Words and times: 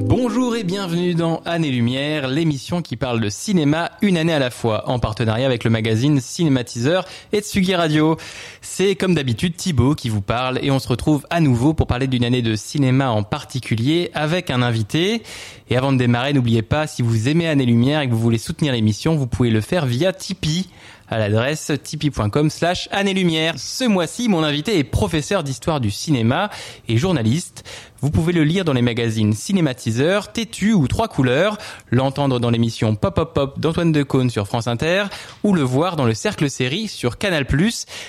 Bonjour 0.00 0.54
et 0.54 0.62
bienvenue 0.62 1.14
dans 1.14 1.42
Année 1.44 1.72
Lumière, 1.72 2.28
l'émission 2.28 2.82
qui 2.82 2.96
parle 2.96 3.20
de 3.20 3.28
cinéma 3.28 3.90
une 4.00 4.16
année 4.16 4.32
à 4.32 4.38
la 4.38 4.50
fois, 4.50 4.88
en 4.88 5.00
partenariat 5.00 5.44
avec 5.44 5.64
le 5.64 5.70
magazine 5.70 6.20
Cinématiseur 6.20 7.04
et 7.32 7.40
Tsugi 7.40 7.74
Radio. 7.74 8.16
C'est 8.60 8.94
comme 8.94 9.14
d'habitude 9.14 9.56
Thibaut 9.56 9.96
qui 9.96 10.08
vous 10.08 10.20
parle 10.20 10.60
et 10.62 10.70
on 10.70 10.78
se 10.78 10.86
retrouve 10.86 11.26
à 11.30 11.40
nouveau 11.40 11.74
pour 11.74 11.88
parler 11.88 12.06
d'une 12.06 12.24
année 12.24 12.42
de 12.42 12.54
cinéma 12.54 13.10
en 13.10 13.24
particulier 13.24 14.12
avec 14.14 14.50
un 14.50 14.62
invité. 14.62 15.24
Et 15.68 15.76
avant 15.76 15.92
de 15.92 15.98
démarrer, 15.98 16.32
n'oubliez 16.32 16.62
pas, 16.62 16.86
si 16.86 17.02
vous 17.02 17.28
aimez 17.28 17.48
Année 17.48 17.66
Lumière 17.66 18.00
et 18.00 18.06
que 18.06 18.12
vous 18.12 18.20
voulez 18.20 18.38
soutenir 18.38 18.72
l'émission, 18.72 19.16
vous 19.16 19.26
pouvez 19.26 19.50
le 19.50 19.60
faire 19.60 19.84
via 19.84 20.12
Tipeee 20.12 20.68
à 21.10 21.18
l'adresse 21.18 21.72
tipeee.com 21.82 22.50
slash 22.50 22.88
année-lumière. 22.92 23.54
Ce 23.56 23.84
mois-ci, 23.84 24.28
mon 24.28 24.42
invité 24.42 24.78
est 24.78 24.84
professeur 24.84 25.42
d'histoire 25.42 25.80
du 25.80 25.90
cinéma 25.90 26.50
et 26.88 26.96
journaliste. 26.96 27.64
Vous 28.00 28.10
pouvez 28.10 28.32
le 28.32 28.44
lire 28.44 28.64
dans 28.64 28.72
les 28.72 28.82
magazines 28.82 29.32
Cinématiseur, 29.32 30.32
Têtu 30.32 30.72
ou 30.72 30.86
Trois 30.86 31.08
couleurs, 31.08 31.58
l'entendre 31.90 32.38
dans 32.38 32.50
l'émission 32.50 32.94
Pop 32.94 33.14
Pop 33.14 33.34
Pop 33.34 33.58
d'Antoine 33.58 33.92
Decaune 33.92 34.30
sur 34.30 34.46
France 34.46 34.68
Inter 34.68 35.04
ou 35.42 35.54
le 35.54 35.62
voir 35.62 35.96
dans 35.96 36.04
le 36.04 36.14
Cercle 36.14 36.48
Série 36.48 36.88
sur 36.88 37.18
Canal+. 37.18 37.46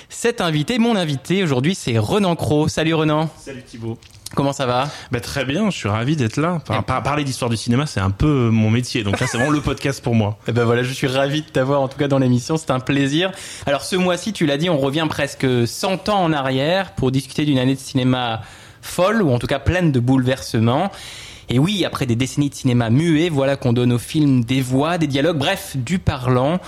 Cet 0.08 0.40
invité, 0.40 0.78
mon 0.78 0.96
invité 0.96 1.42
aujourd'hui, 1.42 1.74
c'est 1.74 1.98
Renan 1.98 2.36
Cro. 2.36 2.68
Salut 2.68 2.94
Renan. 2.94 3.28
Salut 3.38 3.62
Thibaut. 3.62 3.98
Comment 4.34 4.52
ça 4.52 4.64
va 4.64 4.88
bah, 5.10 5.20
Très 5.20 5.44
bien, 5.44 5.70
je 5.70 5.76
suis 5.76 5.88
ravi 5.88 6.14
d'être 6.14 6.36
là. 6.36 6.60
Par, 6.64 6.84
par- 6.84 7.02
parler 7.02 7.24
d'histoire 7.24 7.50
du 7.50 7.56
cinéma, 7.56 7.86
c'est 7.86 8.00
un 8.00 8.10
peu 8.10 8.48
mon 8.50 8.70
métier, 8.70 9.02
donc 9.02 9.18
là 9.18 9.26
c'est 9.26 9.36
vraiment 9.36 9.52
le 9.52 9.60
podcast 9.60 10.02
pour 10.02 10.14
moi. 10.14 10.38
Eh 10.48 10.52
ben 10.52 10.64
voilà, 10.64 10.82
je 10.82 10.92
suis 10.92 11.06
ravi 11.06 11.42
de 11.42 11.48
t'avoir 11.48 11.80
en 11.80 11.88
tout 11.88 11.98
cas 11.98 12.08
dans 12.08 12.18
l'émission, 12.18 12.56
c'est 12.56 12.70
un 12.70 12.80
plaisir. 12.80 13.30
Alors 13.66 13.82
ce 13.82 13.96
mois-ci, 13.96 14.32
tu 14.32 14.46
l'as 14.46 14.56
dit, 14.56 14.70
on 14.70 14.78
revient 14.78 15.06
presque 15.08 15.46
100 15.66 16.08
ans 16.08 16.22
en 16.22 16.32
arrière 16.32 16.92
pour 16.92 17.10
discuter 17.10 17.44
d'une 17.44 17.58
année 17.58 17.74
de 17.74 17.80
cinéma 17.80 18.42
folle 18.82 19.22
ou 19.22 19.30
en 19.32 19.38
tout 19.38 19.46
cas 19.46 19.58
pleine 19.58 19.92
de 19.92 20.00
bouleversements. 20.00 20.90
Et 21.52 21.58
oui, 21.58 21.84
après 21.84 22.06
des 22.06 22.14
décennies 22.14 22.48
de 22.48 22.54
cinéma 22.54 22.90
muet, 22.90 23.28
voilà 23.28 23.56
qu'on 23.56 23.72
donne 23.72 23.92
aux 23.92 23.98
films 23.98 24.44
des 24.44 24.60
voix, 24.62 24.98
des 24.98 25.08
dialogues, 25.08 25.38
bref, 25.38 25.76
du 25.76 25.98
parlant. 25.98 26.60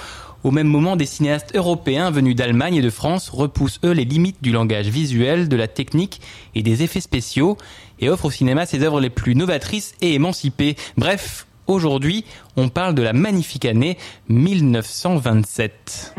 Au 0.45 0.51
même 0.51 0.67
moment, 0.67 0.97
des 0.97 1.07
cinéastes 1.07 1.55
européens 1.55 2.11
venus 2.11 2.35
d'Allemagne 2.35 2.75
et 2.77 2.83
de 2.83 2.91
France 2.91 3.29
repoussent 3.29 3.81
eux 3.85 3.93
les 3.93 4.05
limites 4.05 4.43
du 4.43 4.51
langage 4.51 4.89
visuel, 4.89 5.49
de 5.49 5.57
la 5.57 5.69
technique 5.69 6.21
et 6.55 6.63
des 6.63 6.83
effets 6.83 7.01
spéciaux 7.01 7.57
et 8.01 8.09
offrent 8.09 8.25
au 8.27 8.31
cinéma 8.31 8.67
ses 8.67 8.83
œuvres 8.83 9.01
les 9.01 9.11
plus 9.11 9.37
novatrices 9.37 9.95
et 10.01 10.15
émancipées. 10.15 10.77
Bref, 10.97 11.47
aujourd'hui, 11.69 12.25
on 12.57 12.69
parle 12.69 12.95
de 12.97 13.03
la 13.03 13.13
magnifique 13.13 13.65
année 13.65 13.97
1927. 14.29 16.15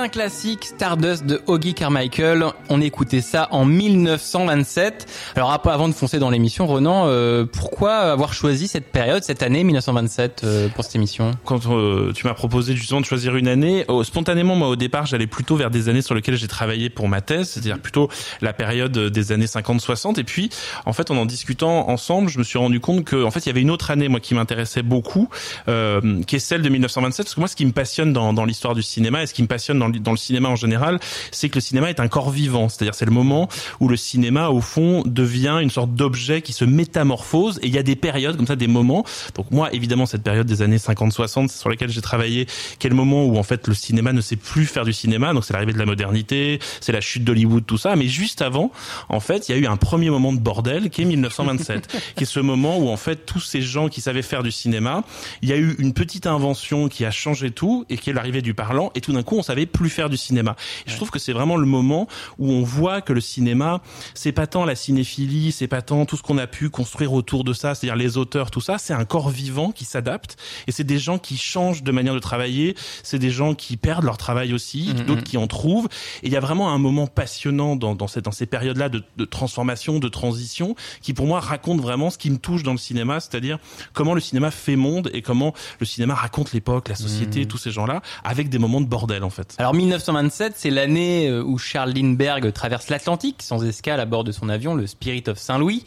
Un 0.00 0.08
classique 0.08 0.64
Stardust 0.64 1.26
de 1.26 1.42
Augie 1.46 1.74
Carmichael. 1.74 2.44
On 2.70 2.80
écoutait 2.80 3.20
ça 3.20 3.48
en 3.50 3.66
1927. 3.66 5.06
Alors 5.36 5.52
après, 5.52 5.70
avant 5.70 5.88
de 5.88 5.94
foncer 5.94 6.18
dans 6.18 6.30
l'émission, 6.30 6.66
Renan, 6.66 7.04
euh, 7.06 7.44
pourquoi 7.44 7.96
avoir 7.96 8.32
choisi 8.32 8.66
cette 8.66 8.86
période, 8.86 9.22
cette 9.22 9.42
année 9.42 9.62
1927 9.62 10.42
euh, 10.42 10.68
pour 10.68 10.84
cette 10.84 10.96
émission? 10.96 11.32
Quand 11.44 11.66
euh, 11.66 12.12
tu 12.14 12.26
m'as 12.26 12.32
proposé 12.32 12.74
justement 12.74 13.00
de 13.00 13.06
choisir 13.06 13.36
une 13.36 13.46
année, 13.46 13.84
oh, 13.88 14.02
spontanément, 14.02 14.56
moi 14.56 14.68
au 14.68 14.76
départ, 14.76 15.04
j'allais 15.04 15.26
plutôt 15.26 15.56
vers 15.56 15.70
des 15.70 15.90
années 15.90 16.02
sur 16.02 16.14
lesquelles 16.14 16.36
j'ai 16.36 16.48
travaillé 16.48 16.88
pour 16.88 17.06
ma 17.06 17.20
thèse, 17.20 17.50
c'est-à-dire 17.50 17.78
plutôt 17.78 18.08
la 18.40 18.54
période 18.54 18.96
des 18.96 19.32
années 19.32 19.46
50-60. 19.46 20.18
Et 20.18 20.24
puis, 20.24 20.48
en 20.86 20.94
fait, 20.94 21.10
en 21.10 21.18
en 21.18 21.26
discutant 21.26 21.90
ensemble, 21.90 22.30
je 22.30 22.38
me 22.38 22.44
suis 22.44 22.58
rendu 22.58 22.80
compte 22.80 23.04
que, 23.04 23.22
en 23.22 23.30
fait, 23.30 23.40
il 23.40 23.48
y 23.48 23.50
avait 23.50 23.60
une 23.60 23.70
autre 23.70 23.90
année, 23.90 24.08
moi, 24.08 24.20
qui 24.20 24.34
m'intéressait 24.34 24.82
beaucoup, 24.82 25.28
euh, 25.68 26.22
qui 26.22 26.36
est 26.36 26.40
celle 26.40 26.62
de 26.62 26.68
1927. 26.70 27.26
Parce 27.26 27.34
que 27.34 27.40
moi, 27.40 27.48
ce 27.48 27.56
qui 27.56 27.66
me 27.66 27.72
passionne 27.72 28.12
dans, 28.14 28.32
dans 28.32 28.46
l'histoire 28.46 28.74
du 28.74 28.82
cinéma 28.82 29.22
et 29.22 29.26
ce 29.26 29.34
qui 29.34 29.42
me 29.42 29.48
passionne 29.48 29.78
dans, 29.78 29.89
dans 29.98 30.10
le 30.10 30.16
cinéma 30.16 30.48
en 30.48 30.56
général, 30.56 31.00
c'est 31.32 31.48
que 31.48 31.56
le 31.56 31.60
cinéma 31.60 31.90
est 31.90 32.00
un 32.00 32.08
corps 32.08 32.30
vivant. 32.30 32.68
C'est-à-dire, 32.68 32.94
c'est 32.94 33.06
le 33.06 33.12
moment 33.12 33.48
où 33.80 33.88
le 33.88 33.96
cinéma, 33.96 34.50
au 34.50 34.60
fond, 34.60 35.02
devient 35.06 35.58
une 35.62 35.70
sorte 35.70 35.94
d'objet 35.94 36.42
qui 36.42 36.52
se 36.52 36.64
métamorphose. 36.64 37.58
Et 37.62 37.68
il 37.68 37.74
y 37.74 37.78
a 37.78 37.82
des 37.82 37.96
périodes 37.96 38.36
comme 38.36 38.46
ça, 38.46 38.56
des 38.56 38.66
moments. 38.66 39.04
Donc 39.34 39.50
moi, 39.50 39.72
évidemment, 39.72 40.06
cette 40.06 40.22
période 40.22 40.46
des 40.46 40.62
années 40.62 40.76
50-60 40.76 41.48
sur 41.48 41.68
laquelle 41.68 41.90
j'ai 41.90 42.02
travaillé, 42.02 42.46
le 42.90 42.96
moment 42.96 43.24
où 43.24 43.38
en 43.38 43.42
fait 43.42 43.66
le 43.68 43.74
cinéma 43.74 44.12
ne 44.12 44.20
sait 44.20 44.36
plus 44.36 44.66
faire 44.66 44.84
du 44.84 44.92
cinéma. 44.92 45.32
Donc 45.32 45.44
c'est 45.44 45.54
l'arrivée 45.54 45.72
de 45.72 45.78
la 45.78 45.86
modernité, 45.86 46.58
c'est 46.80 46.92
la 46.92 47.00
chute 47.00 47.24
d'Hollywood, 47.24 47.64
tout 47.64 47.78
ça. 47.78 47.96
Mais 47.96 48.08
juste 48.08 48.42
avant, 48.42 48.70
en 49.08 49.20
fait, 49.20 49.48
il 49.48 49.52
y 49.52 49.54
a 49.54 49.58
eu 49.58 49.66
un 49.66 49.76
premier 49.76 50.10
moment 50.10 50.32
de 50.32 50.38
bordel 50.38 50.90
qui 50.90 51.02
est 51.02 51.04
1927, 51.06 51.96
qui 52.16 52.24
est 52.24 52.26
ce 52.26 52.40
moment 52.40 52.78
où 52.78 52.88
en 52.88 52.96
fait 52.96 53.24
tous 53.24 53.40
ces 53.40 53.62
gens 53.62 53.88
qui 53.88 54.00
savaient 54.00 54.22
faire 54.22 54.42
du 54.42 54.50
cinéma, 54.50 55.04
il 55.40 55.48
y 55.48 55.52
a 55.52 55.56
eu 55.56 55.76
une 55.78 55.94
petite 55.94 56.26
invention 56.26 56.88
qui 56.88 57.04
a 57.04 57.10
changé 57.10 57.50
tout 57.50 57.86
et 57.88 57.96
qui 57.96 58.10
est 58.10 58.12
l'arrivée 58.12 58.42
du 58.42 58.54
parlant. 58.54 58.90
Et 58.94 59.00
tout 59.00 59.12
d'un 59.12 59.22
coup, 59.22 59.38
on 59.38 59.42
savait 59.42 59.66
plus 59.66 59.79
faire 59.88 60.10
du 60.10 60.16
cinéma. 60.16 60.56
Et 60.86 60.90
je 60.90 60.96
trouve 60.96 61.10
que 61.10 61.18
c'est 61.18 61.32
vraiment 61.32 61.56
le 61.56 61.66
moment 61.66 62.06
où 62.38 62.50
on 62.52 62.62
voit 62.62 63.00
que 63.00 63.12
le 63.12 63.20
cinéma, 63.20 63.80
c'est 64.14 64.32
pas 64.32 64.46
tant 64.46 64.64
la 64.64 64.74
cinéphilie, 64.74 65.52
c'est 65.52 65.68
pas 65.68 65.82
tant 65.82 66.04
tout 66.04 66.16
ce 66.16 66.22
qu'on 66.22 66.38
a 66.38 66.46
pu 66.46 66.68
construire 66.70 67.12
autour 67.12 67.44
de 67.44 67.52
ça, 67.52 67.74
c'est-à-dire 67.74 67.96
les 67.96 68.16
auteurs, 68.18 68.50
tout 68.50 68.60
ça, 68.60 68.78
c'est 68.78 68.92
un 68.92 69.04
corps 69.04 69.30
vivant 69.30 69.70
qui 69.72 69.84
s'adapte 69.84 70.36
et 70.66 70.72
c'est 70.72 70.84
des 70.84 70.98
gens 70.98 71.18
qui 71.18 71.36
changent 71.36 71.82
de 71.82 71.92
manière 71.92 72.14
de 72.14 72.18
travailler, 72.18 72.74
c'est 73.02 73.18
des 73.18 73.30
gens 73.30 73.54
qui 73.54 73.76
perdent 73.76 74.04
leur 74.04 74.16
travail 74.18 74.52
aussi, 74.52 74.92
Mhm. 74.94 75.06
d'autres 75.06 75.24
qui 75.24 75.36
en 75.36 75.46
trouvent. 75.46 75.88
Et 76.22 76.26
il 76.26 76.32
y 76.32 76.36
a 76.36 76.40
vraiment 76.40 76.72
un 76.72 76.78
moment 76.78 77.06
passionnant 77.06 77.76
dans, 77.76 77.94
dans, 77.94 78.08
cette, 78.08 78.24
dans 78.24 78.32
ces 78.32 78.46
périodes-là 78.46 78.88
de, 78.88 79.02
de 79.16 79.24
transformation, 79.24 79.98
de 79.98 80.08
transition, 80.08 80.74
qui 81.02 81.14
pour 81.14 81.26
moi 81.26 81.40
raconte 81.40 81.80
vraiment 81.80 82.10
ce 82.10 82.18
qui 82.18 82.30
me 82.30 82.38
touche 82.38 82.62
dans 82.62 82.72
le 82.72 82.78
cinéma, 82.78 83.20
c'est-à-dire 83.20 83.58
comment 83.92 84.14
le 84.14 84.20
cinéma 84.20 84.50
fait 84.50 84.76
monde 84.76 85.10
et 85.12 85.22
comment 85.22 85.54
le 85.78 85.86
cinéma 85.86 86.14
raconte 86.14 86.52
l'époque, 86.52 86.88
la 86.88 86.94
société, 86.94 87.46
tous 87.46 87.58
ces 87.58 87.70
gens-là, 87.70 88.02
avec 88.24 88.48
des 88.48 88.58
moments 88.58 88.80
de 88.80 88.86
bordel 88.86 89.22
en 89.24 89.30
fait. 89.30 89.54
Alors 89.58 89.69
1927, 89.72 90.54
c'est 90.56 90.70
l'année 90.70 91.28
euh, 91.28 91.42
où 91.42 91.58
Charles 91.58 91.92
Lindbergh 91.92 92.52
traverse 92.52 92.88
l'Atlantique 92.88 93.42
sans 93.42 93.64
escale 93.64 94.00
à 94.00 94.06
bord 94.06 94.24
de 94.24 94.32
son 94.32 94.48
avion, 94.48 94.74
le 94.74 94.86
Spirit 94.86 95.24
of 95.28 95.38
Saint-Louis. 95.38 95.84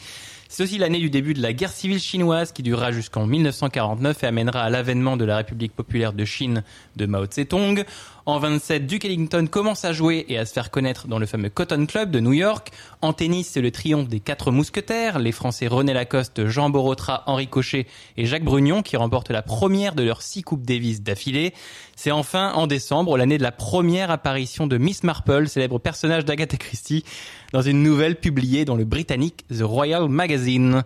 C'est 0.47 0.61
aussi 0.61 0.77
l'année 0.77 0.99
du 0.99 1.09
début 1.09 1.33
de 1.33 1.41
la 1.41 1.51
guerre 1.51 1.71
civile 1.71 1.99
chinoise 1.99 2.51
qui 2.51 2.61
durera 2.61 2.91
jusqu'en 2.91 3.25
1949 3.25 4.23
et 4.23 4.27
amènera 4.27 4.61
à 4.61 4.69
l'avènement 4.69 5.17
de 5.17 5.25
la 5.25 5.37
République 5.37 5.75
populaire 5.75 6.13
de 6.13 6.23
Chine 6.25 6.63
de 6.95 7.07
Mao 7.07 7.25
Tse-tung. 7.25 7.83
En 8.25 8.39
27, 8.39 8.87
Duke 8.87 9.03
Ellington 9.03 9.47
commence 9.51 9.83
à 9.83 9.91
jouer 9.91 10.25
et 10.29 10.37
à 10.37 10.45
se 10.45 10.53
faire 10.53 10.71
connaître 10.71 11.09
dans 11.09 11.19
le 11.19 11.25
fameux 11.25 11.49
Cotton 11.49 11.85
Club 11.85 12.09
de 12.09 12.21
New 12.21 12.31
York. 12.31 12.71
En 13.01 13.11
tennis, 13.11 13.49
c'est 13.49 13.59
le 13.59 13.69
triomphe 13.69 14.07
des 14.07 14.21
quatre 14.21 14.49
mousquetaires, 14.49 15.19
les 15.19 15.33
Français 15.33 15.67
René 15.67 15.91
Lacoste, 15.91 16.47
Jean 16.47 16.69
Borotra, 16.69 17.23
Henri 17.25 17.49
Cochet 17.49 17.85
et 18.15 18.25
Jacques 18.25 18.45
Brugnon 18.45 18.81
qui 18.81 18.95
remportent 18.95 19.31
la 19.31 19.41
première 19.41 19.93
de 19.93 20.03
leurs 20.03 20.21
six 20.21 20.41
Coupes 20.41 20.63
Davis 20.63 21.01
d'affilée. 21.01 21.53
C'est 21.97 22.11
enfin 22.11 22.53
en 22.53 22.65
décembre, 22.65 23.17
l'année 23.17 23.37
de 23.37 23.43
la 23.43 23.51
première 23.51 24.09
apparition 24.09 24.67
de 24.67 24.77
Miss 24.77 25.03
Marple, 25.03 25.49
célèbre 25.49 25.77
personnage 25.77 26.23
d'Agatha 26.23 26.55
Christie, 26.55 27.03
dans 27.51 27.61
une 27.61 27.83
nouvelle 27.83 28.15
publiée 28.15 28.63
dans 28.63 28.77
le 28.77 28.85
britannique 28.85 29.43
The 29.49 29.63
Royal 29.63 30.07
Magazine. 30.07 30.85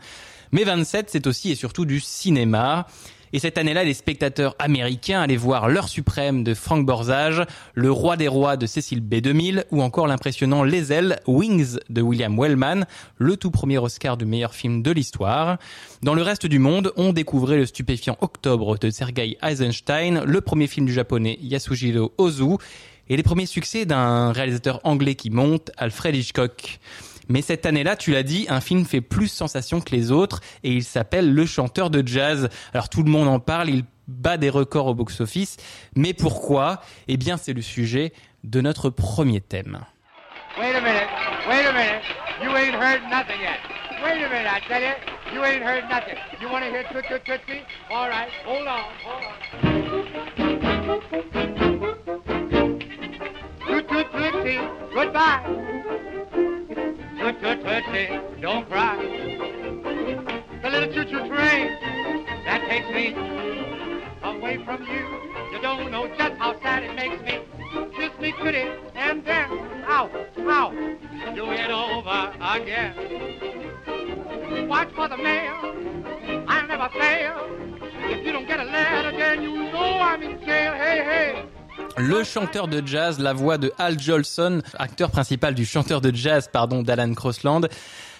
Mais 0.51 0.63
27, 0.63 1.11
c'est 1.11 1.27
aussi 1.27 1.51
et 1.51 1.55
surtout 1.55 1.85
du 1.85 1.99
cinéma. 1.99 2.87
Et 3.33 3.39
cette 3.39 3.57
année-là, 3.57 3.83
les 3.83 3.93
spectateurs 3.93 4.55
américains 4.57 5.21
allaient 5.21 5.35
voir 5.35 5.67
L'heure 5.67 5.89
suprême 5.89 6.43
de 6.43 6.53
Frank 6.53 6.85
Borzage, 6.85 7.43
Le 7.73 7.91
roi 7.91 8.15
des 8.15 8.27
rois 8.27 8.55
de 8.55 8.65
Cécile 8.65 9.01
B2000 9.01 9.65
ou 9.71 9.81
encore 9.81 10.07
l'impressionnant 10.07 10.63
Les 10.63 10.93
ailes 10.93 11.19
Wings 11.27 11.77
de 11.89 12.01
William 12.01 12.39
Wellman, 12.39 12.85
le 13.17 13.35
tout 13.35 13.51
premier 13.51 13.77
Oscar 13.77 14.15
du 14.15 14.25
meilleur 14.25 14.53
film 14.53 14.81
de 14.81 14.91
l'histoire. 14.91 15.57
Dans 16.03 16.13
le 16.13 16.21
reste 16.21 16.45
du 16.45 16.59
monde, 16.59 16.93
on 16.95 17.11
découvrait 17.11 17.57
le 17.57 17.65
stupéfiant 17.65 18.17
Octobre 18.21 18.77
de 18.77 18.89
Sergei 18.89 19.37
Eisenstein, 19.43 20.23
le 20.23 20.41
premier 20.41 20.67
film 20.67 20.85
du 20.85 20.93
japonais 20.93 21.37
Yasujiro 21.41 22.13
Ozu 22.17 22.55
et 23.09 23.17
les 23.17 23.23
premiers 23.23 23.45
succès 23.45 23.85
d'un 23.85 24.31
réalisateur 24.31 24.79
anglais 24.83 25.15
qui 25.15 25.29
monte, 25.29 25.71
Alfred 25.77 26.15
Hitchcock. 26.15 26.79
Mais 27.29 27.41
cette 27.41 27.65
année-là, 27.65 27.95
tu 27.95 28.11
l'as 28.11 28.23
dit, 28.23 28.45
un 28.49 28.61
film 28.61 28.85
fait 28.85 29.01
plus 29.01 29.27
sensation 29.27 29.81
que 29.81 29.91
les 29.95 30.11
autres 30.11 30.41
et 30.63 30.71
il 30.71 30.83
s'appelle 30.83 31.33
Le 31.33 31.45
chanteur 31.45 31.89
de 31.89 32.05
jazz. 32.07 32.49
Alors 32.73 32.89
tout 32.89 33.03
le 33.03 33.11
monde 33.11 33.27
en 33.27 33.39
parle, 33.39 33.69
il 33.69 33.83
bat 34.07 34.37
des 34.37 34.49
records 34.49 34.87
au 34.87 34.93
box-office. 34.93 35.57
Mais 35.95 36.13
pourquoi? 36.13 36.81
Eh 37.07 37.17
bien, 37.17 37.37
c'est 37.37 37.53
le 37.53 37.61
sujet 37.61 38.13
de 38.43 38.61
notre 38.61 38.89
premier 38.89 39.41
thème. 39.41 39.79
Wait 40.59 40.73
a 40.73 40.81
minute. 40.81 41.09
Wait 41.49 41.65
a 41.65 41.73
minute. 41.73 42.03
You 42.41 42.55
ain't 42.55 42.75
heard 42.75 43.01
nothing 43.09 43.41
yet. 43.41 43.59
Wait 44.03 44.23
a 44.23 44.29
minute, 44.29 44.47
I 44.47 44.59
tell 44.67 44.79
you, 44.79 44.93
you 45.33 45.43
ain't 45.43 45.63
heard 45.63 45.89
nothing. 45.89 46.17
You 46.39 46.49
want 46.49 46.63
to 46.63 46.69
hear 46.69 46.83
Toot 46.83 47.03
Toot 47.09 47.25
Tootsie? 47.25 47.63
All 47.89 48.07
right, 48.07 48.29
hold 48.45 48.67
on, 48.67 48.83
hold 49.03 49.23
on. 49.23 49.33
Toot 53.67 53.87
Toot 53.89 54.11
Tootsie, 54.11 54.59
goodbye. 54.93 55.76
Toot 57.27 57.41
Toot 57.41 57.59
Tootsie, 57.65 58.07
don't 58.39 58.69
cry. 58.69 58.95
The 60.63 60.69
little 60.69 60.93
choo-choo 60.93 61.27
train 61.27 61.77
that 62.45 62.65
takes 62.69 62.87
me 62.87 63.13
away 64.23 64.63
from 64.63 64.83
you. 64.83 65.05
You 65.51 65.61
don't 65.61 65.91
know 65.91 66.07
just 66.17 66.35
how 66.37 66.57
sad 66.61 66.83
it 66.83 66.95
makes 66.95 67.21
me. 67.23 67.41
Kiss 67.97 68.17
me 68.21 68.31
goody 68.41 68.71
and 68.95 69.25
then, 69.25 69.51
ow, 69.89 70.09
ow, 70.37 70.71
do 71.35 71.51
it 71.51 71.69
over 71.69 72.33
again. 72.39 72.95
Watch 74.69 74.93
for 74.95 75.09
the 75.09 75.17
mail, 75.17 75.75
I'll 76.47 76.65
never 76.65 76.87
fail. 76.97 77.45
If 78.09 78.25
you 78.25 78.31
don't 78.31 78.47
get 78.47 78.61
a 78.61 78.63
letter, 78.63 79.11
then 79.17 79.43
you 79.43 79.51
know 79.51 79.99
I'm 79.99 80.23
in 80.23 80.39
jail. 80.45 80.73
Hey, 80.75 81.03
hey. 81.03 81.56
Le 81.97 82.23
chanteur 82.23 82.67
de 82.67 82.85
jazz, 82.85 83.19
la 83.19 83.33
voix 83.33 83.57
de 83.57 83.71
Al 83.77 83.99
Jolson, 83.99 84.61
acteur 84.77 85.09
principal 85.09 85.55
du 85.55 85.65
chanteur 85.65 86.01
de 86.01 86.13
jazz, 86.13 86.49
pardon, 86.51 86.83
d'Alan 86.83 87.13
Crossland, 87.13 87.61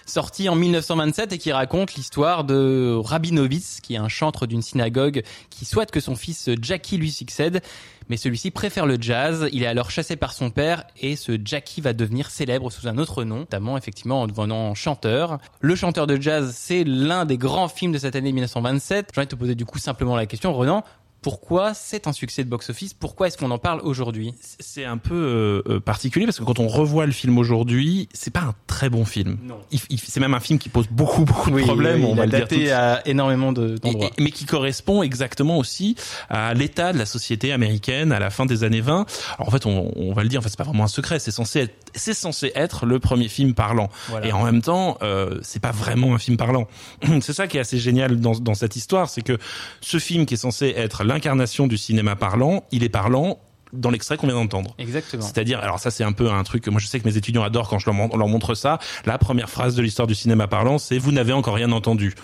sorti 0.04 0.48
en 0.48 0.54
1927 0.54 1.32
et 1.32 1.38
qui 1.38 1.52
raconte 1.52 1.94
l'histoire 1.94 2.44
de 2.44 2.96
Rabinovitz, 2.98 3.80
qui 3.80 3.94
est 3.94 3.98
un 3.98 4.08
chantre 4.08 4.46
d'une 4.46 4.62
synagogue 4.62 5.22
qui 5.50 5.64
souhaite 5.64 5.90
que 5.90 6.00
son 6.00 6.16
fils 6.16 6.50
Jackie 6.60 6.96
lui 6.96 7.10
succède. 7.10 7.62
Mais 8.08 8.16
celui-ci 8.16 8.50
préfère 8.50 8.86
le 8.86 8.96
jazz, 8.98 9.48
il 9.52 9.62
est 9.62 9.66
alors 9.66 9.90
chassé 9.90 10.16
par 10.16 10.32
son 10.32 10.50
père 10.50 10.84
et 10.96 11.14
ce 11.14 11.38
Jackie 11.44 11.82
va 11.82 11.92
devenir 11.92 12.30
célèbre 12.30 12.72
sous 12.72 12.88
un 12.88 12.96
autre 12.96 13.22
nom, 13.24 13.40
notamment 13.40 13.76
effectivement 13.76 14.22
en 14.22 14.26
devenant 14.26 14.74
chanteur. 14.74 15.38
Le 15.60 15.74
chanteur 15.76 16.06
de 16.06 16.20
jazz, 16.20 16.54
c'est 16.56 16.84
l'un 16.84 17.26
des 17.26 17.36
grands 17.36 17.68
films 17.68 17.92
de 17.92 17.98
cette 17.98 18.16
année 18.16 18.32
1927. 18.32 19.10
J'ai 19.14 19.20
envie 19.20 19.26
de 19.26 19.30
te 19.30 19.36
poser 19.36 19.54
du 19.54 19.66
coup 19.66 19.78
simplement 19.78 20.16
la 20.16 20.24
question, 20.24 20.54
Renan, 20.54 20.84
pourquoi 21.22 21.74
c'est 21.74 22.06
un 22.06 22.12
succès 22.12 22.44
de 22.44 22.48
box-office 22.48 22.94
Pourquoi 22.94 23.26
est-ce 23.26 23.36
qu'on 23.36 23.50
en 23.50 23.58
parle 23.58 23.80
aujourd'hui? 23.82 24.34
C'est 24.60 24.84
un 24.84 24.98
peu 24.98 25.14
euh, 25.14 25.62
euh, 25.68 25.80
particulier 25.80 26.26
parce 26.26 26.38
que 26.38 26.44
quand 26.44 26.58
on 26.58 26.68
revoit 26.68 27.06
le 27.06 27.12
film 27.12 27.38
aujourd'hui, 27.38 28.08
c'est 28.12 28.32
pas 28.32 28.40
un 28.42 28.54
très 28.66 28.88
bon 28.88 29.04
film. 29.04 29.36
Non. 29.42 29.58
C'est 29.96 30.20
même 30.20 30.34
un 30.34 30.40
film 30.40 30.58
qui 30.58 30.68
pose 30.68 30.86
beaucoup 30.90 31.24
beaucoup 31.24 31.50
de 31.50 31.60
problèmes. 31.62 32.04
on 32.04 32.10
il 32.12 32.16
va 32.16 32.22
a 32.22 32.26
le 32.26 32.32
daté 32.32 32.66
de 32.66 32.70
à 32.70 33.06
énormément 33.06 33.52
de- 33.52 33.76
d'endroits. 33.78 34.10
et- 34.16 34.22
mais 34.22 34.30
qui 34.30 34.44
correspond 34.44 35.02
exactement 35.02 35.58
aussi 35.58 35.96
à 36.28 36.54
l'état 36.54 36.92
de 36.92 36.98
la 36.98 37.06
société 37.06 37.52
américaine 37.52 38.12
à 38.12 38.18
la 38.20 38.30
fin 38.30 38.46
des 38.46 38.62
années 38.64 38.80
20. 38.80 39.06
Alors 39.38 39.48
en 39.48 39.50
fait, 39.50 39.66
on, 39.66 39.92
on 39.96 40.12
va 40.12 40.22
le 40.22 40.28
dire, 40.28 40.38
en 40.40 40.42
fait, 40.42 40.50
c'est 40.50 40.58
pas 40.58 40.64
vraiment 40.64 40.84
un 40.84 40.88
secret. 40.88 41.18
C'est 41.18 41.30
censé 41.30 41.60
être, 41.60 41.74
c'est 41.94 42.14
censé 42.14 42.52
être 42.54 42.86
le 42.86 42.98
premier 43.00 43.28
film 43.28 43.54
parlant. 43.54 43.90
Voilà. 44.08 44.26
Et 44.28 44.32
en 44.32 44.44
même 44.44 44.62
temps, 44.62 44.98
euh, 45.02 45.38
c'est 45.42 45.60
pas 45.60 45.72
vraiment 45.72 46.14
un 46.14 46.18
film 46.18 46.36
parlant. 46.36 46.66
C'est 47.20 47.32
ça 47.32 47.46
qui 47.46 47.56
est 47.56 47.60
assez 47.60 47.78
génial 47.78 48.20
dans, 48.20 48.32
dans 48.38 48.54
cette 48.54 48.76
histoire, 48.76 49.08
c'est 49.10 49.22
que 49.22 49.38
ce 49.80 49.98
film 49.98 50.24
qui 50.24 50.34
est 50.34 50.38
censé 50.38 50.72
être 50.76 51.04
l'incarnation 51.08 51.66
du 51.66 51.76
cinéma 51.78 52.14
parlant, 52.16 52.64
il 52.70 52.84
est 52.84 52.88
parlant 52.88 53.38
dans 53.72 53.90
l'extrait 53.90 54.16
qu'on 54.16 54.26
vient 54.28 54.36
d'entendre. 54.36 54.74
Exactement. 54.78 55.22
C'est-à-dire, 55.22 55.58
alors 55.60 55.78
ça 55.78 55.90
c'est 55.90 56.04
un 56.04 56.12
peu 56.12 56.30
un 56.30 56.42
truc 56.44 56.62
que 56.62 56.70
moi 56.70 56.80
je 56.80 56.86
sais 56.86 57.00
que 57.00 57.06
mes 57.08 57.16
étudiants 57.16 57.42
adorent 57.42 57.68
quand 57.68 57.78
je 57.78 57.86
leur, 57.86 57.94
mon- 57.94 58.16
leur 58.16 58.28
montre 58.28 58.54
ça. 58.54 58.78
La 59.04 59.18
première 59.18 59.50
phrase 59.50 59.74
de 59.74 59.82
l'histoire 59.82 60.06
du 60.06 60.14
cinéma 60.14 60.46
parlant, 60.46 60.78
c'est 60.78 60.96
vous 60.98 61.12
n'avez 61.12 61.32
encore 61.32 61.54
rien 61.54 61.70
entendu. 61.72 62.14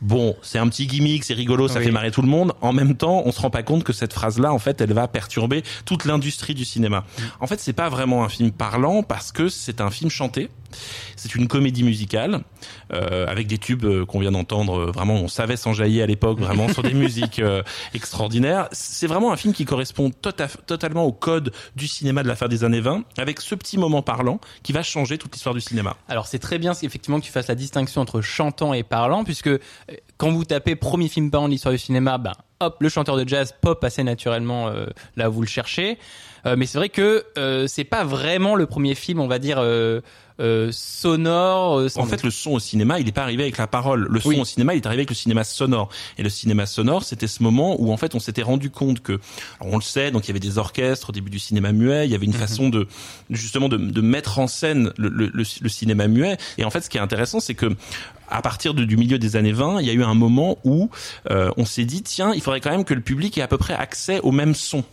Bon, 0.00 0.36
c'est 0.42 0.58
un 0.58 0.68
petit 0.68 0.86
gimmick, 0.86 1.24
c'est 1.24 1.34
rigolo, 1.34 1.66
ça 1.66 1.80
Oui. 1.80 1.86
fait 1.86 1.90
marrer 1.90 2.12
tout 2.12 2.22
le 2.22 2.28
monde. 2.28 2.52
En 2.60 2.72
même 2.72 2.96
temps, 2.96 3.22
on 3.26 3.32
se 3.32 3.40
rend 3.40 3.50
pas 3.50 3.64
compte 3.64 3.82
que 3.82 3.92
cette 3.92 4.12
phrase-là, 4.12 4.52
en 4.52 4.60
fait, 4.60 4.80
elle 4.80 4.92
va 4.92 5.08
perturber 5.08 5.64
toute 5.84 6.04
l'industrie 6.04 6.54
du 6.54 6.64
cinéma. 6.64 7.00
Mm. 7.00 7.22
En 7.40 7.46
fait, 7.48 7.58
c'est 7.58 7.72
pas 7.72 7.88
vraiment 7.88 8.22
un 8.24 8.28
film 8.28 8.52
parlant 8.52 9.02
parce 9.02 9.32
que 9.32 9.48
c'est 9.48 9.80
un 9.80 9.90
film 9.90 10.08
chanté. 10.08 10.50
C'est 11.16 11.34
une 11.34 11.48
comédie 11.48 11.82
musicale 11.82 12.40
euh, 12.92 13.26
avec 13.26 13.46
des 13.46 13.58
tubes 13.58 13.84
euh, 13.84 14.04
qu'on 14.06 14.20
vient 14.20 14.32
d'entendre. 14.32 14.78
euh, 14.78 14.90
Vraiment, 14.90 15.14
on 15.14 15.28
savait 15.28 15.56
s'enjailler 15.56 16.02
à 16.02 16.06
l'époque, 16.06 16.38
vraiment 16.40 16.68
sur 16.68 16.82
des 16.82 16.94
musiques 16.94 17.38
euh, 17.38 17.62
extraordinaires. 17.94 18.68
C'est 18.72 19.06
vraiment 19.06 19.32
un 19.32 19.36
film 19.36 19.52
qui 19.54 19.64
correspond 19.64 20.10
tota- 20.10 20.48
totalement 20.66 21.04
au 21.04 21.12
code 21.12 21.52
du 21.76 21.86
cinéma 21.88 22.22
de 22.22 22.28
la 22.28 22.36
fin 22.36 22.48
des 22.48 22.64
années 22.64 22.80
20, 22.80 23.04
avec 23.18 23.40
ce 23.40 23.54
petit 23.54 23.78
moment 23.78 24.02
parlant 24.02 24.40
qui 24.62 24.72
va 24.72 24.82
changer 24.82 25.18
toute 25.18 25.32
l'histoire 25.34 25.54
du 25.54 25.60
cinéma. 25.60 25.96
Alors 26.08 26.26
c'est 26.26 26.38
très 26.38 26.58
bien 26.58 26.72
effectivement 26.82 27.18
que 27.20 27.24
tu 27.26 27.32
fasses 27.32 27.48
la 27.48 27.54
distinction 27.54 28.00
entre 28.00 28.20
chantant 28.20 28.72
et 28.74 28.82
parlant, 28.82 29.24
puisque 29.24 29.48
euh, 29.48 29.58
quand 30.16 30.30
vous 30.30 30.44
tapez 30.44 30.76
premier 30.76 31.08
film 31.08 31.30
parlant 31.30 31.46
de 31.48 31.52
l'histoire 31.52 31.72
du 31.72 31.78
cinéma, 31.78 32.18
ben 32.18 32.32
hop, 32.60 32.76
le 32.80 32.88
chanteur 32.88 33.16
de 33.16 33.28
jazz 33.28 33.54
pop 33.60 33.82
assez 33.84 34.02
naturellement 34.02 34.68
euh, 34.68 34.86
là 35.16 35.30
où 35.30 35.32
vous 35.34 35.42
le 35.42 35.46
cherchez. 35.48 35.98
Euh, 36.46 36.54
mais 36.56 36.66
c'est 36.66 36.78
vrai 36.78 36.88
que 36.88 37.24
euh, 37.36 37.66
c'est 37.66 37.84
pas 37.84 38.04
vraiment 38.04 38.54
le 38.54 38.66
premier 38.66 38.94
film, 38.94 39.18
on 39.20 39.26
va 39.26 39.38
dire 39.40 39.58
euh, 39.58 40.00
euh, 40.40 40.70
sonore. 40.70 41.78
euh, 41.80 41.88
En 41.96 42.06
fait, 42.06 42.22
le 42.22 42.30
son 42.30 42.52
au 42.52 42.58
cinéma, 42.60 43.00
il 43.00 43.06
n'est 43.06 43.12
pas 43.12 43.22
arrivé 43.22 43.42
avec 43.42 43.58
la 43.58 43.66
parole. 43.66 44.06
Le 44.08 44.20
son 44.20 44.28
Oui. 44.30 44.40
au 44.40 44.44
cinéma, 44.44 44.74
il 44.74 44.78
est 44.78 44.86
arrivé 44.86 45.00
avec 45.00 45.10
le 45.10 45.16
cinéma 45.16 45.42
sonore. 45.42 45.88
Et 46.16 46.22
le 46.22 46.28
cinéma 46.30 46.66
sonore, 46.66 47.02
c'était 47.02 47.26
ce 47.26 47.42
moment 47.42 47.76
où 47.80 47.92
en 47.92 47.96
fait, 47.96 48.14
on 48.14 48.20
s'était 48.20 48.42
rendu 48.42 48.70
compte 48.70 49.00
que, 49.00 49.18
alors, 49.60 49.72
on 49.74 49.76
le 49.76 49.82
sait, 49.82 50.10
donc 50.12 50.24
il 50.26 50.28
y 50.28 50.30
avait 50.30 50.38
des 50.40 50.58
orchestres 50.58 51.10
au 51.10 51.12
début 51.12 51.30
du 51.30 51.40
cinéma 51.40 51.72
muet. 51.72 52.06
Il 52.06 52.12
y 52.12 52.14
avait 52.14 52.26
une 52.26 52.32
façon 52.32 52.68
de 52.68 52.86
justement 53.30 53.68
de, 53.68 53.76
de 53.76 54.00
mettre 54.00 54.38
en 54.38 54.46
scène 54.46 54.92
le, 54.96 55.08
le, 55.08 55.26
le, 55.34 55.44
le 55.60 55.68
cinéma 55.68 56.06
muet. 56.06 56.36
Et 56.56 56.64
en 56.64 56.70
fait, 56.70 56.82
ce 56.82 56.88
qui 56.90 56.98
est 56.98 57.00
intéressant, 57.00 57.40
c'est 57.40 57.54
que 57.54 57.74
à 58.30 58.42
partir 58.42 58.74
de- 58.74 58.84
du 58.84 58.96
milieu 58.98 59.18
des 59.18 59.36
années 59.36 59.52
20, 59.52 59.80
il 59.80 59.86
y 59.86 59.90
a 59.90 59.94
eu 59.94 60.04
un 60.04 60.12
moment 60.14 60.58
où 60.62 60.90
euh, 61.30 61.50
on 61.56 61.64
s'est 61.64 61.86
dit 61.86 62.02
tiens, 62.02 62.32
il 62.34 62.42
faudrait 62.48 62.60
quand 62.60 62.70
même 62.70 62.84
que 62.84 62.94
le 62.94 63.00
public 63.02 63.36
ait 63.38 63.42
à 63.42 63.48
peu 63.48 63.58
près 63.58 63.74
accès 63.74 64.20
au 64.20 64.32
même 64.32 64.54
son. 64.54 64.84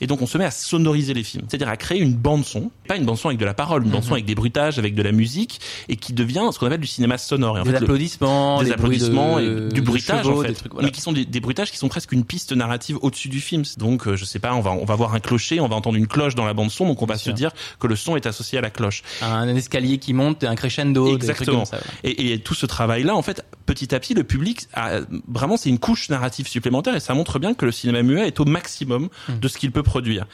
Et 0.00 0.08
donc 0.08 0.20
on 0.20 0.26
se 0.26 0.36
met 0.36 0.44
à 0.44 0.50
sonoriser 0.50 1.14
les 1.14 1.22
films, 1.22 1.44
c'est-à-dire 1.48 1.68
à 1.68 1.76
créer 1.76 2.00
une 2.00 2.14
bande 2.14 2.44
son, 2.44 2.72
pas 2.88 2.96
une 2.96 3.04
bande 3.04 3.16
son 3.16 3.28
avec 3.28 3.38
de 3.38 3.44
la 3.44 3.54
parole, 3.54 3.84
une 3.84 3.90
bande 3.90 4.02
son 4.02 4.12
avec 4.14 4.24
des 4.24 4.34
bruitages, 4.34 4.76
avec 4.78 4.96
de 4.96 5.02
la 5.02 5.12
musique, 5.12 5.60
et 5.88 5.94
qui 5.96 6.12
devient 6.12 6.42
ce 6.52 6.58
qu'on 6.58 6.66
appelle 6.66 6.80
du 6.80 6.88
cinéma 6.88 7.16
sonore. 7.16 7.56
Et 7.58 7.60
en 7.60 7.64
des 7.64 7.70
fait, 7.70 7.76
applaudissements, 7.76 8.58
des 8.58 8.66
des 8.66 8.72
applaudissements 8.72 9.38
de- 9.40 9.68
et 9.70 9.72
du 9.72 9.82
bruitage 9.82 10.24
chevaux, 10.24 10.40
en 10.40 10.42
fait, 10.42 10.48
des 10.48 10.54
trucs, 10.54 10.72
voilà. 10.72 10.86
mais 10.88 10.92
qui 10.92 11.00
sont 11.00 11.12
des, 11.12 11.24
des 11.24 11.38
bruitages 11.40 11.70
qui 11.70 11.78
sont 11.78 11.88
presque 11.88 12.10
une 12.10 12.24
piste 12.24 12.52
narrative 12.52 12.98
au-dessus 13.02 13.28
du 13.28 13.40
film. 13.40 13.62
Donc 13.78 14.08
euh, 14.08 14.16
je 14.16 14.24
sais 14.24 14.40
pas, 14.40 14.52
on 14.54 14.60
va 14.60 14.72
on 14.72 14.84
va 14.84 14.96
voir 14.96 15.14
un 15.14 15.20
clocher, 15.20 15.60
on 15.60 15.68
va 15.68 15.76
entendre 15.76 15.96
une 15.96 16.08
cloche 16.08 16.34
dans 16.34 16.44
la 16.44 16.54
bande 16.54 16.72
son, 16.72 16.86
donc 16.86 17.00
on 17.00 17.06
va 17.06 17.14
Bien 17.14 17.18
se 17.18 17.24
sûr. 17.26 17.34
dire 17.34 17.52
que 17.78 17.86
le 17.86 17.94
son 17.94 18.16
est 18.16 18.26
associé 18.26 18.58
à 18.58 18.62
la 18.62 18.70
cloche. 18.70 19.04
un 19.22 19.46
escalier 19.54 19.98
qui 19.98 20.12
monte, 20.12 20.42
un 20.42 20.56
crescendo, 20.56 21.04
des 21.04 21.10
trucs 21.12 21.22
Exactement. 21.22 21.58
comme 21.58 21.66
ça. 21.66 21.78
voilà. 21.78 22.16
Et, 22.18 22.32
et 22.32 22.38
tout 22.40 22.54
ce 22.54 22.66
travail-là, 22.66 23.14
en 23.14 23.22
fait, 23.22 23.44
petit 23.66 23.94
à 23.94 24.00
petit, 24.00 24.14
le 24.14 24.24
public, 24.24 24.68
a, 24.74 25.00
vraiment, 25.28 25.56
c'est 25.56 25.68
une 25.68 25.78
couche 25.78 26.08
narrative 26.08 26.46
supplémentaire 26.46 26.94
et 26.94 27.00
ça 27.00 27.14
montre 27.14 27.38
bien 27.38 27.54
que 27.54 27.64
le 27.64 27.72
cinéma 27.72 28.02
muet 28.02 28.26
est 28.26 28.40
au 28.40 28.44
maximum 28.44 29.08
Hmm. 29.28 29.38
de 29.40 29.48
ce 29.48 29.58
qu'il 29.58 29.72
peut 29.72 29.82
produire. 29.82 30.26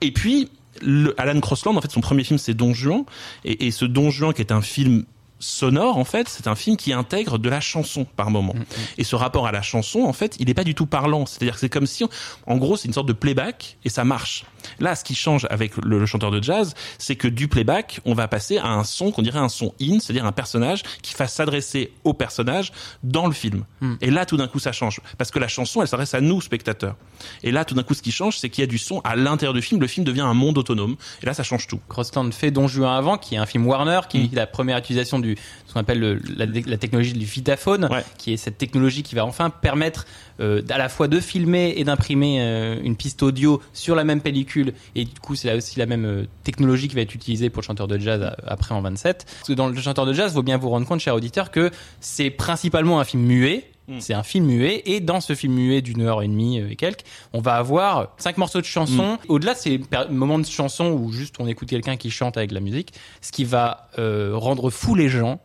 Et 0.00 0.12
puis, 0.12 0.50
le, 0.82 1.14
Alan 1.20 1.40
Crossland, 1.40 1.76
en 1.76 1.80
fait, 1.80 1.90
son 1.90 2.00
premier 2.00 2.24
film, 2.24 2.38
c'est 2.38 2.54
Don 2.54 2.72
Juan. 2.74 3.04
Et, 3.44 3.66
et 3.66 3.70
ce 3.70 3.84
Don 3.84 4.10
Juan, 4.10 4.32
qui 4.32 4.40
est 4.42 4.52
un 4.52 4.62
film 4.62 5.04
sonore 5.40 5.98
en 5.98 6.04
fait 6.04 6.28
c'est 6.28 6.48
un 6.48 6.56
film 6.56 6.76
qui 6.76 6.92
intègre 6.92 7.38
de 7.38 7.48
la 7.48 7.60
chanson 7.60 8.04
par 8.04 8.32
moment 8.32 8.56
et 8.96 9.04
ce 9.04 9.14
rapport 9.14 9.46
à 9.46 9.52
la 9.52 9.62
chanson 9.62 10.00
en 10.00 10.12
fait 10.12 10.34
il 10.40 10.50
est 10.50 10.54
pas 10.54 10.64
du 10.64 10.74
tout 10.74 10.86
parlant 10.86 11.26
c'est-à-dire 11.26 11.54
que 11.54 11.60
c'est 11.60 11.68
comme 11.68 11.86
si 11.86 12.04
en 12.48 12.56
gros 12.56 12.76
c'est 12.76 12.88
une 12.88 12.94
sorte 12.94 13.06
de 13.06 13.12
playback 13.12 13.78
et 13.84 13.88
ça 13.88 14.02
marche 14.02 14.44
là 14.80 14.94
ce 14.96 15.04
qui 15.04 15.14
change 15.14 15.46
avec 15.50 15.76
le, 15.76 15.98
le 15.98 16.06
chanteur 16.06 16.30
de 16.30 16.42
jazz 16.42 16.74
c'est 16.98 17.16
que 17.16 17.28
du 17.28 17.48
playback 17.48 18.00
on 18.04 18.14
va 18.14 18.28
passer 18.28 18.58
à 18.58 18.68
un 18.68 18.84
son 18.84 19.10
qu'on 19.10 19.22
dirait 19.22 19.38
un 19.38 19.48
son 19.48 19.74
in 19.80 19.98
c'est-à-dire 20.00 20.24
un 20.26 20.32
personnage 20.32 20.82
qui 21.02 21.14
va 21.14 21.26
s'adresser 21.28 21.92
au 22.04 22.14
personnage 22.14 22.72
dans 23.02 23.26
le 23.26 23.32
film. 23.32 23.64
Et 24.00 24.10
là 24.10 24.26
tout 24.26 24.36
d'un 24.36 24.48
coup 24.48 24.58
ça 24.58 24.72
change. 24.72 25.00
Parce 25.16 25.30
que 25.30 25.38
la 25.38 25.48
chanson 25.48 25.82
elle 25.82 25.88
s'adresse 25.88 26.14
à 26.14 26.20
nous 26.20 26.40
spectateurs. 26.40 26.96
Et 27.42 27.50
là 27.52 27.64
tout 27.64 27.74
d'un 27.74 27.82
coup 27.82 27.94
ce 27.94 28.02
qui 28.02 28.12
change 28.12 28.38
c'est 28.38 28.48
qu'il 28.50 28.62
y 28.62 28.64
a 28.64 28.68
du 28.68 28.78
son 28.78 29.00
à 29.04 29.16
l'intérieur 29.16 29.54
du 29.54 29.62
film. 29.62 29.80
Le 29.80 29.86
film 29.86 30.04
devient 30.04 30.20
un 30.22 30.34
monde 30.34 30.58
autonome. 30.58 30.96
Et 31.22 31.26
là 31.26 31.34
ça 31.34 31.42
change 31.42 31.66
tout. 31.66 31.80
Crossland 31.88 32.30
fait 32.32 32.50
Don 32.50 32.68
Juan 32.68 32.96
avant, 32.96 33.18
qui 33.18 33.34
est 33.34 33.38
un 33.38 33.46
film 33.46 33.66
Warner, 33.66 34.00
qui 34.08 34.18
Mm. 34.18 34.24
est 34.32 34.34
la 34.36 34.46
première 34.46 34.78
utilisation 34.78 35.18
du 35.18 35.36
ce 35.66 35.72
qu'on 35.74 35.80
appelle 35.80 36.00
le- 36.00 36.20
la, 36.36 36.46
la 36.46 36.76
technologie 36.76 37.12
du 37.12 37.24
vitaphone, 37.24 37.86
Ouais. 37.90 38.04
qui 38.18 38.32
est 38.32 38.36
cette 38.36 38.58
technologie 38.58 39.02
qui 39.02 39.14
va 39.14 39.24
enfin 39.24 39.50
permettre 39.50 40.06
euh, 40.40 40.62
à 40.70 40.78
la 40.78 40.88
fois 40.88 41.08
de 41.08 41.20
filmer 41.20 41.74
et 41.76 41.84
d'imprimer 41.84 42.38
euh, 42.40 42.80
une 42.82 42.96
piste 42.96 43.22
audio 43.22 43.60
sur 43.72 43.94
la 43.94 44.04
même 44.04 44.20
pellicule. 44.20 44.72
Et 44.94 45.04
du 45.04 45.20
coup, 45.20 45.34
c'est 45.34 45.52
aussi 45.54 45.78
la 45.78 45.86
même 45.86 46.04
euh, 46.04 46.24
technologie 46.44 46.88
qui 46.88 46.94
va 46.94 47.00
être 47.02 47.14
utilisée 47.14 47.50
pour 47.50 47.62
le 47.62 47.66
chanteur 47.66 47.88
de 47.88 47.98
jazz 47.98 48.22
à- 48.22 48.36
après 48.46 48.74
en 48.74 48.80
27. 48.80 49.24
Parce 49.26 49.48
que 49.48 49.52
dans 49.52 49.68
le 49.68 49.80
chanteur 49.80 50.06
de 50.06 50.12
jazz, 50.12 50.32
faut 50.32 50.42
bien 50.42 50.56
vous 50.58 50.68
rendre 50.70 50.86
compte, 50.86 51.00
cher 51.00 51.14
auditeur, 51.14 51.50
que 51.50 51.70
c'est 52.00 52.30
principalement 52.30 53.00
un 53.00 53.04
film 53.04 53.22
muet. 53.24 53.70
Mm. 53.88 54.00
C'est 54.00 54.12
un 54.14 54.22
film 54.22 54.44
muet 54.46 54.82
et 54.84 55.00
dans 55.00 55.20
ce 55.22 55.34
film 55.34 55.54
muet 55.54 55.80
d'une 55.80 56.02
heure 56.02 56.22
et 56.22 56.28
demie 56.28 56.60
euh, 56.60 56.70
et 56.70 56.76
quelques, 56.76 57.04
on 57.32 57.40
va 57.40 57.54
avoir 57.54 58.14
cinq 58.18 58.36
morceaux 58.36 58.60
de 58.60 58.66
chansons. 58.66 59.14
Mm. 59.14 59.18
Au-delà 59.28 59.54
de 59.54 59.58
ces 59.58 59.80
moments 60.10 60.38
de 60.38 60.44
chansons 60.44 60.90
où 60.90 61.10
juste 61.10 61.36
on 61.38 61.46
écoute 61.46 61.68
quelqu'un 61.70 61.96
qui 61.96 62.10
chante 62.10 62.36
avec 62.36 62.52
la 62.52 62.60
musique, 62.60 62.92
ce 63.22 63.32
qui 63.32 63.44
va 63.44 63.88
euh, 63.98 64.32
rendre 64.34 64.68
fou 64.70 64.94
les 64.94 65.08
gens, 65.08 65.40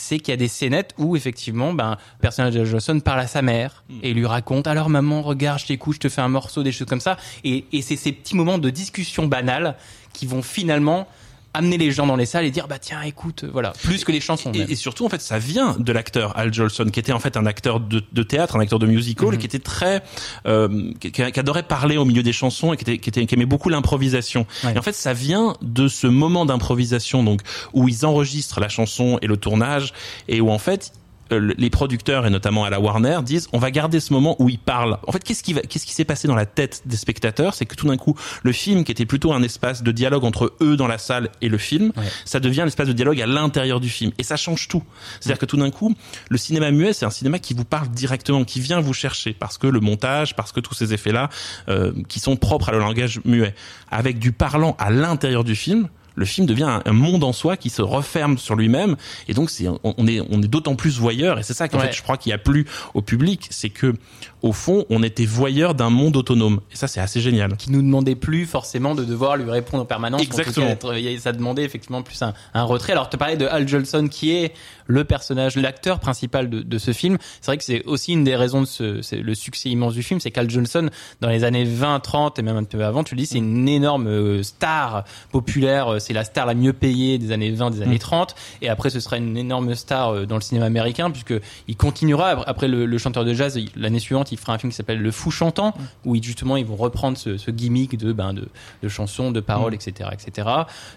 c'est 0.00 0.18
qu'il 0.18 0.32
y 0.32 0.34
a 0.34 0.36
des 0.36 0.48
scénettes 0.48 0.94
où 0.98 1.16
effectivement, 1.16 1.72
ben, 1.74 1.90
le 2.18 2.20
personnage 2.22 2.54
de 2.54 2.64
Johnson 2.64 2.98
parle 3.00 3.20
à 3.20 3.26
sa 3.26 3.42
mère 3.42 3.84
Mm. 3.88 3.94
et 4.02 4.14
lui 4.14 4.26
raconte 4.26 4.66
alors 4.66 4.88
maman 4.88 5.22
regarde 5.22 5.58
je 5.60 5.66
t'écoute 5.66 5.94
je 5.96 6.00
te 6.00 6.08
fais 6.08 6.20
un 6.20 6.28
morceau 6.28 6.62
des 6.62 6.72
choses 6.72 6.86
comme 6.86 7.00
ça 7.00 7.16
et, 7.44 7.64
et 7.72 7.82
c'est 7.82 7.96
ces 7.96 8.12
petits 8.12 8.36
moments 8.36 8.58
de 8.58 8.70
discussion 8.70 9.26
banale 9.26 9.74
qui 10.12 10.26
vont 10.26 10.42
finalement 10.42 11.06
amener 11.52 11.78
les 11.78 11.90
gens 11.90 12.06
dans 12.06 12.16
les 12.16 12.26
salles 12.26 12.44
et 12.44 12.50
dire 12.50 12.68
bah 12.68 12.78
tiens 12.78 13.02
écoute 13.02 13.44
voilà 13.52 13.72
plus 13.82 14.04
que 14.04 14.12
les 14.12 14.20
chansons. 14.20 14.52
Et, 14.52 14.72
et 14.72 14.76
surtout, 14.76 15.04
en 15.04 15.08
fait, 15.08 15.20
ça 15.20 15.38
vient 15.38 15.76
de 15.78 15.92
l'acteur 15.92 16.36
Al 16.36 16.52
Jolson, 16.52 16.86
qui 16.86 17.00
était 17.00 17.12
en 17.12 17.18
fait 17.18 17.36
un 17.36 17.46
acteur 17.46 17.80
de, 17.80 18.02
de 18.12 18.22
théâtre, 18.22 18.56
un 18.56 18.60
acteur 18.60 18.78
de 18.78 18.86
musical, 18.86 19.34
et 19.34 19.38
qui 19.38 19.46
était 19.46 19.58
très, 19.58 20.02
euh, 20.46 20.92
qui, 21.00 21.10
qui 21.10 21.22
adorait 21.22 21.62
parler 21.62 21.96
au 21.96 22.04
milieu 22.04 22.22
des 22.22 22.32
chansons 22.32 22.72
et 22.72 22.76
qui, 22.76 22.82
était, 22.82 22.98
qui, 22.98 23.08
était, 23.08 23.26
qui 23.26 23.34
aimait 23.34 23.46
beaucoup 23.46 23.68
l'improvisation. 23.68 24.46
Ouais. 24.64 24.74
Et 24.74 24.78
en 24.78 24.82
fait, 24.82 24.94
ça 24.94 25.12
vient 25.12 25.56
de 25.62 25.88
ce 25.88 26.06
moment 26.06 26.46
d'improvisation, 26.46 27.24
donc 27.24 27.40
où 27.72 27.88
ils 27.88 28.06
enregistrent 28.06 28.60
la 28.60 28.68
chanson 28.68 29.18
et 29.22 29.26
le 29.26 29.36
tournage, 29.36 29.92
et 30.28 30.40
où 30.40 30.50
en 30.50 30.58
fait 30.58 30.92
euh, 30.92 30.99
les 31.30 31.70
producteurs 31.70 32.26
et 32.26 32.30
notamment 32.30 32.64
à 32.64 32.70
la 32.70 32.80
Warner 32.80 33.18
disent 33.22 33.48
on 33.52 33.58
va 33.58 33.70
garder 33.70 34.00
ce 34.00 34.12
moment 34.12 34.36
où 34.38 34.48
ils 34.48 34.58
parlent. 34.58 34.98
En 35.06 35.12
fait, 35.12 35.22
qu'est-ce 35.22 35.42
qui 35.42 35.52
va, 35.52 35.60
qu'est-ce 35.62 35.86
qui 35.86 35.92
s'est 35.94 36.04
passé 36.04 36.26
dans 36.28 36.34
la 36.34 36.46
tête 36.46 36.82
des 36.86 36.96
spectateurs, 36.96 37.54
c'est 37.54 37.66
que 37.66 37.74
tout 37.74 37.86
d'un 37.86 37.96
coup, 37.96 38.14
le 38.42 38.52
film 38.52 38.84
qui 38.84 38.92
était 38.92 39.06
plutôt 39.06 39.32
un 39.32 39.42
espace 39.42 39.82
de 39.82 39.92
dialogue 39.92 40.24
entre 40.24 40.54
eux 40.60 40.76
dans 40.76 40.86
la 40.86 40.98
salle 40.98 41.30
et 41.40 41.48
le 41.48 41.58
film, 41.58 41.92
Ouais. 41.96 42.04
ça 42.24 42.40
devient 42.40 42.62
l'espace 42.64 42.88
de 42.88 42.92
dialogue 42.92 43.20
à 43.20 43.26
l'intérieur 43.26 43.80
du 43.80 43.88
film 43.88 44.12
et 44.18 44.22
ça 44.22 44.36
change 44.36 44.68
tout. 44.68 44.82
C'est-à-dire 45.20 45.38
que 45.38 45.46
tout 45.46 45.56
d'un 45.56 45.70
coup, 45.70 45.94
le 46.28 46.38
cinéma 46.38 46.70
muet, 46.70 46.92
c'est 46.92 47.06
un 47.06 47.10
cinéma 47.10 47.38
qui 47.38 47.54
vous 47.54 47.64
parle 47.64 47.88
directement, 47.88 48.44
qui 48.44 48.60
vient 48.60 48.80
vous 48.80 48.94
chercher 48.94 49.32
parce 49.32 49.58
que 49.58 49.66
le 49.66 49.80
montage, 49.80 50.34
parce 50.36 50.52
que 50.52 50.60
tous 50.60 50.74
ces 50.74 50.92
effets-là 50.94 51.28
euh, 51.68 51.92
qui 52.08 52.20
sont 52.20 52.36
propres 52.36 52.68
à 52.70 52.72
le 52.72 52.78
langage 52.78 53.20
muet, 53.24 53.54
avec 53.90 54.18
du 54.18 54.32
parlant 54.32 54.76
à 54.78 54.90
l'intérieur 54.90 55.44
du 55.44 55.54
film. 55.54 55.88
Le 56.20 56.26
film 56.26 56.46
devient 56.46 56.64
un, 56.64 56.82
un 56.84 56.92
monde 56.92 57.24
en 57.24 57.32
soi 57.32 57.56
qui 57.56 57.70
se 57.70 57.80
referme 57.80 58.36
sur 58.36 58.54
lui-même. 58.54 58.96
Et 59.26 59.32
donc 59.32 59.48
c'est 59.48 59.66
on, 59.68 59.80
on 59.82 60.06
est 60.06 60.20
on 60.30 60.42
est 60.42 60.48
d'autant 60.48 60.76
plus 60.76 60.98
voyeur. 60.98 61.38
Et 61.38 61.42
c'est 61.42 61.54
ça 61.54 61.66
qu'en 61.66 61.78
Ouais. 61.80 61.86
fait 61.86 61.92
je 61.94 62.02
crois 62.02 62.18
qu'il 62.18 62.28
y 62.28 62.32
a 62.34 62.38
plu 62.38 62.66
au 62.92 63.00
public, 63.00 63.46
c'est 63.50 63.70
que 63.70 63.94
au 64.42 64.52
fond 64.52 64.84
on 64.90 65.02
était 65.02 65.24
voyeur 65.26 65.74
d'un 65.74 65.90
monde 65.90 66.16
autonome 66.16 66.60
et 66.72 66.76
ça 66.76 66.86
c'est 66.88 67.00
assez 67.00 67.20
génial. 67.20 67.56
qui 67.56 67.70
nous 67.70 67.82
demandait 67.82 68.14
plus 68.14 68.46
forcément 68.46 68.94
de 68.94 69.04
devoir 69.04 69.36
lui 69.36 69.50
répondre 69.50 69.82
en 69.82 69.86
permanence. 69.86 70.20
Cas, 70.22 70.38
Exactement. 70.42 70.74
ça 71.18 71.32
demandait 71.32 71.64
effectivement 71.64 72.02
plus 72.02 72.20
un, 72.22 72.34
un 72.54 72.62
retrait. 72.64 72.92
Alors, 72.92 73.08
tu 73.08 73.16
parlais 73.16 73.36
de 73.36 73.46
Al 73.46 73.66
Jolson, 73.68 74.08
qui 74.08 74.32
est 74.32 74.52
le 74.86 75.04
personnage, 75.04 75.56
l'acteur 75.56 76.00
principal 76.00 76.50
de, 76.50 76.62
de 76.62 76.78
ce 76.78 76.92
film. 76.92 77.18
C'est 77.40 77.46
vrai 77.46 77.58
que 77.58 77.64
c'est 77.64 77.84
aussi 77.84 78.12
une 78.12 78.24
des 78.24 78.34
raisons 78.36 78.60
de 78.62 78.66
ce, 78.66 79.14
le 79.16 79.34
succès 79.34 79.68
immense 79.68 79.94
du 79.94 80.02
film, 80.02 80.20
c'est 80.20 80.30
qu'Al 80.30 80.50
Jolson, 80.50 80.90
dans 81.20 81.28
les 81.28 81.44
années 81.44 81.64
20, 81.64 82.00
30 82.00 82.38
et 82.38 82.42
même 82.42 82.56
un 82.56 82.64
peu 82.64 82.84
avant, 82.84 83.04
tu 83.04 83.14
le 83.14 83.20
dis, 83.20 83.26
c'est 83.26 83.38
une 83.38 83.68
énorme 83.68 84.06
euh, 84.08 84.42
star 84.42 85.04
populaire. 85.30 85.96
C'est 86.00 86.12
la 86.12 86.24
star 86.24 86.46
la 86.46 86.54
mieux 86.54 86.72
payée 86.72 87.18
des 87.18 87.32
années 87.32 87.50
20, 87.50 87.70
des 87.70 87.82
années 87.82 87.98
30. 87.98 88.34
Et 88.62 88.68
après, 88.68 88.90
ce 88.90 89.00
sera 89.00 89.16
une 89.16 89.36
énorme 89.36 89.74
star 89.74 90.10
euh, 90.14 90.26
dans 90.26 90.36
le 90.36 90.40
cinéma 90.42 90.66
américain, 90.66 91.10
puisque 91.10 91.34
il 91.68 91.76
continuera 91.76 92.30
après 92.48 92.68
le, 92.68 92.86
le 92.86 92.98
chanteur 92.98 93.24
de 93.24 93.32
jazz. 93.34 93.58
L'année 93.76 93.98
suivante, 94.00 94.29
il 94.32 94.38
fera 94.38 94.52
un 94.54 94.58
film 94.58 94.70
qui 94.70 94.76
s'appelle 94.76 95.00
Le 95.00 95.10
Fou 95.10 95.30
chantant, 95.30 95.74
où 96.04 96.14
ils, 96.14 96.22
justement 96.22 96.56
ils 96.56 96.66
vont 96.66 96.76
reprendre 96.76 97.16
ce, 97.16 97.36
ce 97.36 97.50
gimmick 97.50 97.96
de 97.96 98.12
ben 98.12 98.34
de, 98.34 98.48
de 98.82 98.88
chansons, 98.88 99.30
de 99.30 99.40
paroles, 99.40 99.74
etc., 99.74 100.10
etc. 100.12 100.48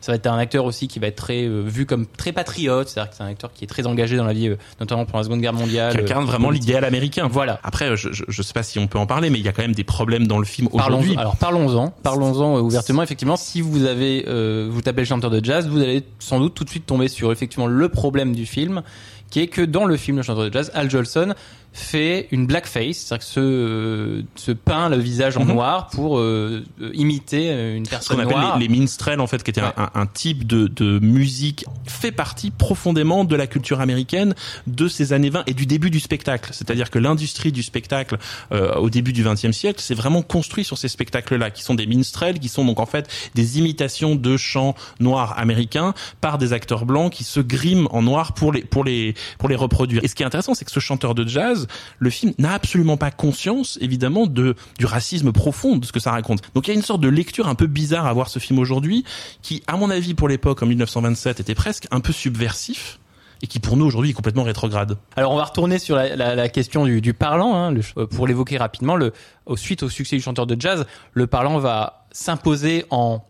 Ça 0.02 0.12
va 0.12 0.16
être 0.16 0.28
un 0.28 0.38
acteur 0.38 0.66
aussi 0.66 0.88
qui 0.88 1.00
va 1.00 1.08
être 1.08 1.16
très 1.16 1.44
euh, 1.44 1.64
vu 1.66 1.86
comme 1.86 2.06
très 2.06 2.32
patriote, 2.32 2.90
c'est-à-dire 2.90 3.12
que 3.12 3.18
c'est 3.18 3.24
un 3.24 3.28
acteur 3.28 3.52
qui 3.54 3.64
est 3.64 3.68
très 3.68 3.88
engagé 3.88 4.18
dans 4.18 4.26
la 4.26 4.34
vie, 4.34 4.50
euh, 4.50 4.58
notamment 4.80 5.06
pendant 5.06 5.20
la 5.20 5.24
Seconde 5.26 5.42
Guerre 5.42 5.54
mondiale. 5.54 6.00
Euh, 6.00 6.14
vraiment 6.22 6.48
politique. 6.48 6.68
l'idéal 6.68 6.86
américain. 6.86 7.28
Voilà. 7.30 7.60
Après, 7.64 7.96
je, 7.96 8.12
je, 8.12 8.24
je 8.28 8.42
sais 8.42 8.54
pas 8.54 8.64
si 8.64 8.80
on 8.80 8.88
peut 8.88 8.98
en 8.98 9.06
parler, 9.06 9.30
mais 9.30 9.40
il 9.40 9.46
y 9.46 9.48
a 9.48 9.52
quand 9.52 9.62
même 9.62 9.74
des 9.74 9.84
problèmes 9.84 10.28
dans 10.28 10.40
le 10.40 10.46
film 10.46 10.68
aujourd'hui. 10.72 11.16
alors 11.18 11.38
parlons-en, 11.38 11.90
parlons-en 11.90 12.58
euh, 12.58 12.62
ouvertement. 12.62 13.04
Effectivement, 13.04 13.38
si 13.38 13.62
vous 13.62 13.86
avez, 13.86 14.26
euh, 14.28 14.68
vous 14.70 14.82
tapez 14.82 15.02
le 15.02 15.06
chanteur 15.06 15.32
de 15.32 15.44
jazz, 15.44 15.68
vous 15.68 15.82
allez 15.82 16.04
sans 16.20 16.40
doute 16.40 16.54
tout 16.54 16.64
de 16.64 16.70
suite 16.70 16.86
tomber 16.86 17.08
sur 17.08 17.32
effectivement 17.32 17.68
le 17.68 17.90
problème 17.90 18.34
du 18.34 18.46
film, 18.46 18.84
qui 19.30 19.40
est 19.40 19.48
que 19.48 19.62
dans 19.62 19.86
le 19.86 19.98
film 19.98 20.18
Le 20.18 20.24
chanteur 20.24 20.46
de 20.46 20.54
jazz, 20.54 20.72
Al 20.74 20.90
Jolson 20.90 21.34
fait 21.76 22.28
une 22.32 22.46
blackface, 22.46 22.98
c'est-à-dire 22.98 23.26
que 23.26 23.34
se, 23.34 23.40
euh, 23.40 24.22
se 24.36 24.52
peint 24.52 24.90
le 24.90 24.98
visage 24.98 25.38
en 25.38 25.44
Mhm. 25.46 25.54
noir 25.54 25.88
pour 25.88 26.20
euh, 26.20 26.64
euh, 26.82 26.92
imiter 26.94 27.50
euh, 27.52 27.76
une 27.76 27.86
ce 27.86 27.90
qu'on 27.90 27.96
personne 28.16 28.20
appelle 28.22 28.38
les, 28.60 28.68
les 28.68 28.80
minstrels 28.80 29.20
en 29.20 29.26
fait 29.28 29.42
qui 29.44 29.50
était 29.50 29.62
Ouais. 29.62 29.72
un, 29.78 29.90
un 29.96 30.06
type 30.06 30.46
de, 30.46 30.68
de 30.68 31.00
musique 31.00 31.66
fait 31.86 32.12
partie 32.12 32.52
profondément 32.52 33.24
de 33.26 33.36
la 33.36 33.48
culture 33.48 33.82
américaine 33.82 34.36
de 34.68 34.88
ces 34.88 35.14
années 35.14 35.30
20 35.32 35.44
et 35.48 35.54
du 35.54 35.66
début 35.66 35.90
du 35.90 36.00
spectacle 36.00 36.52
c'est-à-dire 36.54 36.92
que 36.92 37.00
l'industrie 37.00 37.52
du 37.52 37.64
spectacle 37.64 38.18
euh, 38.52 38.76
au 38.76 38.90
début 38.92 39.14
du 39.14 39.24
20e 39.24 39.52
siècle 39.52 39.80
c'est 39.82 39.96
vraiment 39.96 40.22
construit 40.22 40.64
sur 40.64 40.78
ces 40.78 40.88
spectacles 40.90 41.38
là 41.38 41.50
qui 41.50 41.64
sont 41.64 41.74
des 41.76 41.88
minstrels 41.88 42.40
qui 42.40 42.50
sont 42.50 42.66
donc 42.66 42.80
en 42.80 42.86
fait 42.86 43.10
des 43.36 43.58
imitations 43.58 44.16
de 44.16 44.38
chants 44.38 44.76
noirs 45.00 45.40
américains 45.40 45.94
par 46.22 46.38
des 46.38 46.54
acteurs 46.54 46.86
blancs 46.86 47.12
qui 47.12 47.24
se 47.24 47.40
griment 47.40 47.88
en 47.92 48.02
noir 48.04 48.34
pour 48.34 48.52
les 48.54 48.62
pour 48.64 48.84
les 48.84 49.16
pour 49.40 49.50
les 49.50 49.56
reproduire 49.56 50.04
et 50.04 50.08
ce 50.08 50.14
qui 50.16 50.22
est 50.24 50.26
intéressant 50.28 50.54
c'est 50.54 50.66
que 50.66 50.72
ce 50.72 50.80
chanteur 50.80 51.16
de 51.16 51.28
jazz 51.28 51.63
le 52.00 52.10
film 52.10 52.34
n'a 52.38 52.54
absolument 52.54 52.98
pas 52.98 53.12
conscience 53.12 53.78
évidemment 53.82 54.28
de 54.28 54.56
du 54.78 54.86
racisme 54.86 55.32
profond 55.32 55.78
de 55.78 55.86
ce 55.86 55.92
que 55.92 56.00
ça 56.00 56.12
raconte. 56.12 56.42
Donc 56.54 56.68
il 56.68 56.72
y 56.72 56.74
a 56.74 56.76
une 56.76 56.84
sorte 56.84 57.02
de 57.02 57.10
lecture 57.10 57.48
un 57.48 57.56
peu 57.56 57.68
bizarre 57.68 58.06
à 58.06 58.14
voir 58.14 58.30
ce 58.30 58.40
film 58.40 58.60
aujourd'hui 58.60 59.04
qui 59.42 59.64
à 59.68 59.78
mon 59.78 59.90
avis 59.90 60.14
pour 60.14 60.28
l'époque 60.28 60.64
en 60.64 60.66
1927 60.66 61.40
était 61.40 61.56
presque 61.56 61.88
un 61.92 62.00
peu 62.00 62.14
subversif 62.14 63.00
et 63.44 63.48
qui 63.48 63.60
pour 63.60 63.76
nous 63.76 63.86
aujourd'hui 63.86 64.12
est 64.12 64.14
complètement 64.14 64.44
rétrograde. 64.44 64.98
Alors 65.18 65.34
on 65.34 65.38
va 65.38 65.44
retourner 65.44 65.78
sur 65.78 65.98
la, 65.98 66.16
la, 66.16 66.34
la 66.34 66.50
question 66.50 66.86
du, 66.86 67.02
du 67.02 67.14
parlant. 67.14 67.56
Hein, 67.56 67.72
le 67.72 67.82
euh, 67.98 68.08
pour 68.08 68.26
l'évoquer 68.26 68.58
rapidement, 68.58 68.96
le, 68.96 69.12
suite 69.56 69.84
au 69.84 69.90
succès 69.90 70.16
du 70.16 70.22
chanteur 70.22 70.48
de 70.48 70.60
jazz, 70.60 70.86
le 71.12 71.28
parlant 71.28 71.60
va 71.60 72.06
s'imposer 72.12 72.86
en 72.90 73.26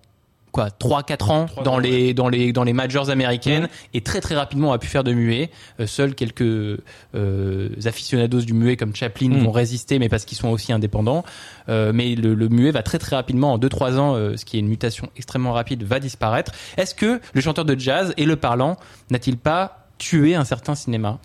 quoi 0.53 0.69
3-4 0.69 1.31
ans 1.31 1.45
Trois 1.47 1.63
dans 1.63 1.73
ans, 1.73 1.77
les 1.79 2.13
dans 2.13 2.29
les 2.29 2.53
dans 2.53 2.63
les 2.63 2.71
majors 2.71 3.09
américaines 3.09 3.67
et 3.93 3.99
très 3.99 4.21
très 4.21 4.35
rapidement 4.35 4.69
on 4.69 4.71
a 4.71 4.77
pu 4.77 4.87
faire 4.87 5.03
de 5.03 5.11
muet. 5.11 5.49
Euh, 5.81 5.87
seuls 5.87 6.15
quelques 6.15 6.41
euh, 7.15 7.69
aficionados 7.83 8.41
du 8.41 8.53
muet 8.53 8.77
comme 8.77 8.95
Chaplin 8.95 9.29
Mm. 9.29 9.43
vont 9.43 9.51
résister, 9.51 9.99
mais 9.99 10.07
parce 10.09 10.23
qu'ils 10.25 10.37
sont 10.37 10.49
aussi 10.49 10.71
indépendants. 10.71 11.23
Euh, 11.67 11.91
mais 11.93 12.15
le, 12.15 12.33
le 12.35 12.49
muet 12.49 12.71
va 12.71 12.83
très 12.83 12.99
très 12.99 13.15
rapidement 13.15 13.53
en 13.53 13.57
2-3 13.59 13.97
ans, 13.97 14.15
euh, 14.15 14.37
ce 14.37 14.45
qui 14.45 14.57
est 14.57 14.59
une 14.59 14.67
mutation 14.67 15.09
extrêmement 15.17 15.53
rapide, 15.53 15.83
va 15.83 15.99
disparaître. 15.99 16.51
Est-ce 16.77 16.95
que 16.95 17.19
le 17.33 17.41
chanteur 17.41 17.65
de 17.65 17.77
jazz 17.77 18.13
et 18.17 18.25
le 18.25 18.35
parlant 18.35 18.77
n'a-t-il 19.11 19.37
pas 19.37 19.87
tué 19.97 20.35
un 20.35 20.45
certain 20.45 20.75
cinéma? 20.75 21.19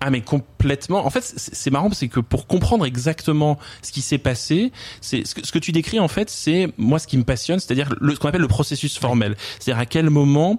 Ah 0.00 0.10
mais 0.10 0.22
complètement. 0.22 1.04
En 1.06 1.10
fait, 1.10 1.22
c'est 1.36 1.70
marrant 1.70 1.90
c'est 1.92 2.08
que 2.08 2.20
pour 2.20 2.46
comprendre 2.46 2.86
exactement 2.86 3.58
ce 3.82 3.92
qui 3.92 4.00
s'est 4.00 4.18
passé, 4.18 4.72
c'est 5.02 5.26
ce 5.26 5.34
que, 5.34 5.46
ce 5.46 5.52
que 5.52 5.58
tu 5.58 5.72
décris 5.72 6.00
en 6.00 6.08
fait, 6.08 6.30
c'est 6.30 6.72
moi 6.78 6.98
ce 6.98 7.06
qui 7.06 7.18
me 7.18 7.24
passionne, 7.24 7.60
c'est-à-dire 7.60 7.92
le, 8.00 8.14
ce 8.14 8.18
qu'on 8.18 8.28
appelle 8.28 8.40
le 8.40 8.48
processus 8.48 8.98
formel. 8.98 9.36
C'est-à-dire 9.58 9.80
à 9.80 9.84
quel 9.86 10.08
moment 10.08 10.58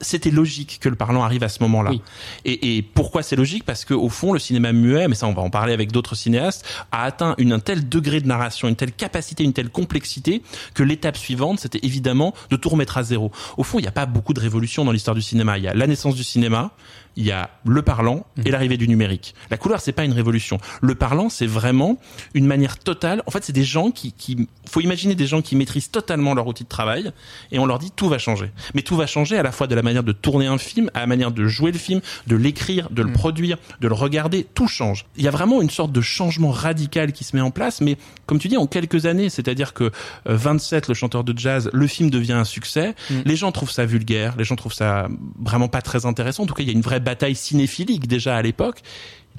c'était 0.00 0.32
logique 0.32 0.78
que 0.80 0.88
le 0.88 0.96
parlant 0.96 1.22
arrive 1.22 1.44
à 1.44 1.48
ce 1.48 1.62
moment-là. 1.62 1.92
Oui. 1.92 2.02
Et, 2.44 2.76
et 2.76 2.82
pourquoi 2.82 3.22
c'est 3.22 3.36
logique? 3.36 3.62
Parce 3.64 3.84
que 3.84 3.94
au 3.94 4.08
fond, 4.08 4.32
le 4.32 4.40
cinéma 4.40 4.72
muet, 4.72 5.06
mais 5.06 5.14
ça 5.14 5.28
on 5.28 5.32
va 5.32 5.42
en 5.42 5.50
parler 5.50 5.72
avec 5.72 5.92
d'autres 5.92 6.16
cinéastes, 6.16 6.66
a 6.90 7.04
atteint 7.04 7.36
une, 7.38 7.52
un 7.52 7.60
tel 7.60 7.88
degré 7.88 8.20
de 8.20 8.26
narration, 8.26 8.66
une 8.66 8.74
telle 8.74 8.90
capacité, 8.90 9.44
une 9.44 9.52
telle 9.52 9.70
complexité 9.70 10.42
que 10.74 10.82
l'étape 10.82 11.16
suivante, 11.16 11.60
c'était 11.60 11.78
évidemment 11.84 12.34
de 12.50 12.56
tout 12.56 12.68
remettre 12.68 12.98
à 12.98 13.04
zéro. 13.04 13.30
Au 13.56 13.62
fond, 13.62 13.78
il 13.78 13.82
n'y 13.82 13.88
a 13.88 13.92
pas 13.92 14.06
beaucoup 14.06 14.34
de 14.34 14.40
révolutions 14.40 14.84
dans 14.84 14.90
l'histoire 14.90 15.14
du 15.14 15.22
cinéma. 15.22 15.56
Il 15.58 15.62
y 15.62 15.68
a 15.68 15.74
la 15.74 15.86
naissance 15.86 16.16
du 16.16 16.24
cinéma, 16.24 16.72
il 17.16 17.24
y 17.24 17.32
a 17.32 17.50
le 17.64 17.82
parlant 17.82 18.26
et 18.44 18.50
l'arrivée 18.50 18.76
du 18.76 18.88
numérique. 18.88 19.34
La 19.50 19.56
couleur, 19.56 19.80
c'est 19.80 19.92
pas 19.92 20.04
une 20.04 20.12
révolution. 20.12 20.58
Le 20.80 20.94
parlant, 20.94 21.28
c'est 21.28 21.46
vraiment 21.46 21.98
une 22.34 22.46
manière 22.46 22.78
totale. 22.78 23.22
En 23.26 23.30
fait, 23.30 23.44
c'est 23.44 23.52
des 23.52 23.64
gens 23.64 23.90
qui, 23.90 24.12
qui, 24.12 24.48
faut 24.68 24.80
imaginer 24.80 25.14
des 25.14 25.26
gens 25.26 25.42
qui 25.42 25.56
maîtrisent 25.56 25.90
totalement 25.90 26.34
leur 26.34 26.46
outil 26.46 26.64
de 26.64 26.68
travail 26.68 27.12
et 27.50 27.58
on 27.58 27.66
leur 27.66 27.78
dit 27.78 27.90
tout 27.90 28.08
va 28.08 28.18
changer. 28.18 28.50
Mais 28.74 28.82
tout 28.82 28.96
va 28.96 29.06
changer 29.06 29.36
à 29.36 29.42
la 29.42 29.52
fois 29.52 29.66
de 29.66 29.74
la 29.74 29.82
manière 29.82 30.02
de 30.02 30.12
tourner 30.12 30.46
un 30.46 30.58
film, 30.58 30.90
à 30.94 31.00
la 31.00 31.06
manière 31.06 31.30
de 31.30 31.46
jouer 31.46 31.72
le 31.72 31.78
film, 31.78 32.00
de 32.26 32.36
l'écrire, 32.36 32.88
de 32.90 33.02
le 33.02 33.12
produire, 33.12 33.58
de 33.80 33.88
le 33.88 33.94
regarder. 33.94 34.46
Tout 34.54 34.68
change. 34.68 35.06
Il 35.16 35.24
y 35.24 35.28
a 35.28 35.30
vraiment 35.30 35.62
une 35.62 35.70
sorte 35.70 35.92
de 35.92 36.00
changement 36.00 36.50
radical 36.50 37.12
qui 37.12 37.24
se 37.24 37.36
met 37.36 37.42
en 37.42 37.50
place, 37.50 37.80
mais 37.80 37.96
comme 38.26 38.38
tu 38.38 38.48
dis, 38.48 38.56
en 38.56 38.66
quelques 38.66 39.06
années, 39.06 39.28
c'est-à-dire 39.28 39.74
que 39.74 39.84
euh, 39.84 39.90
27, 40.36 40.88
le 40.88 40.94
chanteur 40.94 41.24
de 41.24 41.36
jazz, 41.36 41.70
le 41.72 41.86
film 41.86 42.10
devient 42.10 42.32
un 42.32 42.44
succès. 42.44 42.94
Les 43.24 43.36
gens 43.36 43.52
trouvent 43.52 43.70
ça 43.70 43.84
vulgaire, 43.84 44.34
les 44.36 44.44
gens 44.44 44.56
trouvent 44.56 44.72
ça 44.72 45.08
vraiment 45.38 45.68
pas 45.68 45.82
très 45.82 46.06
intéressant. 46.06 46.44
En 46.44 46.46
tout 46.46 46.54
cas, 46.54 46.62
il 46.62 46.68
y 46.68 46.70
a 46.70 46.74
une 46.74 46.80
vraie 46.80 47.00
bataille 47.02 47.34
cinéphilique 47.34 48.06
déjà 48.06 48.36
à 48.36 48.42
l'époque. 48.42 48.82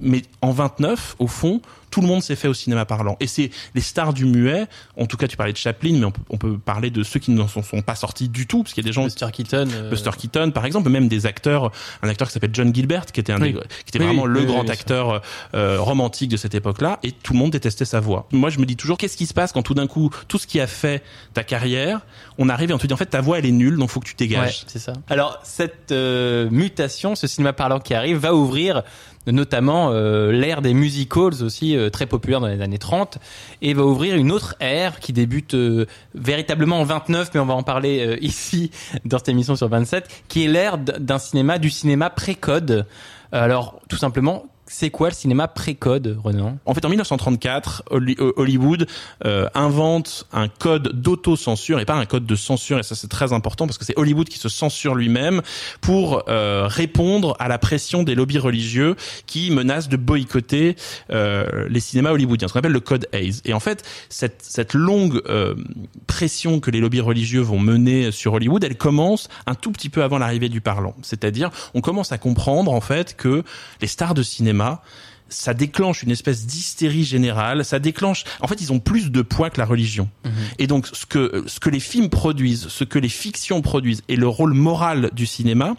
Mais 0.02 0.24
en 0.42 0.52
29, 0.52 1.16
au 1.20 1.28
fond, 1.28 1.62
tout 1.94 2.02
le 2.02 2.08
monde 2.08 2.24
s'est 2.24 2.36
fait 2.36 2.48
au 2.48 2.56
cinéma 2.56 2.86
parlant. 2.86 3.18
Et 3.20 3.28
c'est 3.28 3.52
les 3.76 3.82
stars 3.82 4.14
du 4.16 4.26
muet, 4.26 4.66
en 4.98 5.06
tout 5.06 5.16
cas 5.16 5.28
tu 5.28 5.38
parlais 5.38 5.54
de 5.54 5.58
Chaplin, 5.60 5.94
mais 6.00 6.06
on 6.06 6.12
peut, 6.12 6.22
on 6.32 6.38
peut 6.38 6.58
parler 6.58 6.90
de 6.90 7.04
ceux 7.04 7.20
qui 7.20 7.30
n'en 7.30 7.48
sont, 7.48 7.62
sont 7.62 7.84
pas 7.84 7.94
sortis 7.94 8.30
du 8.30 8.48
tout, 8.48 8.64
parce 8.64 8.74
qu'il 8.74 8.84
y 8.84 8.88
a 8.88 8.90
des 8.90 8.94
gens... 8.94 9.04
Buster 9.04 9.28
Keaton. 9.32 9.68
euh, 9.72 9.90
Buster 9.92 10.10
Keaton, 10.18 10.50
par 10.50 10.66
exemple, 10.66 10.90
même 10.90 11.08
des 11.08 11.28
acteurs, 11.28 11.72
un 12.02 12.10
acteur 12.10 12.28
qui 12.28 12.34
s'appelle 12.34 12.50
John 12.52 12.74
Gilbert, 12.74 13.06
qui 13.06 13.20
était 13.20 13.32
un 13.32 13.40
Oui. 13.40 13.54
des- 13.54 13.60
qui 13.60 13.90
était 13.90 14.00
Oui, 14.00 14.06
vraiment 14.08 14.24
oui, 14.24 14.32
le 14.34 14.46
grand 14.46 14.68
acteur 14.72 15.22
euh, 15.54 15.80
romantique 15.80 16.30
de 16.32 16.38
cette 16.38 16.56
époque-là, 16.56 16.98
et 17.04 17.12
tout 17.12 17.34
le 17.34 17.38
monde 17.40 17.52
détestait 17.52 17.86
sa 17.86 18.00
voix. 18.00 18.28
Moi, 18.32 18.50
je 18.50 18.58
me 18.58 18.66
dis 18.66 18.76
toujours, 18.76 18.98
qu'est-ce 18.98 19.16
qui 19.16 19.28
se 19.28 19.34
passe 19.36 19.52
quand 19.52 19.62
tout 19.62 19.76
d'un 19.76 19.86
coup, 19.86 20.10
tout 20.28 20.40
ce 20.40 20.48
qui 20.48 20.60
a 20.60 20.66
fait 20.66 21.04
ta 21.36 21.44
carrière, 21.44 22.00
on 22.40 22.50
arrive 22.50 22.72
et 22.72 22.74
on 22.74 22.80
te 22.80 22.88
dit 22.88 22.94
en 22.94 22.98
fait 22.98 23.06
ta 23.06 23.22
voix 23.22 23.38
elle 23.38 23.46
est 23.46 23.52
nulle, 23.52 23.78
donc 23.78 23.92
faut 23.92 24.00
que 24.00 24.08
tu 24.08 24.14
Ouais, 24.14 24.28
dégages. 24.28 24.64
c'est 24.66 24.80
ça. 24.80 24.94
Alors 25.10 25.38
cette 25.44 25.92
euh, 25.92 26.50
mutation, 26.50 27.14
ce 27.14 27.28
cinéma 27.28 27.54
parlant 27.54 27.80
qui 27.80 27.94
arrive, 27.94 28.18
va 28.18 28.34
ouvrir 28.34 28.82
notamment 29.28 29.90
euh, 29.92 30.32
l'ère 30.34 30.62
des 30.62 30.74
musicals 30.74 31.44
aussi 31.44 31.76
euh, 31.84 31.90
très 31.90 32.06
populaire 32.06 32.40
dans 32.40 32.48
les 32.48 32.62
années 32.62 32.78
30 32.78 33.18
et 33.62 33.74
va 33.74 33.84
ouvrir 33.84 34.16
une 34.16 34.32
autre 34.32 34.56
ère 34.60 35.00
qui 35.00 35.14
débute 35.14 35.54
euh, 35.54 35.86
véritablement 36.16 36.80
en 36.80 36.84
29 36.84 37.32
mais 37.34 37.40
on 37.40 37.46
va 37.46 37.54
en 37.54 37.64
parler 37.64 38.06
euh, 38.06 38.18
ici 38.22 38.72
dans 39.06 39.18
cette 39.18 39.30
émission 39.30 39.56
sur 39.56 39.70
27 39.70 40.24
qui 40.28 40.46
est 40.46 40.48
l'ère 40.48 40.78
d'un 40.78 41.20
cinéma 41.20 41.58
du 41.60 41.70
cinéma 41.70 42.10
pré-code. 42.10 42.86
Alors 43.32 43.80
tout 43.90 43.98
simplement 43.98 44.46
c'est 44.66 44.90
quoi 44.90 45.10
le 45.10 45.14
cinéma 45.16 45.48
pré-code, 45.50 46.18
Renan? 46.24 46.58
En 46.66 46.74
fait, 46.74 46.86
en 46.86 46.90
1934, 46.90 47.84
Holly- 47.92 48.16
euh, 48.20 48.32
Hollywood 48.38 48.88
euh, 49.26 49.48
invente 49.56 50.26
un 50.32 50.48
code 50.48 51.02
d'autocensure 51.02 51.80
et 51.82 51.86
pas 51.86 51.96
un 51.96 52.06
code 52.06 52.26
de 52.26 52.36
censure. 52.36 52.80
Et 52.80 52.84
ça, 52.84 52.96
c'est 52.96 53.10
très 53.10 53.34
important 53.34 53.68
parce 53.68 53.78
que 53.78 53.84
c'est 53.84 53.98
Hollywood 54.00 54.30
qui 54.30 54.40
se 54.40 54.48
censure 54.48 54.96
lui-même 54.96 55.42
pour 55.82 56.24
euh, 56.30 56.66
répondre 56.68 57.36
à 57.40 57.50
la 57.50 57.58
pression 57.58 58.04
des 58.04 58.16
lobbies 58.16 58.40
religieux 58.40 58.96
qui 59.26 59.52
menacent 59.52 59.90
de 59.90 59.98
boycotter 59.98 60.78
euh, 61.12 61.68
les 61.70 61.80
cinémas 61.82 62.12
hollywoodiens, 62.12 62.48
ce 62.48 62.54
qu'on 62.54 62.60
appelle 62.60 62.72
le 62.72 62.80
code 62.80 63.08
Hayes. 63.12 63.42
Et 63.44 63.54
en 63.54 63.60
fait, 63.60 63.84
cette, 64.08 64.42
cette 64.42 64.74
longue 64.74 65.22
euh, 65.28 65.56
pression 66.08 66.62
que 66.62 66.72
les 66.72 66.80
lobbies 66.80 67.02
religieux 67.02 67.42
vont 67.42 67.60
mener 67.60 68.12
sur 68.12 68.32
Hollywood, 68.34 68.64
elle 68.64 68.78
commence 68.78 69.28
un 69.46 69.56
tout 69.56 69.72
petit 69.74 69.90
peu 69.90 70.04
avant 70.04 70.20
l'arrivée 70.20 70.48
du 70.50 70.62
parlant. 70.62 70.96
C'est-à-dire, 71.02 71.50
on 71.74 71.82
commence 71.82 72.14
à 72.14 72.18
comprendre 72.18 72.72
en 72.72 72.82
fait 72.82 73.18
que 73.18 73.44
les 73.82 73.88
stars 73.88 74.14
de 74.14 74.24
cinéma 74.24 74.53
ça 75.34 75.54
déclenche 75.54 76.04
une 76.04 76.12
espèce 76.12 76.46
d'hystérie 76.46 77.04
générale, 77.04 77.66
ça 77.66 77.80
déclenche 77.80 78.24
en 78.40 78.48
fait 78.48 78.62
ils 78.62 78.72
ont 78.72 78.80
plus 78.80 79.12
de 79.12 79.22
poids 79.22 79.50
que 79.50 79.60
la 79.60 79.66
religion. 79.66 80.10
Et 80.60 80.68
donc 80.68 80.88
ce 80.88 81.06
que 81.06 81.44
ce 81.48 81.60
que 81.60 81.70
les 81.70 81.80
films 81.80 82.10
produisent, 82.10 82.68
ce 82.68 82.84
que 82.84 83.00
les 83.00 83.10
fictions 83.10 83.62
produisent 83.62 84.04
et 84.08 84.16
le 84.16 84.28
rôle 84.28 84.54
moral 84.54 85.10
du 85.14 85.26
cinéma 85.26 85.76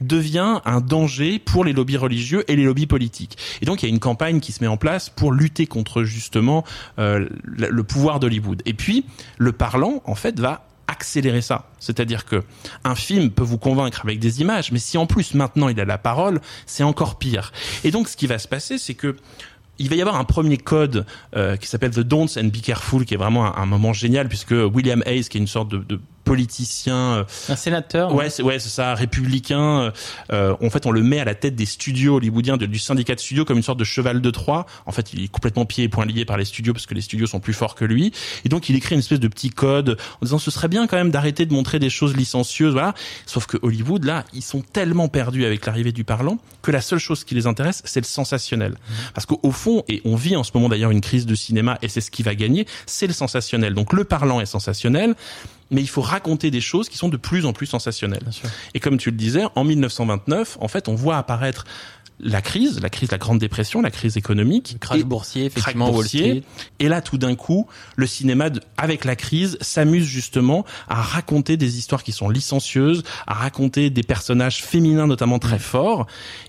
devient 0.00 0.60
un 0.64 0.80
danger 0.80 1.38
pour 1.38 1.64
les 1.64 1.72
lobbies 1.72 1.96
religieux 1.96 2.44
et 2.48 2.56
les 2.56 2.64
lobbies 2.64 2.86
politiques. 2.86 3.38
Et 3.62 3.66
donc 3.66 3.82
il 3.82 3.86
y 3.86 3.88
a 3.88 3.92
une 3.92 4.00
campagne 4.00 4.40
qui 4.40 4.52
se 4.52 4.62
met 4.62 4.68
en 4.68 4.76
place 4.76 5.08
pour 5.08 5.32
lutter 5.32 5.66
contre 5.66 6.02
justement 6.02 6.64
euh, 6.98 7.28
le 7.44 7.82
pouvoir 7.82 8.20
d'Hollywood. 8.20 8.62
Et 8.66 8.74
puis 8.74 9.04
le 9.38 9.52
parlant 9.52 10.02
en 10.04 10.14
fait 10.14 10.38
va 10.40 10.66
accélérer 10.88 11.40
ça. 11.40 11.68
C'est-à-dire 11.78 12.24
que 12.24 12.42
un 12.84 12.94
film 12.94 13.30
peut 13.30 13.42
vous 13.42 13.58
convaincre 13.58 14.00
avec 14.04 14.18
des 14.18 14.40
images, 14.40 14.72
mais 14.72 14.78
si 14.78 14.98
en 14.98 15.06
plus 15.06 15.34
maintenant 15.34 15.68
il 15.68 15.80
a 15.80 15.84
la 15.84 15.98
parole, 15.98 16.40
c'est 16.66 16.82
encore 16.82 17.18
pire. 17.18 17.52
Et 17.84 17.90
donc 17.90 18.08
ce 18.08 18.16
qui 18.16 18.26
va 18.26 18.38
se 18.38 18.48
passer, 18.48 18.78
c'est 18.78 18.94
que 18.94 19.16
il 19.78 19.90
va 19.90 19.96
y 19.96 20.00
avoir 20.00 20.16
un 20.16 20.24
premier 20.24 20.56
code 20.56 21.04
euh, 21.36 21.56
qui 21.56 21.68
s'appelle 21.68 21.90
The 21.90 22.00
Don'ts 22.00 22.38
and 22.38 22.46
Be 22.46 22.62
Careful, 22.62 23.04
qui 23.04 23.12
est 23.12 23.18
vraiment 23.18 23.56
un, 23.56 23.66
moment 23.66 23.92
génial 23.92 24.26
puisque 24.26 24.52
William 24.52 25.02
Hayes, 25.04 25.24
qui 25.24 25.36
est 25.36 25.40
une 25.40 25.46
sorte 25.46 25.68
de 25.68 26.00
politicien 26.26 26.96
euh, 26.96 27.24
Un 27.48 27.56
sénateur 27.56 28.14
Ouais, 28.14 28.28
c'est 28.28 28.42
ouais, 28.42 28.58
c'est 28.58 28.68
ça, 28.68 28.94
républicain. 28.94 29.80
euh, 29.80 29.90
euh, 30.32 30.54
en 30.62 30.68
fait, 30.68 30.84
on 30.84 30.90
le 30.90 31.02
met 31.02 31.20
à 31.20 31.24
la 31.24 31.34
tête 31.34 31.54
des 31.56 31.64
studios 31.66 32.16
hollywoodiens, 32.16 32.58
de- 32.58 32.66
du 32.66 32.78
syndicat 32.78 33.14
de 33.14 33.20
studios, 33.20 33.44
comme 33.46 33.56
une 33.56 33.62
sorte 33.62 33.78
de 33.78 33.84
cheval 33.84 34.20
de 34.20 34.30
Troie. 34.30 34.66
En 34.84 34.92
fait, 34.92 35.12
il 35.14 35.24
est 35.24 35.28
complètement 35.28 35.64
pieds 35.64 35.84
et 35.84 35.88
poings 35.88 36.04
liés 36.04 36.24
par 36.26 36.36
les 36.36 36.44
studios 36.44 36.72
parce 36.74 36.84
que 36.86 36.94
les 36.94 37.00
studios 37.00 37.26
sont 37.26 37.40
plus 37.40 37.54
forts 37.54 37.74
que 37.74 37.84
lui. 37.86 38.12
Et 38.44 38.48
donc, 38.50 38.68
il 38.68 38.76
écrit 38.76 38.94
une 38.94 38.98
espèce 38.98 39.20
de 39.20 39.28
petit 39.28 39.50
code 39.50 39.96
en 40.20 40.24
disant 40.26 40.38
ce 40.38 40.50
serait 40.50 40.68
bien 40.68 40.86
quand 40.86 40.96
même 40.96 41.10
d'arrêter 41.10 41.46
de 41.46 41.52
montrer 41.54 41.78
des 41.78 41.90
choses 41.90 42.14
licencieuses, 42.16 42.72
voilà. 42.74 42.92
Sauf 43.24 43.46
que 43.46 43.56
Hollywood, 43.62 44.04
là, 44.04 44.24
ils 44.34 44.42
sont 44.42 44.60
tellement 44.60 45.08
perdus 45.08 45.44
avec 45.46 45.64
l'arrivée 45.64 45.92
du 45.92 46.04
parlant 46.04 46.38
que 46.62 46.70
la 46.72 46.80
seule 46.80 46.98
chose 46.98 47.24
qui 47.24 47.34
les 47.34 47.46
intéresse, 47.46 47.82
c'est 47.84 48.00
le 48.00 48.06
sensationnel. 48.06 48.74
Parce 49.14 49.24
qu'au 49.26 49.38
au 49.42 49.52
fond, 49.52 49.84
et 49.88 50.02
on 50.04 50.16
vit 50.16 50.34
en 50.36 50.42
ce 50.42 50.50
moment 50.54 50.68
d'ailleurs 50.68 50.90
une 50.90 51.00
crise 51.00 51.24
de 51.26 51.34
cinéma, 51.36 51.78
et 51.82 51.88
c'est 51.88 52.00
ce 52.00 52.10
qui 52.10 52.22
va 52.24 52.34
gagner, 52.34 52.66
c'est 52.86 53.06
le 53.06 53.12
sensationnel. 53.12 53.74
Donc, 53.74 53.92
le 53.92 54.02
parlant 54.04 54.40
est 54.40 54.46
sensationnel 54.46 55.14
mais 55.70 55.80
il 55.80 55.88
faut 55.88 56.02
raconter 56.02 56.50
des 56.50 56.60
choses 56.60 56.88
qui 56.88 56.96
sont 56.96 57.08
de 57.08 57.16
plus 57.16 57.46
en 57.46 57.52
plus 57.52 57.66
sensationnelles. 57.66 58.24
Et 58.74 58.80
comme 58.80 58.98
tu 58.98 59.10
le 59.10 59.16
disais, 59.16 59.44
en 59.54 59.64
1929, 59.64 60.58
en 60.60 60.68
fait, 60.68 60.88
on 60.88 60.94
voit 60.94 61.16
apparaître 61.16 61.64
la 62.18 62.40
crise, 62.40 62.80
la 62.80 62.88
crise 62.90 63.08
de 63.10 63.14
la 63.14 63.18
Grande 63.18 63.38
Dépression, 63.38 63.82
la 63.82 63.90
crise 63.90 64.16
économique, 64.16 64.78
Crash 64.80 65.00
et- 65.00 65.04
boursier, 65.04 65.44
effectivement, 65.44 65.86
Wall 65.86 65.94
boursier. 65.94 66.20
Street. 66.40 66.42
Et 66.78 66.88
là, 66.88 67.02
tout 67.02 67.18
d'un 67.18 67.34
coup, 67.34 67.66
le 67.96 68.06
cinéma, 68.06 68.48
avec 68.76 69.04
la 69.04 69.16
crise, 69.16 69.58
s'amuse 69.60 70.04
justement 70.06 70.64
à 70.88 71.02
raconter 71.02 71.56
des 71.56 71.78
histoires 71.78 72.02
qui 72.02 72.12
sont 72.12 72.28
licencieuses, 72.28 73.02
à 73.26 73.34
raconter 73.34 73.90
des 73.90 74.02
personnages 74.02 74.62
féminins 74.62 75.06
notamment 75.06 75.38
très 75.38 75.58
forts. 75.58 76.06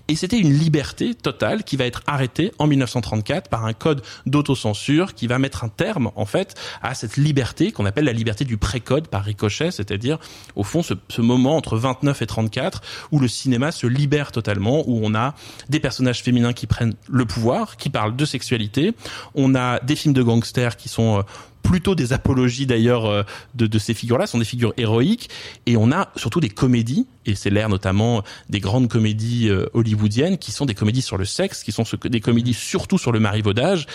Et 0.08 0.16
c'était 0.16 0.38
une 0.38 0.52
liberté 0.52 1.14
totale 1.14 1.64
qui 1.64 1.76
va 1.76 1.84
être 1.84 2.02
arrêtée 2.06 2.52
en 2.58 2.66
1934 2.66 3.50
par 3.50 3.66
un 3.66 3.74
code 3.74 4.02
d'autocensure 4.26 5.14
qui 5.14 5.26
va 5.26 5.38
mettre 5.38 5.64
un 5.64 5.68
terme, 5.68 6.10
en 6.16 6.24
fait, 6.24 6.54
à 6.82 6.94
cette 6.94 7.16
liberté 7.16 7.72
qu'on 7.72 7.84
appelle 7.84 8.04
la 8.06 8.12
liberté 8.12 8.44
du 8.44 8.56
précode 8.56 9.08
par 9.08 9.24
ricochet, 9.24 9.70
c'est-à-dire, 9.70 10.18
au 10.56 10.62
fond, 10.64 10.82
ce, 10.82 10.94
ce 11.08 11.20
moment 11.20 11.56
entre 11.56 11.76
29 11.76 12.22
et 12.22 12.26
34 12.26 12.80
où 13.12 13.18
le 13.18 13.28
cinéma 13.28 13.70
se 13.72 13.86
libère 13.86 14.32
totalement, 14.32 14.82
où 14.88 15.00
on 15.02 15.14
a 15.14 15.34
des 15.68 15.80
personnages 15.80 16.22
féminins 16.22 16.52
qui 16.52 16.66
prennent 16.66 16.94
le 17.08 17.24
pouvoir, 17.24 17.76
qui 17.76 17.90
parlent 17.90 18.16
de 18.16 18.24
sexualité. 18.24 18.94
On 19.34 19.54
a 19.54 19.80
des 19.80 19.96
films 19.96 20.14
de 20.14 20.22
gangsters 20.22 20.76
qui 20.76 20.88
sont 20.88 21.18
euh, 21.18 21.22
plutôt 21.62 21.94
des 21.94 22.12
apologies 22.12 22.66
d'ailleurs 22.66 23.06
euh, 23.06 23.22
de, 23.54 23.66
de 23.66 23.78
ces 23.78 23.94
figures-là, 23.94 24.26
sont 24.26 24.38
des 24.38 24.44
figures 24.44 24.72
héroïques. 24.76 25.28
Et 25.66 25.76
on 25.76 25.92
a 25.92 26.10
surtout 26.16 26.40
des 26.40 26.48
comédies, 26.48 27.06
et 27.26 27.34
c'est 27.34 27.50
l'ère 27.50 27.68
notamment 27.68 28.22
des 28.48 28.60
grandes 28.60 28.88
comédies 28.88 29.48
euh, 29.48 29.66
hollywoodiennes, 29.74 30.38
qui 30.38 30.52
sont 30.52 30.64
des 30.64 30.74
comédies 30.74 31.02
sur 31.02 31.18
le 31.18 31.24
sexe, 31.24 31.62
qui 31.62 31.72
sont 31.72 31.84
des 32.04 32.20
comédies 32.20 32.54
surtout 32.54 32.98
sur 32.98 33.12
le 33.12 33.20
marivaudage. 33.20 33.86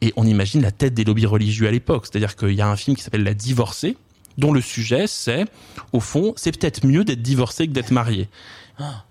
Et 0.00 0.12
on 0.16 0.26
imagine 0.26 0.62
la 0.62 0.72
tête 0.72 0.94
des 0.94 1.04
lobbies 1.04 1.26
religieux 1.26 1.68
à 1.68 1.70
l'époque. 1.70 2.06
C'est-à-dire 2.06 2.36
qu'il 2.36 2.54
y 2.54 2.62
a 2.62 2.68
un 2.68 2.76
film 2.76 2.96
qui 2.96 3.02
s'appelle 3.02 3.22
La 3.22 3.34
divorcée, 3.34 3.96
dont 4.38 4.52
le 4.52 4.60
sujet 4.60 5.06
c'est, 5.06 5.44
au 5.92 6.00
fond, 6.00 6.34
c'est 6.36 6.56
peut-être 6.56 6.84
mieux 6.84 7.04
d'être 7.04 7.22
divorcé 7.22 7.66
que 7.66 7.72
d'être 7.72 7.90
marié. 7.90 8.28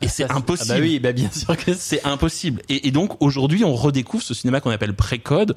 Et 0.01 0.07
c'est 0.07 0.27
Ça, 0.27 0.35
impossible. 0.35 0.71
Ah 0.71 0.75
bah 0.75 0.81
oui, 0.81 0.99
bah 0.99 1.11
bien 1.11 1.31
sûr 1.31 1.55
que 1.57 1.73
c'est. 1.73 1.99
C'est 1.99 2.05
impossible. 2.05 2.61
Et, 2.69 2.87
et 2.87 2.91
donc 2.91 3.21
aujourd'hui, 3.21 3.63
on 3.63 3.73
redécouvre 3.75 4.23
ce 4.23 4.33
cinéma 4.33 4.61
qu'on 4.61 4.69
appelle 4.71 4.95
pré-code 4.95 5.55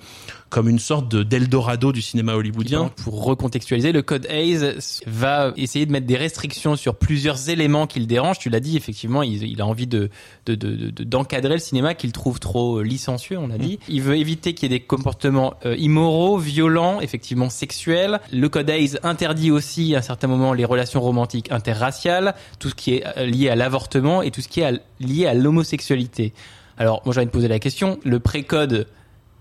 comme 0.53 0.69
une 0.69 0.79
sorte 0.79 1.11
de 1.11 1.23
d'Eldorado 1.23 1.93
du 1.93 2.03
cinéma 2.03 2.35
hollywoodien. 2.35 2.91
Pour 3.03 3.25
recontextualiser, 3.25 3.91
le 3.91 4.03
code 4.03 4.27
Hayes 4.29 4.77
va 5.07 5.53
essayer 5.57 5.87
de 5.87 5.93
mettre 5.93 6.07
des 6.07 6.17
restrictions 6.19 6.77
sur 6.77 6.95
plusieurs 6.95 7.49
éléments 7.49 7.87
qui 7.87 8.01
le 8.01 8.07
dérangent. 8.07 8.39
Tu 8.39 8.51
l'as 8.51 8.61
dit, 8.61 8.77
effectivement, 8.77 9.23
il, 9.23 9.43
il 9.43 9.61
a 9.63 9.67
envie 9.67 9.87
de 9.87 10.11
de- 10.47 10.55
de- 10.55 10.91
de- 10.91 11.05
d'encadrer 11.05 11.55
le 11.55 11.59
cinéma 11.61 11.95
qu'il 11.95 12.13
trouve 12.13 12.39
trop 12.39 12.79
euh, 12.79 12.83
licencieux, 12.83 13.39
on 13.39 13.51
a 13.51 13.57
dit. 13.57 13.79
Il 13.89 14.03
veut 14.03 14.17
éviter 14.19 14.53
qu'il 14.53 14.71
y 14.71 14.75
ait 14.75 14.79
des 14.79 14.85
comportements 14.85 15.55
euh, 15.65 15.75
immoraux, 15.77 16.37
violents, 16.39 17.01
effectivement 17.01 17.49
sexuels. 17.49 18.21
Le 18.33 18.49
code 18.51 18.69
Hayes 18.69 18.99
interdit 19.03 19.51
aussi 19.51 19.95
à 19.95 19.99
un 19.99 20.03
certain 20.03 20.27
moment 20.29 20.53
les 20.53 20.65
relations 20.67 21.01
romantiques 21.01 21.51
interraciales, 21.51 22.35
tout 22.59 22.69
ce 22.69 22.75
qui 22.75 22.95
est 22.97 23.05
euh, 23.17 23.25
lié 23.25 23.49
à 23.49 23.57
l'avortement 23.57 24.21
et 24.21 24.31
tout 24.31 24.43
ce 24.43 24.49
qui 24.49 24.61
est 24.61 24.65
à- 24.65 24.79
lié 25.01 25.27
à 25.27 25.33
l'homosexualité. 25.35 26.35
Alors, 26.77 27.01
moi, 27.05 27.15
j'ai 27.15 27.21
envie 27.21 27.27
de 27.27 27.31
poser 27.33 27.49
la 27.49 27.59
question. 27.59 27.99
Le 28.05 28.19
pré-code, 28.21 28.87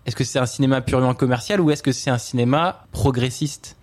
est-ce 0.06 0.16
que 0.16 0.24
c'est 0.24 0.40
un 0.40 0.46
cinéma 0.46 0.82
purement 0.82 1.14
commercial 1.14 1.62
ou 1.62 1.72
est-ce 1.72 1.84
que 1.84 1.92
c'est 1.92 2.10
un 2.10 2.18
cinéma 2.18 2.86
progressiste? 2.92 3.76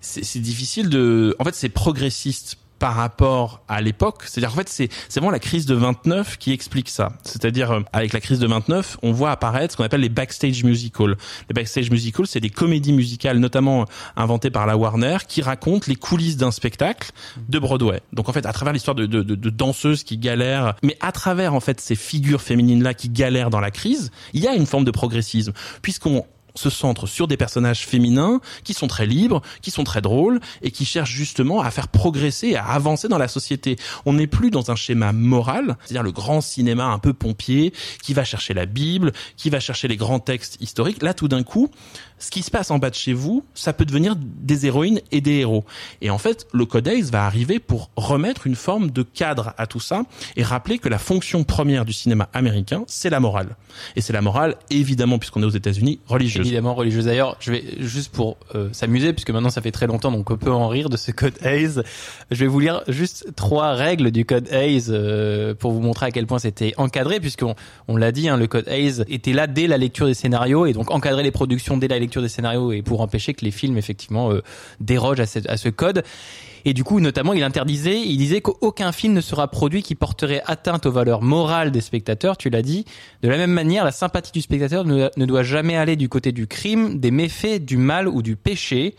C'est 0.00 0.38
difficile 0.38 0.88
de. 0.88 1.34
En 1.38 1.44
fait, 1.44 1.54
c'est 1.54 1.68
progressiste 1.68 2.56
par 2.78 2.94
rapport 2.94 3.62
à 3.68 3.80
l'époque. 3.80 4.22
C'est-à-dire, 4.26 4.52
en 4.52 4.56
fait, 4.56 4.68
c'est 4.68 4.90
vraiment 5.14 5.30
la 5.30 5.38
crise 5.38 5.66
de 5.66 5.74
29 5.74 6.38
qui 6.38 6.52
explique 6.52 6.88
ça. 6.88 7.12
C'est-à-dire, 7.22 7.72
euh, 7.72 7.80
avec 7.92 8.12
la 8.12 8.20
crise 8.20 8.38
de 8.38 8.46
29, 8.46 8.98
on 9.02 9.12
voit 9.12 9.30
apparaître 9.30 9.72
ce 9.72 9.76
qu'on 9.76 9.84
appelle 9.84 10.00
les 10.00 10.08
backstage 10.08 10.64
musicals. 10.64 11.16
Les 11.48 11.54
backstage 11.54 11.90
musicals, 11.90 12.26
c'est 12.26 12.40
des 12.40 12.50
comédies 12.50 12.92
musicales, 12.92 13.38
notamment 13.38 13.82
euh, 13.82 13.84
inventées 14.16 14.50
par 14.50 14.66
la 14.66 14.76
Warner, 14.76 15.18
qui 15.26 15.42
racontent 15.42 15.86
les 15.88 15.96
coulisses 15.96 16.36
d'un 16.36 16.50
spectacle 16.50 17.12
de 17.48 17.58
Broadway. 17.58 18.00
Donc, 18.12 18.28
en 18.28 18.32
fait, 18.32 18.46
à 18.46 18.52
travers 18.52 18.72
l'histoire 18.72 18.94
de, 18.94 19.06
de, 19.06 19.22
de, 19.22 19.34
de 19.34 19.50
danseuses 19.50 20.04
qui 20.04 20.18
galèrent, 20.18 20.74
mais 20.82 20.96
à 21.00 21.12
travers, 21.12 21.54
en 21.54 21.60
fait, 21.60 21.80
ces 21.80 21.96
figures 21.96 22.42
féminines-là 22.42 22.94
qui 22.94 23.08
galèrent 23.08 23.50
dans 23.50 23.60
la 23.60 23.70
crise, 23.70 24.10
il 24.32 24.42
y 24.42 24.48
a 24.48 24.54
une 24.54 24.66
forme 24.66 24.84
de 24.84 24.90
progressisme, 24.90 25.52
puisqu'on 25.82 26.24
se 26.58 26.70
centre 26.70 27.06
sur 27.06 27.28
des 27.28 27.36
personnages 27.36 27.86
féminins 27.86 28.40
qui 28.64 28.74
sont 28.74 28.88
très 28.88 29.06
libres, 29.06 29.40
qui 29.62 29.70
sont 29.70 29.84
très 29.84 30.00
drôles 30.00 30.40
et 30.62 30.70
qui 30.70 30.84
cherchent 30.84 31.12
justement 31.12 31.60
à 31.60 31.70
faire 31.70 31.88
progresser, 31.88 32.56
à 32.56 32.66
avancer 32.66 33.08
dans 33.08 33.18
la 33.18 33.28
société. 33.28 33.76
On 34.04 34.14
n'est 34.14 34.26
plus 34.26 34.50
dans 34.50 34.70
un 34.70 34.76
schéma 34.76 35.12
moral, 35.12 35.76
c'est-à-dire 35.84 36.02
le 36.02 36.12
grand 36.12 36.40
cinéma 36.40 36.86
un 36.86 36.98
peu 36.98 37.12
pompier 37.12 37.72
qui 38.02 38.12
va 38.14 38.24
chercher 38.24 38.54
la 38.54 38.66
Bible, 38.66 39.12
qui 39.36 39.50
va 39.50 39.60
chercher 39.60 39.88
les 39.88 39.96
grands 39.96 40.20
textes 40.20 40.58
historiques. 40.60 41.02
Là, 41.02 41.14
tout 41.14 41.28
d'un 41.28 41.42
coup, 41.42 41.70
ce 42.18 42.30
qui 42.30 42.42
se 42.42 42.50
passe 42.50 42.70
en 42.70 42.78
bas 42.78 42.90
de 42.90 42.94
chez 42.94 43.12
vous, 43.12 43.44
ça 43.54 43.72
peut 43.72 43.84
devenir 43.84 44.16
des 44.16 44.66
héroïnes 44.66 45.00
et 45.12 45.20
des 45.20 45.38
héros. 45.38 45.64
Et 46.00 46.10
en 46.10 46.18
fait, 46.18 46.46
le 46.52 46.66
Code 46.66 46.88
Hayes 46.88 47.02
va 47.10 47.24
arriver 47.24 47.58
pour 47.58 47.90
remettre 47.96 48.46
une 48.46 48.54
forme 48.54 48.90
de 48.90 49.02
cadre 49.02 49.54
à 49.58 49.66
tout 49.66 49.80
ça 49.80 50.02
et 50.36 50.42
rappeler 50.42 50.78
que 50.78 50.88
la 50.88 50.98
fonction 50.98 51.44
première 51.44 51.84
du 51.84 51.92
cinéma 51.92 52.28
américain, 52.32 52.84
c'est 52.86 53.10
la 53.10 53.20
morale. 53.20 53.56
Et 53.96 54.00
c'est 54.00 54.12
la 54.12 54.22
morale, 54.22 54.56
évidemment, 54.70 55.18
puisqu'on 55.18 55.42
est 55.42 55.46
aux 55.46 55.50
États-Unis, 55.50 56.00
religieuse. 56.06 56.46
Évidemment 56.46 56.74
religieuse. 56.74 57.04
D'ailleurs, 57.04 57.36
je 57.40 57.52
vais 57.52 57.64
juste 57.78 58.12
pour 58.12 58.36
euh, 58.54 58.68
s'amuser, 58.72 59.12
puisque 59.12 59.30
maintenant 59.30 59.50
ça 59.50 59.62
fait 59.62 59.70
très 59.70 59.86
longtemps, 59.86 60.10
donc 60.10 60.30
on 60.30 60.36
peut 60.36 60.50
en 60.50 60.68
rire 60.68 60.88
de 60.88 60.96
ce 60.96 61.10
code 61.10 61.34
Hayes. 61.42 61.82
Je 62.30 62.40
vais 62.40 62.46
vous 62.46 62.60
lire 62.60 62.82
juste 62.88 63.34
trois 63.36 63.74
règles 63.74 64.10
du 64.10 64.24
code 64.24 64.48
Hayes 64.50 64.86
euh, 64.90 65.54
pour 65.54 65.72
vous 65.72 65.80
montrer 65.80 66.06
à 66.06 66.10
quel 66.10 66.26
point 66.26 66.38
c'était 66.38 66.74
encadré, 66.76 67.20
puisqu'on 67.20 67.54
on 67.86 67.96
l'a 67.96 68.12
dit, 68.12 68.28
hein, 68.28 68.36
le 68.36 68.46
code 68.46 68.66
Hayes 68.68 69.04
était 69.08 69.32
là 69.32 69.46
dès 69.46 69.66
la 69.66 69.76
lecture 69.76 70.06
des 70.06 70.14
scénarios 70.14 70.66
et 70.66 70.72
donc 70.72 70.90
encadrer 70.90 71.22
les 71.22 71.30
productions 71.30 71.76
dès 71.76 71.88
la 71.88 71.98
lecture 71.98 72.07
des 72.22 72.28
scénarios 72.28 72.72
et 72.72 72.82
pour 72.82 73.00
empêcher 73.00 73.34
que 73.34 73.44
les 73.44 73.50
films 73.50 73.78
effectivement 73.78 74.32
euh, 74.32 74.42
dérogent 74.80 75.20
à, 75.20 75.26
ce- 75.26 75.48
à 75.48 75.56
ce 75.56 75.68
code. 75.68 76.02
Et 76.64 76.74
du 76.74 76.82
coup, 76.84 77.00
notamment, 77.00 77.32
il 77.34 77.42
interdisait, 77.44 78.00
il 78.00 78.16
disait 78.18 78.40
qu'aucun 78.40 78.90
film 78.92 79.14
ne 79.14 79.20
sera 79.20 79.48
produit 79.48 79.82
qui 79.82 79.94
porterait 79.94 80.42
atteinte 80.46 80.86
aux 80.86 80.90
valeurs 80.90 81.22
morales 81.22 81.70
des 81.70 81.80
spectateurs, 81.80 82.36
tu 82.36 82.50
l'as 82.50 82.62
dit. 82.62 82.84
De 83.22 83.28
la 83.28 83.36
même 83.36 83.52
manière, 83.52 83.84
la 83.84 83.92
sympathie 83.92 84.32
du 84.32 84.40
spectateur 84.42 84.84
ne, 84.84 85.08
ne 85.16 85.24
doit 85.24 85.44
jamais 85.44 85.76
aller 85.76 85.96
du 85.96 86.08
côté 86.08 86.32
du 86.32 86.46
crime, 86.46 86.98
des 86.98 87.10
méfaits, 87.12 87.64
du 87.64 87.76
mal 87.76 88.08
ou 88.08 88.22
du 88.22 88.34
péché. 88.36 88.96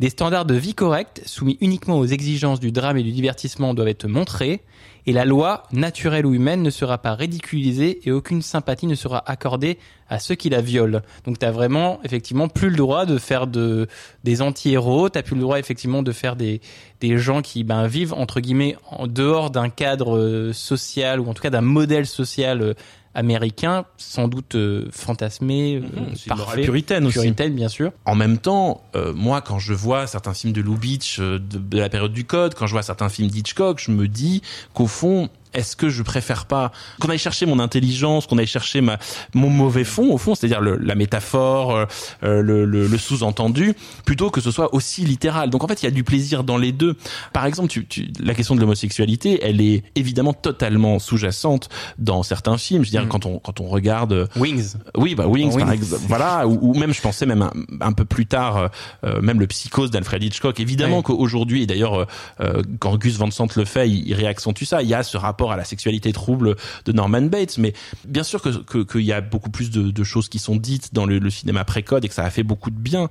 Des 0.00 0.08
standards 0.10 0.46
de 0.46 0.54
vie 0.54 0.74
corrects, 0.74 1.20
soumis 1.26 1.58
uniquement 1.60 1.98
aux 1.98 2.06
exigences 2.06 2.58
du 2.58 2.72
drame 2.72 2.96
et 2.96 3.02
du 3.02 3.12
divertissement, 3.12 3.74
doivent 3.74 3.88
être 3.88 4.08
montrés, 4.08 4.62
et 5.10 5.12
la 5.12 5.24
loi, 5.24 5.64
naturelle 5.72 6.24
ou 6.24 6.34
humaine, 6.34 6.62
ne 6.62 6.70
sera 6.70 6.96
pas 6.96 7.16
ridiculisée 7.16 7.98
et 8.04 8.12
aucune 8.12 8.42
sympathie 8.42 8.86
ne 8.86 8.94
sera 8.94 9.28
accordée 9.28 9.76
à 10.08 10.20
ceux 10.20 10.36
qui 10.36 10.50
la 10.50 10.60
violent. 10.60 11.00
Donc 11.24 11.40
t'as 11.40 11.50
vraiment, 11.50 11.98
effectivement, 12.04 12.46
plus 12.46 12.70
le 12.70 12.76
droit 12.76 13.06
de 13.06 13.18
faire 13.18 13.48
de, 13.48 13.88
des 14.22 14.40
anti-héros, 14.40 15.08
t'as 15.08 15.24
plus 15.24 15.34
le 15.34 15.40
droit, 15.40 15.58
effectivement, 15.58 16.04
de 16.04 16.12
faire 16.12 16.36
des, 16.36 16.60
des 17.00 17.18
gens 17.18 17.42
qui 17.42 17.64
ben, 17.64 17.88
vivent, 17.88 18.12
entre 18.12 18.38
guillemets, 18.38 18.76
en 18.88 19.08
dehors 19.08 19.50
d'un 19.50 19.68
cadre 19.68 20.16
euh, 20.16 20.52
social, 20.52 21.18
ou 21.18 21.28
en 21.28 21.34
tout 21.34 21.42
cas 21.42 21.50
d'un 21.50 21.60
modèle 21.60 22.06
social 22.06 22.62
euh, 22.62 22.74
américain, 23.14 23.84
sans 23.96 24.28
doute 24.28 24.54
euh, 24.54 24.88
fantasmé, 24.92 25.76
euh, 25.76 25.80
morale 26.28 26.44
parfait, 26.46 26.62
puritaine 26.62 27.06
aussi. 27.06 27.18
puritaine, 27.18 27.54
bien 27.54 27.68
sûr. 27.68 27.92
En 28.04 28.14
même 28.14 28.38
temps, 28.38 28.82
euh, 28.94 29.12
moi, 29.12 29.40
quand 29.40 29.58
je 29.58 29.74
vois 29.74 30.06
certains 30.06 30.34
films 30.34 30.52
de 30.52 30.60
Lou 30.60 30.76
Beach 30.76 31.18
euh, 31.18 31.38
de, 31.38 31.58
de 31.58 31.78
la 31.78 31.88
période 31.88 32.12
du 32.12 32.24
Code, 32.24 32.54
quand 32.54 32.66
je 32.66 32.72
vois 32.72 32.82
certains 32.82 33.08
films 33.08 33.28
d'Hitchcock, 33.28 33.80
je 33.80 33.90
me 33.90 34.06
dis 34.06 34.42
qu'au 34.74 34.86
fond, 34.86 35.28
est-ce 35.54 35.76
que 35.76 35.88
je 35.88 36.02
préfère 36.02 36.46
pas 36.46 36.72
qu'on 37.00 37.08
aille 37.08 37.18
chercher 37.18 37.46
mon 37.46 37.58
intelligence, 37.58 38.26
qu'on 38.26 38.38
aille 38.38 38.46
chercher 38.46 38.80
ma 38.80 38.98
mon 39.34 39.50
mauvais 39.50 39.84
fond 39.84 40.12
au 40.12 40.18
fond, 40.18 40.34
c'est-à-dire 40.34 40.60
la 40.60 40.94
métaphore, 40.94 41.74
euh, 41.76 41.84
euh, 42.22 42.42
le, 42.42 42.64
le- 42.64 42.86
le 42.86 42.98
sous-entendu, 42.98 43.74
plutôt 44.04 44.30
que 44.30 44.40
ce 44.40 44.50
soit 44.50 44.74
aussi 44.74 45.04
littéral. 45.04 45.50
Donc 45.50 45.64
en 45.64 45.66
fait, 45.68 45.82
il 45.82 45.86
y 45.86 45.88
a 45.88 45.92
du 45.92 46.04
plaisir 46.04 46.44
dans 46.44 46.56
les 46.58 46.72
deux. 46.72 46.96
Par 47.32 47.46
exemple, 47.46 47.68
tu, 47.68 47.86
tu- 47.86 48.08
la 48.22 48.34
question 48.34 48.54
de 48.54 48.60
l'homosexualité, 48.60 49.40
elle 49.42 49.60
est 49.60 49.82
évidemment 49.96 50.32
totalement 50.32 50.98
sous-jacente 50.98 51.68
dans 51.98 52.22
certains 52.22 52.56
films. 52.58 52.84
Je 52.84 52.90
veux 52.90 52.98
dire, 52.98 53.08
quand 53.08 53.26
on 53.26 53.38
quand 53.38 53.60
on 53.60 53.66
regarde 53.68 54.12
euh, 54.12 54.26
Wings. 54.36 54.74
oui, 54.96 55.14
bah 55.14 55.26
Wings, 55.26 55.54
Wings. 55.54 55.64
par 55.64 55.72
exemple. 55.72 56.02
Voilà, 56.08 56.46
ou, 56.46 56.58
ou 56.62 56.74
même 56.78 56.92
je 56.92 57.00
pensais 57.00 57.26
même 57.26 57.42
un, 57.42 57.52
un 57.80 57.92
peu 57.92 58.04
plus 58.04 58.26
tard, 58.26 58.56
euh, 58.56 58.68
euh, 59.04 59.20
même 59.20 59.40
le 59.40 59.46
Psychose 59.46 59.90
d'Alfred 59.90 60.22
Hitchcock. 60.22 60.60
Évidemment 60.60 61.02
qu'aujourd'hui, 61.02 61.62
et 61.62 61.66
d'ailleurs, 61.66 62.06
euh, 62.40 62.62
quand 62.78 62.96
Gus 62.96 63.16
Van 63.16 63.30
Sant 63.30 63.48
le 63.56 63.64
fait, 63.64 63.88
il, 63.88 64.06
il 64.08 64.14
réaccentue 64.14 64.64
ça. 64.64 64.82
Il 64.82 64.88
y 64.88 64.94
a 64.94 65.02
ce 65.02 65.16
rapport 65.16 65.39
à 65.48 65.56
la 65.56 65.64
sexualité 65.64 66.12
trouble 66.12 66.56
de 66.84 66.92
Norman 66.92 67.22
Bates, 67.22 67.58
mais 67.58 67.72
bien 68.04 68.22
sûr 68.22 68.42
qu'il 68.42 69.02
y 69.02 69.12
a 69.12 69.20
beaucoup 69.20 69.50
plus 69.50 69.70
de, 69.70 70.04
choses 70.04 70.28
qui 70.28 70.38
sont 70.38 70.56
dites 70.56 70.92
dans 70.92 71.06
le, 71.06 71.18
le 71.18 71.30
cinéma 71.30 71.64
pré-code 71.64 72.04
et 72.04 72.08
que 72.08 72.14
ça 72.14 72.24
a 72.24 72.30
fait 72.30 72.42
beaucoup 72.42 72.70
de 72.70 72.78
bien. 72.78 73.08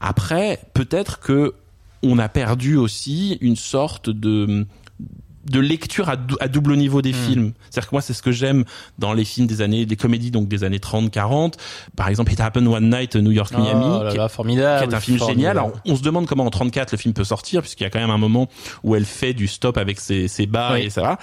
Après, 0.00 0.60
peut-être 0.74 1.20
que 1.20 1.54
on 2.02 2.18
a 2.18 2.28
perdu 2.28 2.76
aussi 2.76 3.38
une 3.40 3.56
sorte 3.56 4.10
de 4.10 4.66
de 5.46 5.60
lecture 5.60 6.08
à, 6.08 6.16
à 6.40 6.48
double 6.48 6.76
niveau 6.76 7.02
des 7.02 7.12
films. 7.12 7.52
C'est-à-dire 7.70 7.90
que 7.90 7.94
moi, 7.94 8.02
c'est 8.02 8.14
ce 8.14 8.22
que 8.22 8.32
j'aime 8.32 8.64
dans 8.98 9.12
les 9.12 9.24
films 9.24 9.46
des 9.46 9.60
années, 9.62 9.86
des 9.86 9.96
comédies 9.96 10.30
donc 10.30 10.48
des 10.48 10.64
années 10.64 10.80
30, 10.80 11.10
40. 11.10 11.56
Par 11.96 12.08
exemple, 12.08 12.32
It 12.32 12.40
Happened 12.40 12.66
One 12.68 12.90
Night, 12.90 13.16
New 13.16 13.30
York, 13.32 13.52
Miami, 13.52 13.84
Oh 13.86 14.02
là 14.02 14.10
qui, 14.12 14.16
là, 14.18 14.28
formidable. 14.28 14.86
qui 14.86 14.92
est 14.92 14.96
un 14.96 15.00
film 15.00 15.18
formidable. 15.18 15.40
génial. 15.40 15.58
Alors, 15.58 15.72
on 15.86 15.96
se 15.96 16.02
demande 16.02 16.26
comment 16.26 16.44
en 16.46 16.50
34 16.50 16.92
le 16.92 16.98
film 16.98 17.14
peut 17.14 17.24
sortir, 17.24 17.60
puisqu'il 17.62 17.84
y 17.84 17.86
a 17.86 17.90
quand 17.90 18.00
même 18.00 18.10
un 18.10 18.18
moment 18.18 18.48
où 18.82 18.94
elle 18.96 19.04
fait 19.04 19.34
du 19.34 19.46
stop 19.48 19.76
avec 19.78 20.00
ses, 20.00 20.28
ses 20.28 20.46
bas 20.46 20.72
Oui. 20.74 20.82
et 20.82 20.90
ça 20.90 21.02
va. 21.02 21.18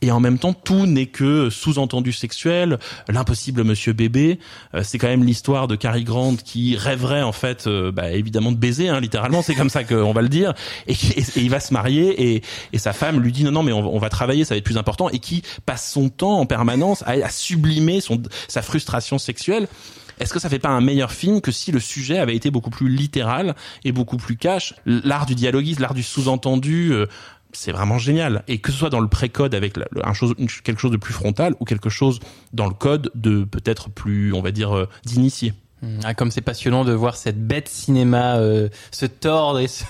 Et 0.00 0.10
en 0.10 0.20
même 0.20 0.38
temps, 0.38 0.52
tout 0.52 0.86
n'est 0.86 1.06
que 1.06 1.50
sous-entendu 1.50 2.12
sexuel, 2.12 2.78
l'impossible 3.08 3.64
Monsieur 3.64 3.92
Bébé. 3.92 4.38
Euh, 4.74 4.82
c'est 4.84 4.98
quand 4.98 5.08
même 5.08 5.24
l'histoire 5.24 5.68
de 5.68 5.76
Cary 5.76 6.04
Grant 6.04 6.36
qui 6.36 6.76
rêverait 6.76 7.22
en 7.22 7.32
fait, 7.32 7.66
euh, 7.66 7.92
bah, 7.92 8.10
évidemment 8.12 8.52
de 8.52 8.56
baiser, 8.56 8.88
hein, 8.88 9.00
littéralement, 9.00 9.42
c'est 9.42 9.54
comme 9.54 9.70
ça 9.70 9.84
qu'on 9.84 10.12
va 10.12 10.22
le 10.22 10.28
dire. 10.28 10.54
Et, 10.86 10.92
et- 10.92 11.20
et 11.36 11.40
il 11.40 11.50
va 11.50 11.60
se 11.60 11.72
marier 11.72 12.34
et, 12.34 12.42
et 12.72 12.78
sa 12.78 12.92
femme 12.92 13.20
lui 13.20 13.32
dit 13.32 13.44
non 13.44 13.52
non 13.52 13.61
mais 13.62 13.72
on, 13.72 13.82
va- 13.82 13.88
on 13.88 13.98
va 13.98 14.08
travailler, 14.08 14.44
ça 14.44 14.54
va 14.54 14.58
être 14.58 14.64
plus 14.64 14.78
important. 14.78 15.08
Et 15.10 15.18
qui 15.18 15.42
passe 15.66 15.90
son 15.90 16.08
temps 16.08 16.38
en 16.38 16.46
permanence 16.46 17.02
à, 17.02 17.12
à 17.12 17.28
sublimer 17.28 18.00
son 18.00 18.22
sa 18.48 18.62
frustration 18.62 19.18
sexuelle. 19.18 19.68
Est-ce 20.20 20.32
que 20.32 20.38
ça 20.38 20.48
fait 20.48 20.58
pas 20.58 20.68
un 20.68 20.80
meilleur 20.80 21.10
film 21.10 21.40
que 21.40 21.50
si 21.50 21.72
le 21.72 21.80
sujet 21.80 22.18
avait 22.18 22.36
été 22.36 22.50
beaucoup 22.50 22.70
plus 22.70 22.88
littéral 22.88 23.56
et 23.82 23.92
beaucoup 23.92 24.18
plus 24.18 24.36
cash? 24.36 24.74
L'art 24.84 25.26
du 25.26 25.34
dialoguisme, 25.34 25.80
l'art 25.82 25.94
du 25.94 26.02
sous-entendu, 26.02 26.92
euh, 26.92 27.06
c'est 27.52 27.72
vraiment 27.72 27.98
génial. 27.98 28.44
Et 28.46 28.58
que 28.58 28.70
ce 28.70 28.78
soit 28.78 28.90
dans 28.90 29.00
le 29.00 29.08
pré-code 29.08 29.54
avec 29.54 29.74
un 30.04 30.12
chose, 30.12 30.34
quelque 30.64 30.80
chose 30.80 30.90
de 30.92 30.96
plus 30.96 31.14
frontal 31.14 31.54
ou 31.60 31.64
quelque 31.64 31.88
chose 31.90 32.20
dans 32.52 32.66
le 32.66 32.74
code 32.74 33.10
de 33.14 33.42
peut-être 33.44 33.90
plus, 33.90 34.32
on 34.32 34.42
va 34.42 34.52
dire, 34.52 34.76
euh, 34.76 34.88
d'initié. 35.04 35.54
Ah, 36.04 36.14
comme 36.14 36.30
c'est 36.30 36.42
passionnant 36.42 36.84
de 36.84 36.92
voir 36.92 37.16
cette 37.16 37.44
bête 37.44 37.68
cinéma 37.68 38.36
euh, 38.36 38.68
se 38.92 39.06
tordre 39.06 39.58
et, 39.58 39.66
se, 39.66 39.84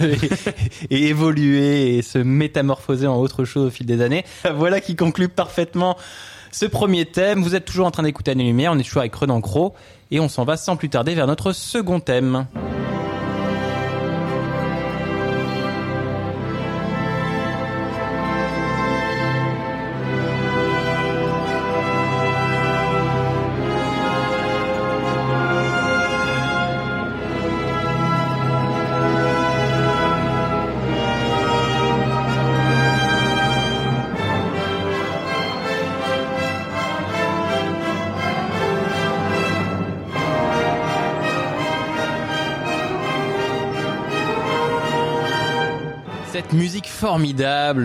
évoluer 0.91 1.97
et 1.97 2.03
se 2.03 2.19
métamorphoser 2.19 3.07
en 3.07 3.17
autre 3.17 3.45
chose 3.45 3.67
au 3.67 3.71
fil 3.71 3.87
des 3.87 4.01
années. 4.01 4.25
Voilà 4.55 4.81
qui 4.81 4.97
conclut 4.97 5.29
parfaitement 5.29 5.97
ce 6.51 6.67
premier 6.67 7.05
thème. 7.05 7.43
Vous 7.43 7.55
êtes 7.55 7.65
toujours 7.65 7.87
en 7.87 7.91
train 7.91 8.05
d'écouter 8.05 8.31
Année 8.31 8.45
Lumière, 8.45 8.73
on 8.73 8.79
est 8.79 8.85
toujours 8.85 9.01
avec 9.01 9.15
Renan 9.15 9.41
Cro 9.41 9.75
et 10.11 10.21
on 10.21 10.29
s'en 10.29 10.45
va 10.45 10.57
sans 10.57 10.77
plus 10.77 10.89
tarder 10.89 11.15
vers 11.15 11.27
notre 11.27 11.53
second 11.53 12.01
thème. 12.01 12.47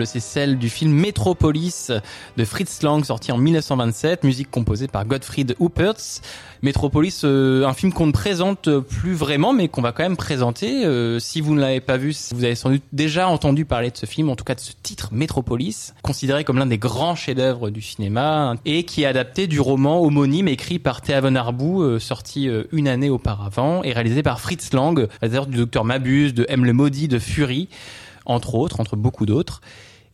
C'est 0.04 0.20
celle 0.20 0.58
du 0.58 0.68
film 0.68 0.92
Metropolis 0.92 1.90
de 2.36 2.44
Fritz 2.44 2.82
Lang, 2.82 3.04
sorti 3.04 3.32
en 3.32 3.38
1927, 3.38 4.24
musique 4.24 4.50
composée 4.50 4.88
par 4.88 5.04
Gottfried 5.04 5.56
Huppertz. 5.60 6.20
Metropolis, 6.62 7.22
euh, 7.24 7.64
un 7.66 7.72
film 7.72 7.92
qu'on 7.92 8.08
ne 8.08 8.12
présente 8.12 8.68
plus 8.80 9.14
vraiment, 9.14 9.52
mais 9.52 9.68
qu'on 9.68 9.80
va 9.80 9.92
quand 9.92 10.02
même 10.02 10.16
présenter. 10.16 10.84
Euh, 10.84 11.20
si 11.20 11.40
vous 11.40 11.54
ne 11.54 11.60
l'avez 11.60 11.80
pas 11.80 11.96
vu, 11.96 12.14
vous 12.32 12.44
avez 12.44 12.56
sans 12.56 12.70
doute 12.70 12.82
déjà 12.92 13.28
entendu 13.28 13.64
parler 13.64 13.90
de 13.90 13.96
ce 13.96 14.06
film, 14.06 14.28
en 14.28 14.36
tout 14.36 14.44
cas 14.44 14.56
de 14.56 14.60
ce 14.60 14.72
titre 14.82 15.10
Metropolis, 15.12 15.94
considéré 16.02 16.42
comme 16.42 16.58
l'un 16.58 16.66
des 16.66 16.78
grands 16.78 17.14
chefs-d'œuvre 17.14 17.70
du 17.70 17.80
cinéma, 17.80 18.54
et 18.64 18.82
qui 18.82 19.02
est 19.02 19.06
adapté 19.06 19.46
du 19.46 19.60
roman 19.60 20.02
homonyme 20.02 20.48
écrit 20.48 20.78
par 20.80 21.00
Théaven 21.00 21.36
Arbou, 21.36 21.82
euh, 21.82 21.98
sorti 22.00 22.48
euh, 22.48 22.64
une 22.72 22.88
année 22.88 23.10
auparavant, 23.10 23.84
et 23.84 23.92
réalisé 23.92 24.22
par 24.22 24.40
Fritz 24.40 24.72
Lang, 24.72 25.06
réalisateur 25.20 25.46
du 25.46 25.58
Docteur 25.58 25.84
Mabuse, 25.84 26.34
de 26.34 26.44
M 26.48 26.64
le 26.64 26.72
Maudit, 26.72 27.08
de 27.08 27.18
Fury 27.18 27.68
entre 28.28 28.54
autres, 28.54 28.80
entre 28.80 28.96
beaucoup 28.96 29.26
d'autres. 29.26 29.60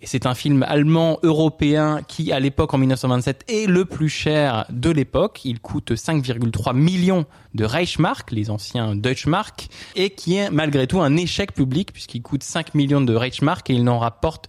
Et 0.00 0.06
c'est 0.06 0.26
un 0.26 0.34
film 0.34 0.62
allemand 0.64 1.18
européen 1.22 2.00
qui, 2.06 2.30
à 2.30 2.38
l'époque, 2.38 2.74
en 2.74 2.78
1927, 2.78 3.44
est 3.48 3.66
le 3.66 3.86
plus 3.86 4.10
cher 4.10 4.66
de 4.68 4.90
l'époque. 4.90 5.40
Il 5.44 5.60
coûte 5.60 5.92
5,3 5.92 6.76
millions 6.76 7.24
de 7.54 7.64
Reichsmark, 7.64 8.30
les 8.30 8.50
anciens 8.50 8.94
Deutschmark, 8.96 9.68
et 9.96 10.10
qui 10.10 10.36
est 10.36 10.50
malgré 10.50 10.86
tout 10.86 11.00
un 11.00 11.16
échec 11.16 11.54
public 11.54 11.92
puisqu'il 11.92 12.20
coûte 12.20 12.42
5 12.42 12.74
millions 12.74 13.00
de 13.00 13.14
Reichsmark 13.14 13.70
et 13.70 13.74
il 13.74 13.84
n'en 13.84 13.98
rapporte 13.98 14.48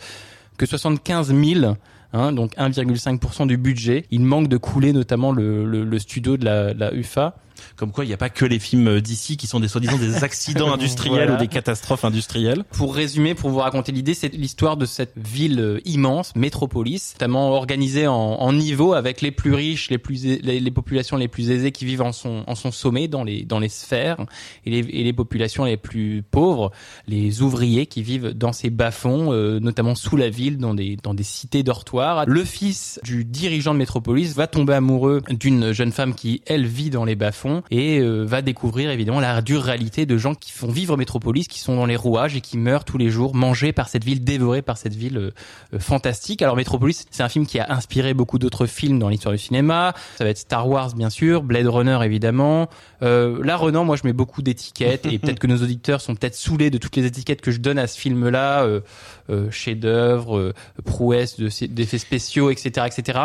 que 0.58 0.66
75 0.66 1.34
000. 1.34 1.76
Hein, 2.12 2.32
donc 2.34 2.54
1,5% 2.58 3.48
du 3.48 3.58
budget. 3.58 4.06
Il 4.12 4.22
manque 4.22 4.50
de 4.50 4.58
couler 4.58 4.94
notamment 4.94 5.32
le, 5.32 6.00
studio 6.00 6.36
de 6.36 6.46
la 6.46 6.94
UFA. 6.94 7.36
Comme 7.76 7.92
quoi, 7.92 8.06
il 8.06 8.08
n'y 8.08 8.14
a 8.14 8.18
pas 8.18 8.30
que 8.30 8.46
les 8.46 8.60
films 8.60 9.02
d'ici 9.02 9.38
qui 9.38 9.48
sont 9.48 9.60
des 9.60 9.68
soi-disant 9.68 9.98
des 9.98 10.16
accidents 10.24 10.74
industriels 10.74 11.16
Voilà. 11.30 11.36
ou 11.36 11.38
des 11.38 11.48
catastrophes 11.48 12.06
industrielles. 12.06 12.64
Pour 12.72 12.96
résumer, 12.96 13.36
pour 13.36 13.50
vous 13.50 13.60
raconter 13.60 13.92
l'idée, 13.92 14.14
c'est 14.14 14.34
l'histoire 14.34 14.78
de 14.78 14.86
cette 14.86 15.14
ville 15.16 15.60
euh, 15.60 15.80
immense, 15.86 16.36
métropolis, 16.36 17.14
notamment 17.16 17.52
organisée 17.52 18.08
en, 18.08 18.14
en 18.16 18.54
niveaux 18.54 18.94
avec 18.94 19.22
les 19.22 19.32
plus 19.32 19.54
riches, 19.54 19.90
les 19.90 19.98
plus 19.98 20.24
les, 20.24 20.60
les 20.60 20.72
populations 20.72 21.18
les 21.18 21.28
plus 21.28 21.52
aisées 21.52 21.72
qui 21.72 21.86
vivent 21.86 22.02
en 22.02 22.12
son 22.12 22.44
en 22.48 22.56
son 22.56 22.72
sommet 22.72 23.08
dans 23.08 23.24
les 23.24 23.44
dans 23.44 23.60
les 23.60 23.70
sphères 23.70 24.18
et 24.66 24.70
les, 24.72 24.80
et 24.80 25.04
les 25.04 25.14
populations 25.14 25.66
les 25.66 25.78
plus 25.78 26.24
pauvres, 26.30 26.72
les 27.08 27.42
ouvriers 27.42 27.86
qui 27.86 28.02
vivent 28.04 28.30
dans 28.30 28.54
ces 28.54 28.70
bas-fonds, 28.70 29.32
euh, 29.32 29.60
notamment 29.60 29.96
sous 29.96 30.18
la 30.18 30.30
ville, 30.30 30.58
dans 30.58 30.74
des 30.74 30.98
dans 31.02 31.14
des 31.14 31.24
cités 31.24 31.64
dortoirs. 31.64 32.26
Le 32.28 32.44
fils 32.44 33.00
du 33.04 33.24
dirigeant 33.26 33.74
de 33.74 33.80
métropolis 33.80 34.34
va 34.36 34.48
tomber 34.48 34.74
amoureux 34.74 35.22
d'une 35.30 35.72
jeune 35.72 35.92
femme 35.92 36.16
qui 36.16 36.42
elle 36.46 36.66
vit 36.66 36.90
dans 36.90 37.06
les 37.06 37.16
bas-fonds 37.16 37.45
et 37.72 38.00
euh, 38.00 38.24
va 38.24 38.42
découvrir 38.42 38.90
évidemment 38.92 39.20
la 39.20 39.42
dure 39.42 39.62
réalité 39.64 40.06
de 40.06 40.18
gens 40.18 40.36
qui 40.36 40.52
font 40.52 40.68
vivre 40.72 40.98
Métropolis, 40.98 41.48
qui 41.48 41.60
sont 41.60 41.76
dans 41.76 41.86
les 41.86 41.96
rouages 41.96 42.36
et 42.36 42.42
qui 42.42 42.58
meurent 42.58 42.86
tous 42.86 42.98
les 42.98 43.10
jours, 43.10 43.36
mangés 43.36 43.72
par 43.74 43.90
cette 43.90 44.04
ville, 44.04 44.24
dévorés 44.24 44.62
par 44.62 44.78
cette 44.78 44.94
ville 44.96 45.18
euh, 45.18 45.32
euh, 45.74 45.80
fantastique. 45.80 46.42
Alors 46.42 46.56
Métropolis, 46.56 47.06
c'est 47.12 47.24
un 47.24 47.30
film 47.30 47.46
qui 47.46 47.60
a 47.60 47.72
inspiré 47.72 48.14
beaucoup 48.14 48.40
d'autres 48.40 48.66
films 48.66 49.00
dans 49.00 49.10
l'histoire 49.10 49.34
du 49.34 49.40
cinéma. 49.40 49.94
Ça 50.18 50.24
va 50.24 50.30
être 50.30 50.38
Star 50.38 50.68
Wars 50.68 50.94
bien 50.96 51.10
sûr, 51.10 51.44
Blade 51.44 51.68
Runner 51.68 52.00
évidemment. 52.04 52.70
Euh, 53.02 53.44
là 53.44 53.58
Renan, 53.58 53.86
moi 53.86 53.96
je 53.96 54.02
mets 54.06 54.14
beaucoup 54.14 54.42
d'étiquettes 54.42 55.06
et 55.06 55.20
peut-être 55.20 55.40
que 55.40 55.48
nos 55.48 55.58
auditeurs 55.58 56.02
sont 56.02 56.16
peut-être 56.16 56.36
saoulés 56.36 56.70
de 56.70 56.78
toutes 56.78 56.96
les 56.96 57.06
étiquettes 57.06 57.42
que 57.42 57.52
je 57.52 57.60
donne 57.60 57.78
à 57.80 57.88
ce 57.88 58.00
film-là, 58.00 58.64
euh, 58.64 58.82
euh, 59.30 59.50
chef-d'œuvre, 59.52 60.54
prouesse 60.86 61.40
de- 61.40 61.50
d'effets 61.68 61.98
spéciaux, 61.98 62.50
etc., 62.50 62.88
etc. 62.88 63.20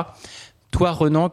Toi 0.71 0.93
Renan, 0.93 1.33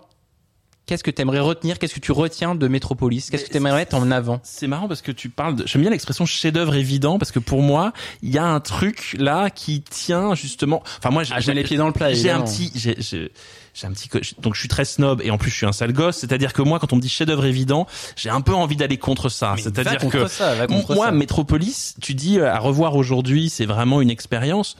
qu'est-ce 0.88 1.04
que 1.04 1.12
t'aimerais 1.12 1.39
retenir 1.39 1.78
Qu'est-ce 1.78 1.93
que 1.93 2.00
tu 2.00 2.12
retiens 2.12 2.56
de 2.56 2.67
Metropolis 2.67 3.30
Qu'est-ce 3.30 3.45
que 3.45 3.52
t'aimerais 3.52 3.76
mettre 3.76 3.95
en 3.95 4.10
avant? 4.10 4.39
C'est 4.43 4.67
marrant 4.67 4.88
parce 4.88 5.02
que 5.04 5.12
tu 5.12 5.30
parles 5.30 5.56
de, 5.56 5.67
j'aime 5.67 5.82
bien 5.82 5.91
l'expression 5.91 6.26
chef-d'œuvre 6.26 6.76
évident 6.76 7.19
parce 7.19 7.32
que 7.32 7.39
pour 7.39 7.62
moi, 7.62 7.93
il 8.23 8.34
y 8.34 8.38
a 8.39 8.45
un 8.45 8.60
truc 8.60 9.15
là 9.19 9.50
qui 9.52 9.82
tient 9.82 10.34
justement, 10.34 10.82
enfin 10.97 11.12
moi, 11.12 11.23
j'ai 11.23 11.34
Ah, 11.36 11.54
les 11.54 11.63
pieds 11.63 11.78
dans 11.78 11.88
le 11.88 11.93
plat, 11.93 12.13
J'ai 12.13 12.32
un 12.32 12.41
petit, 12.41 12.71
j'ai, 12.73 12.95
j'ai, 13.00 13.32
j'ai 13.73 13.88
un 13.88 13.91
petit, 13.91 14.10
donc 14.39 14.56
je 14.56 14.60
suis 14.60 14.69
très 14.69 14.86
snob 14.86 15.21
et 15.23 15.30
en 15.30 15.38
plus 15.38 15.52
je 15.52 15.58
suis 15.58 15.65
un 15.65 15.71
sale 15.73 15.93
gosse, 15.93 16.17
c'est-à-dire 16.17 16.54
que 16.54 16.62
moi 16.63 16.80
quand 16.80 16.93
on 16.93 16.95
me 16.95 17.02
dit 17.02 17.10
chef-d'œuvre 17.10 17.45
évident, 17.45 17.86
j'ai 18.15 18.30
un 18.30 18.41
peu 18.41 18.54
envie 18.54 18.78
d'aller 18.78 18.97
contre 18.97 19.30
ça, 19.30 19.56
c'est-à-dire 19.62 20.10
que 20.10 20.28
ça, 20.28 20.54
moi 20.95 21.06
ça. 21.08 21.12
Métropolis, 21.12 21.95
tu 22.02 22.13
dis 22.13 22.39
euh, 22.39 22.52
à 22.52 22.60
revoir 22.60 22.95
aujourd'hui, 22.95 23.50
c'est 23.50 23.65
vraiment 23.65 24.02
une 24.02 24.10
expérience. 24.10 24.78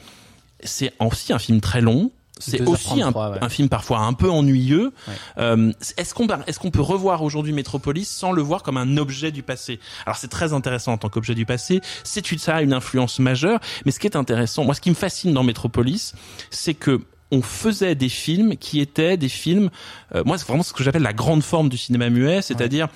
C'est 0.63 0.93
aussi 0.99 1.33
un 1.33 1.39
film 1.39 1.61
très 1.61 1.81
long. 1.81 2.11
C'est 2.39 2.62
2h33, 2.62 2.67
aussi 2.69 3.02
un, 3.02 3.12
ouais. 3.12 3.38
un 3.41 3.50
film 3.50 3.69
parfois 3.69 4.00
un 4.00 4.13
peu 4.13 4.30
ennuyeux. 4.30 4.91
Ouais. 5.08 5.13
Euh, 5.39 5.71
est-ce 5.97 6.13
qu'on 6.13 6.28
est-ce 6.45 6.60
qu'on 6.60 6.71
peut 6.71 6.82
revoir 6.82 7.23
aujourd'hui 7.23 7.54
Metropolis 7.54 8.08
sans 8.10 8.32
le 8.32 8.41
voir 8.41 8.63
comme 8.63 8.78
un 8.78 8.97
objet 8.97 9.32
du 9.32 9.43
passé? 9.43 9.80
Alors 10.06 10.17
c'est 10.17 10.28
très 10.30 10.54
intéressant 10.54 10.93
en 10.93 10.97
tant 10.97 11.10
qu'objet 11.10 11.36
du 11.36 11.45
passé. 11.45 11.82
C'est 12.04 12.32
une- 12.32 12.38
ça 12.39 12.56
a 12.58 12.62
une 12.62 12.73
influence 12.73 13.19
majeure. 13.19 13.60
Mais 13.86 13.91
ce 13.91 14.00
qui 14.00 14.08
est 14.08 14.15
intéressant, 14.15 14.63
moi, 14.63 14.73
ce 14.76 14.82
qui 14.82 14.89
me 14.89 14.95
fascine 14.95 15.34
dans 15.34 15.43
Metropolis, 15.43 16.13
c'est 16.50 16.73
que 16.73 17.02
on 17.30 17.41
faisait 17.41 17.93
des 17.95 18.08
films 18.08 18.56
qui 18.56 18.80
étaient 18.80 19.17
des 19.17 19.28
films. 19.28 19.69
euh, 20.15 20.23
moi, 20.26 20.38
c'est 20.38 20.47
vraiment 20.47 20.63
ce 20.63 20.71
que 20.71 20.82
j'appelle 20.82 21.02
la 21.02 21.12
grande 21.12 21.43
forme 21.43 21.67
du 21.67 21.76
cinéma 21.78 22.10
muet, 22.10 22.41
c'est-à-dire 22.41 22.88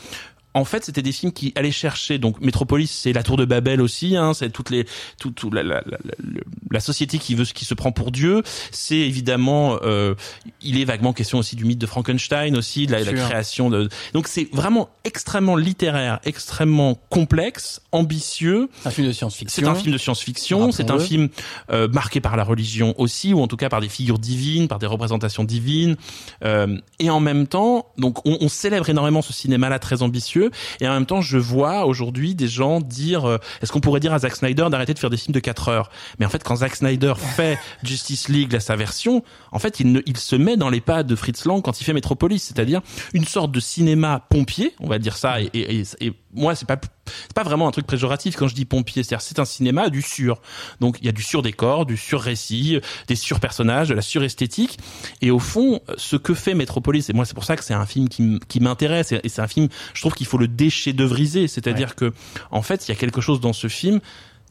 en 0.53 0.65
fait, 0.65 0.83
c'était 0.85 1.01
des 1.01 1.11
films 1.11 1.31
qui 1.31 1.53
allaient 1.55 1.71
chercher. 1.71 2.17
Donc, 2.17 2.41
Metropolis, 2.41 2.91
c'est 2.91 3.13
la 3.13 3.23
Tour 3.23 3.37
de 3.37 3.45
Babel 3.45 3.81
aussi. 3.81 4.15
Hein, 4.17 4.33
c'est 4.33 4.49
toutes 4.49 4.69
les, 4.69 4.85
tout, 5.19 5.31
tout 5.31 5.49
la, 5.51 5.63
la, 5.63 5.81
la, 5.85 5.97
la- 6.03 6.41
la 6.71 6.79
société 6.79 7.17
qui 7.19 7.35
veut, 7.35 7.45
qui 7.45 7.65
se 7.65 7.73
prend 7.73 7.91
pour 7.91 8.11
Dieu. 8.11 8.43
C'est 8.71 8.95
évidemment, 8.97 9.77
euh, 9.83 10.15
il 10.61 10.79
est 10.79 10.85
vaguement 10.85 11.13
question 11.13 11.37
aussi 11.39 11.55
du 11.55 11.65
mythe 11.65 11.79
de 11.79 11.85
Frankenstein 11.85 12.55
aussi, 12.57 12.85
de 12.87 12.91
la, 12.93 13.03
création 13.03 13.69
de. 13.69 13.89
Donc, 14.13 14.27
c'est 14.27 14.47
vraiment 14.53 14.89
extrêmement 15.03 15.55
littéraire, 15.55 16.19
extrêmement 16.23 16.95
complexe, 17.09 17.81
ambitieux. 17.91 18.69
Un 18.85 18.89
film 18.91 19.07
de 19.07 19.11
science-fiction. 19.13 19.61
C'est 19.63 19.67
un 19.69 19.75
film 19.75 19.91
de 19.93 19.97
science-fiction, 19.97 20.71
c'est 20.71 20.91
un 20.91 20.99
film 20.99 21.29
euh, 21.71 21.87
marqué 21.89 22.19
par 22.21 22.35
la 22.37 22.43
religion 22.43 22.95
aussi, 22.97 23.33
ou 23.33 23.41
en 23.41 23.47
tout 23.47 23.57
cas 23.57 23.69
par 23.69 23.81
des 23.81 23.89
figures 23.89 24.19
divines, 24.19 24.67
par 24.67 24.79
des 24.79 24.87
représentations 24.87 25.43
divines. 25.43 25.95
Euh, 26.43 26.77
et 26.99 27.09
en 27.09 27.19
même 27.19 27.47
temps, 27.47 27.87
donc 27.97 28.25
on, 28.25 28.37
on 28.41 28.49
célèbre 28.49 28.89
énormément 28.89 29.21
ce 29.21 29.33
cinéma-là 29.33 29.79
très 29.79 30.01
ambitieux. 30.01 30.40
Et 30.79 30.87
en 30.87 30.93
même 30.93 31.05
temps, 31.05 31.21
je 31.21 31.37
vois 31.37 31.85
aujourd'hui 31.85 32.35
des 32.35 32.47
gens 32.47 32.79
dire, 32.79 33.25
euh, 33.25 33.37
est-ce 33.61 33.71
qu'on 33.71 33.79
pourrait 33.79 33.99
dire 33.99 34.13
à 34.13 34.19
Zack 34.19 34.35
Snyder 34.35 34.67
d'arrêter 34.71 34.93
de 34.93 34.99
faire 34.99 35.09
des 35.09 35.17
films 35.17 35.33
de 35.33 35.39
4 35.39 35.69
heures? 35.69 35.89
Mais 36.19 36.25
en 36.25 36.29
fait, 36.29 36.43
quand 36.43 36.57
Zack 36.57 36.75
Snyder 36.75 37.13
fait 37.35 37.59
Justice 37.83 38.29
League, 38.29 38.53
là, 38.53 38.59
sa 38.59 38.75
version, 38.75 39.23
en 39.51 39.59
fait, 39.59 39.79
il, 39.79 39.91
ne, 39.91 40.01
il 40.05 40.17
se 40.17 40.35
met 40.35 40.57
dans 40.57 40.69
les 40.69 40.81
pas 40.81 41.03
de 41.03 41.15
Fritz 41.15 41.45
Lang 41.45 41.61
quand 41.61 41.79
il 41.79 41.83
fait 41.83 41.93
Metropolis, 41.93 42.43
c'est-à-dire 42.43 42.81
une 43.13 43.25
sorte 43.25 43.51
de 43.51 43.59
cinéma 43.59 44.25
pompier, 44.29 44.73
on 44.79 44.87
va 44.87 44.99
dire 44.99 45.17
ça. 45.17 45.41
Et, 45.41 45.49
et, 45.53 45.81
et, 45.81 46.07
et 46.07 46.13
moi, 46.33 46.55
c'est 46.55 46.67
pas 46.67 46.79
c'est 47.05 47.33
pas 47.33 47.43
vraiment 47.43 47.67
un 47.67 47.71
truc 47.71 47.87
péjoratif 47.87 48.35
quand 48.35 48.47
je 48.47 48.55
dis 48.55 48.65
pompier, 48.65 49.03
c'est-à-dire 49.03 49.21
c'est 49.21 49.39
un 49.39 49.45
cinéma 49.45 49.89
du 49.89 50.01
sur. 50.01 50.41
Donc 50.79 50.97
il 51.01 51.05
y 51.05 51.09
a 51.09 51.11
du 51.11 51.23
sur-décor, 51.23 51.85
du 51.85 51.97
sur-récit, 51.97 52.79
des 53.07 53.15
sur-personnages, 53.15 53.89
de 53.89 53.93
la 53.93 54.01
sur-esthétique. 54.01 54.79
Et 55.21 55.31
au 55.31 55.39
fond, 55.39 55.81
ce 55.97 56.15
que 56.15 56.33
fait 56.33 56.53
Metropolis, 56.53 57.09
et 57.09 57.13
moi 57.13 57.25
c'est 57.25 57.33
pour 57.33 57.43
ça 57.43 57.55
que 57.55 57.63
c'est 57.63 57.73
un 57.73 57.85
film 57.85 58.07
qui, 58.09 58.59
m'intéresse, 58.59 59.11
et 59.11 59.29
c'est 59.29 59.41
un 59.41 59.47
film, 59.47 59.67
je 59.93 60.01
trouve 60.01 60.13
qu'il 60.13 60.27
faut 60.27 60.37
le 60.37 60.47
déchets-d'œuvriser, 60.47 61.47
c'est-à-dire 61.47 61.95
que 61.95 62.13
en 62.51 62.61
fait 62.61 62.87
il 62.87 62.91
y 62.91 62.93
a 62.93 62.97
quelque 62.97 63.21
chose 63.21 63.39
dans 63.39 63.53
ce 63.53 63.67
film 63.67 63.99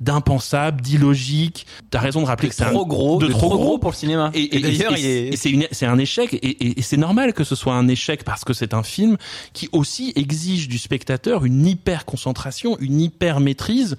d'impensable, 0.01 0.81
d'illogique. 0.81 1.67
T'as 1.91 2.01
raison 2.01 2.23
de 2.23 2.27
rappeler 2.27 2.49
de 2.49 2.53
que 2.53 2.57
c'est 2.57 2.65
un- 2.65 2.71
trop 2.73 2.87
gros, 2.87 3.19
de, 3.19 3.29
trop 3.29 3.51
gros 3.51 3.79
pour 3.79 3.91
le 3.91 3.97
cinéma. 3.97 4.31
et, 4.35 4.57
et- 4.57 4.61
d'ailleurs, 4.61 4.95
et- 4.97 5.01
il 5.01 5.07
est 5.07 5.29
et 5.35 5.37
c'est 5.37 5.69
c'est 5.73 5.87
un 5.87 5.99
échec 5.99 6.39
et 6.43 6.83
c'est 6.83 6.97
normal 6.97 7.33
que 7.35 7.45
ce 7.45 7.55
soit 7.55 7.75
un 7.75 7.87
échec 7.89 8.25
parce 8.25 8.45
que 8.45 8.53
c'est 8.53 8.75
un 8.75 8.83
film 8.83 9.17
qui 9.53 9.69
aussi 9.73 10.13
exige 10.17 10.69
du 10.69 10.79
spectateur 10.79 11.45
une 11.45 11.67
hyper 11.67 12.05
concentration, 12.05 12.77
une 12.81 13.01
hyper 13.01 13.41
maîtrise. 13.41 13.97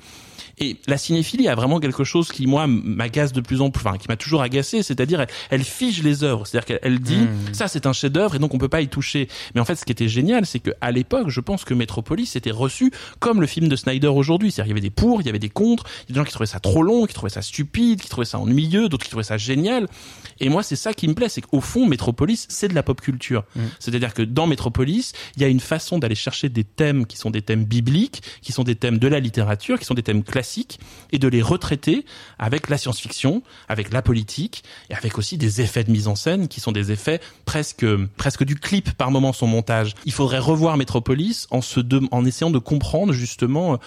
Et 0.62 0.78
la 0.88 0.97
cinéphilie 0.97 1.47
a 1.47 1.56
vraiment 1.56 1.80
quelque 1.80 2.04
chose 2.04 2.32
qui 2.32 2.47
moi 2.47 2.67
m'agace 2.67 3.34
de 3.34 3.41
plus 3.41 3.62
en 3.62 3.69
plus, 3.71 3.86
enfin 3.86 3.97
qui 3.97 4.08
m'a 4.08 4.15
toujours 4.15 4.41
agacé, 4.41 4.84
c'est-à-dire 4.84 5.21
elle, 5.21 5.28
elle 5.50 5.63
fige 5.63 6.04
les 6.04 6.24
œuvres, 6.24 6.47
c'est-à-dire 6.47 6.65
qu'elle 6.65 6.80
elle 6.84 7.00
dit 7.00 7.21
Mmh. 7.32 7.54
ça 7.54 7.67
c'est 7.67 7.86
un 7.86 7.93
chef-d'œuvre 7.93 8.36
et 8.36 8.39
donc 8.39 8.54
on 8.54 8.58
peut 8.58 8.69
pas 8.69 8.82
y 8.82 8.88
toucher. 8.88 9.28
Mais 9.54 9.62
en 9.62 9.65
fait, 9.65 9.76
ce 9.76 9.86
qui 9.86 9.91
était 9.91 10.08
génial, 10.08 10.45
c'est 10.45 10.60
que 10.60 10.71
à 10.82 10.91
l'époque, 10.91 11.30
je 11.30 11.39
pense 11.39 11.65
que 11.65 11.74
Metropolis 11.74 12.36
était 12.36 12.52
reçu 12.52 12.91
comme 13.19 13.41
le 13.41 13.47
film 13.47 13.67
de 13.67 13.76
Snyder 13.76 14.08
aujourd'hui, 14.08 14.52
c'est-à-dire 14.52 14.71
il 14.71 14.76
y 14.76 14.80
avait 14.80 14.82
des 14.82 14.89
pour, 14.89 15.21
il 15.21 15.26
y 15.26 15.30
avait 15.30 15.39
des 15.39 15.50
contre, 15.50 15.86
il 16.08 16.10
y 16.10 16.12
a 16.12 16.13
des 16.13 16.19
gens 16.19 16.26
qui 16.26 16.34
trouvaient 16.34 16.45
ça 16.45 16.60
trop 16.60 16.84
long, 16.84 17.06
qui 17.06 17.13
trouvaient 17.13 17.30
ça 17.30 17.41
stupide, 17.41 18.02
qui 18.02 18.10
trouvaient 18.10 18.26
ça 18.26 18.39
ennuyeux, 18.39 18.89
d'autres 18.89 19.04
qui 19.04 19.10
trouvaient 19.10 19.24
ça 19.24 19.38
génial. 19.38 19.88
Et 20.39 20.50
moi, 20.50 20.63
c'est 20.63 20.76
ça 20.76 20.93
qui 20.93 21.08
me 21.08 21.13
plaît, 21.13 21.30
c'est 21.30 21.41
qu'au 21.41 21.62
fond, 21.62 21.86
Metropolis, 21.88 22.47
c'est 22.50 22.67
de 22.67 22.76
la 22.76 22.84
pop 22.84 23.00
culture. 23.00 23.43
C'est-à-dire 23.80 24.13
que 24.13 24.21
dans 24.21 24.47
Metropolis, 24.47 25.13
il 25.36 25.41
y 25.41 25.45
a 25.45 25.47
une 25.47 25.60
façon 25.60 26.00
d'aller 26.00 26.15
chercher 26.15 26.50
des 26.50 26.63
thèmes 26.63 27.06
qui 27.06 27.17
sont 27.17 27.30
des 27.30 27.41
thèmes 27.41 27.65
bibliques, 27.65 28.21
qui 28.41 28.52
sont 28.52 28.63
des 28.63 28.76
thèmes 28.76 28.97
de 28.97 29.08
la 29.08 29.19
littérature, 29.19 29.80
qui 29.80 29.86
sont 29.86 29.93
des 29.93 30.04
thèmes 30.04 30.24
classiques, 30.24 30.51
et 31.12 31.20
de 31.20 31.28
les 31.28 31.42
retraiter 31.42 32.06
avec 32.40 32.70
la 32.70 32.78
science-fiction, 32.78 33.44
avec 33.68 33.92
la 33.94 34.02
politique, 34.02 34.64
et 34.90 34.96
avec 34.96 35.18
aussi 35.18 35.38
des 35.38 35.62
effets 35.62 35.84
de 35.84 35.92
mise 35.92 36.08
en 36.08 36.16
scène 36.16 36.48
qui 36.48 36.60
sont 36.60 36.72
des 36.72 36.92
effets 36.92 37.20
presque 37.46 37.86
presque 38.18 38.44
du 38.44 38.56
clip 38.56 38.92
par 38.94 39.12
moment 39.12 39.34
son 39.34 39.48
montage. 39.48 39.94
Il 40.06 40.12
faudrait 40.12 40.40
revoir 40.40 40.78
Metropolis 40.78 41.48
en 41.52 41.62
en 42.12 42.26
essayant 42.26 42.52
de 42.52 42.60
comprendre 42.60 43.14
justement 43.14 43.74
euh, 43.74 43.78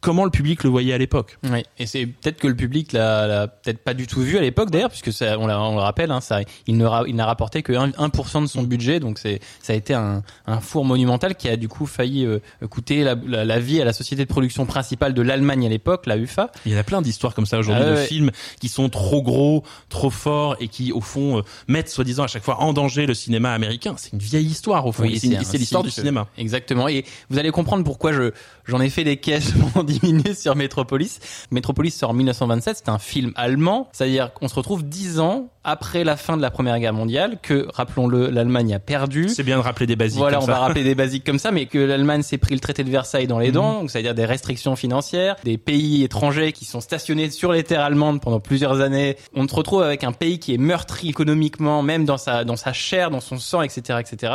comment 0.00 0.24
le 0.24 0.30
public 0.30 0.64
le 0.64 0.70
voyait 0.70 0.94
à 0.94 0.98
l'époque. 0.98 1.38
Oui, 1.44 1.64
et 1.78 1.86
c'est 1.86 2.06
peut-être 2.06 2.38
que 2.38 2.46
le 2.46 2.56
public 2.56 2.92
l'a, 2.92 3.48
peut-être 3.48 3.78
pas 3.78 3.94
du 3.94 4.06
tout 4.06 4.20
vu 4.20 4.38
à 4.38 4.40
l'époque 4.40 4.70
d'ailleurs, 4.70 4.90
puisque 4.90 5.10
on, 5.22 5.46
le 5.46 5.80
rappelle, 5.80 6.10
hein, 6.10 6.20
il 6.66 6.76
ne 6.76 6.86
il 7.06 7.16
n'a 7.16 7.26
rapporté 7.26 7.62
que 7.62 7.72
1%, 7.72 7.94
1% 7.94 8.42
de 8.42 8.46
son 8.46 8.62
budget, 8.62 9.00
donc 9.00 9.18
ça 9.18 9.28
a 9.68 9.72
été 9.74 9.94
un, 9.94 10.22
four 10.60 10.84
monumental 10.84 11.34
qui 11.34 11.48
a 11.48 11.56
du 11.56 11.68
coup 11.68 11.86
failli 11.86 12.24
euh, 12.24 12.38
coûter 12.68 13.04
la 13.04 13.58
vie 13.58 13.80
à 13.80 13.84
la 13.84 13.92
société 13.92 14.24
de 14.24 14.28
production 14.28 14.66
principale 14.66 15.14
de 15.14 15.22
l'Allemagne 15.22 15.66
à 15.66 15.68
l'époque, 15.68 15.99
la 16.06 16.16
UFA. 16.16 16.50
Il 16.66 16.72
y 16.72 16.74
en 16.74 16.78
a 16.78 16.82
plein 16.82 17.02
d'histoires 17.02 17.34
comme 17.34 17.46
ça 17.46 17.58
aujourd'hui 17.58 17.84
Ah 17.86 17.90
de 17.90 17.96
ouais. 17.96 18.06
films 18.06 18.30
qui 18.60 18.68
sont 18.68 18.88
trop 18.88 19.22
gros, 19.22 19.64
trop 19.88 20.10
forts 20.10 20.56
et 20.60 20.68
qui 20.68 20.92
au 20.92 21.00
fond 21.00 21.38
euh, 21.38 21.42
mettent 21.68 21.88
soi-disant 21.88 22.24
à 22.24 22.26
chaque 22.26 22.42
fois 22.44 22.60
en 22.60 22.72
danger 22.72 23.06
le 23.06 23.14
cinéma 23.14 23.52
américain. 23.52 23.94
C'est 23.98 24.12
une 24.12 24.18
vieille 24.18 24.46
histoire 24.46 24.86
au 24.86 24.92
fond. 24.92 25.02
Oui, 25.04 25.18
c'est 25.18 25.58
l'histoire 25.58 25.82
du 25.82 25.90
cinéma. 25.90 26.26
Exactement. 26.38 26.88
Et 26.88 27.04
vous 27.28 27.38
allez 27.38 27.50
comprendre 27.50 27.84
pourquoi 27.84 28.12
je 28.12 28.30
j'en 28.64 28.80
ai 28.80 28.90
fait 28.90 29.04
des 29.04 29.16
caisses 29.16 29.52
pendant 29.74 29.84
10 29.84 30.02
minutes 30.02 30.38
sur 30.38 30.54
Metropolis. 30.56 31.18
Metropolis 31.50 31.94
sort 31.94 32.10
en 32.10 32.14
1927. 32.14 32.76
C'est 32.84 32.88
un 32.88 32.98
film 32.98 33.32
allemand. 33.36 33.88
C'est-à-dire 33.92 34.32
qu'on 34.32 34.48
se 34.48 34.54
retrouve 34.54 34.84
10 34.84 35.20
ans 35.20 35.48
après 35.64 36.04
la 36.04 36.16
fin 36.16 36.36
de 36.36 36.42
la 36.42 36.50
Première 36.50 36.78
Guerre 36.78 36.94
mondiale, 36.94 37.38
que 37.42 37.66
rappelons-le, 37.74 38.30
l'Allemagne 38.30 38.74
a 38.74 38.78
perdu. 38.78 39.28
C'est 39.28 39.42
bien 39.42 39.58
de 39.58 39.62
rappeler 39.62 39.86
des 39.86 39.96
basiques. 39.96 40.18
Voilà, 40.18 40.36
comme 40.38 40.44
on 40.44 40.46
ça. 40.46 40.52
va 40.52 40.58
rappeler 40.60 40.84
des 40.84 40.94
basiques 40.94 41.24
comme 41.24 41.38
ça, 41.38 41.50
mais 41.50 41.66
que 41.66 41.78
l'Allemagne 41.78 42.22
s'est 42.22 42.38
pris 42.38 42.54
le 42.54 42.60
traité 42.60 42.82
de 42.82 42.90
Versailles 42.90 43.26
dans 43.26 43.38
les 43.38 43.52
dents, 43.52 43.80
donc 43.80 43.90
c'est-à-dire 43.90 44.14
des 44.14 44.24
restrictions 44.24 44.74
financières, 44.76 45.36
des 45.44 45.58
pays 45.58 45.79
étrangers 45.80 46.52
qui 46.52 46.64
sont 46.64 46.80
stationnés 46.80 47.30
sur 47.30 47.52
les 47.52 47.64
terres 47.64 47.82
allemandes 47.82 48.20
pendant 48.20 48.40
plusieurs 48.40 48.80
années. 48.80 49.16
On 49.34 49.46
se 49.46 49.54
retrouve 49.54 49.82
avec 49.82 50.04
un 50.04 50.12
pays 50.12 50.38
qui 50.38 50.54
est 50.54 50.58
meurtri 50.58 51.08
économiquement, 51.08 51.82
même 51.82 52.04
dans 52.04 52.18
sa 52.18 52.44
dans 52.44 52.56
sa 52.56 52.72
chair, 52.72 53.10
dans 53.10 53.20
son 53.20 53.38
sang, 53.38 53.62
etc., 53.62 53.98
etc., 54.00 54.32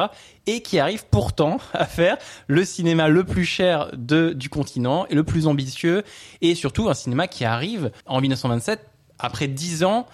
et 0.47 0.61
qui 0.61 0.79
arrive 0.79 1.05
pourtant 1.09 1.57
à 1.73 1.85
faire 1.85 2.17
le 2.47 2.65
cinéma 2.65 3.07
le 3.07 3.23
plus 3.23 3.45
cher 3.45 3.89
de 3.93 4.33
du 4.33 4.49
continent 4.49 5.05
et 5.09 5.15
le 5.15 5.23
plus 5.23 5.47
ambitieux, 5.47 6.03
et 6.41 6.55
surtout 6.55 6.89
un 6.89 6.93
cinéma 6.93 7.27
qui 7.27 7.45
arrive 7.45 7.91
en 8.05 8.21
1927 8.21 8.79
après 9.19 9.47
dix 9.47 9.83
ans 9.83 10.05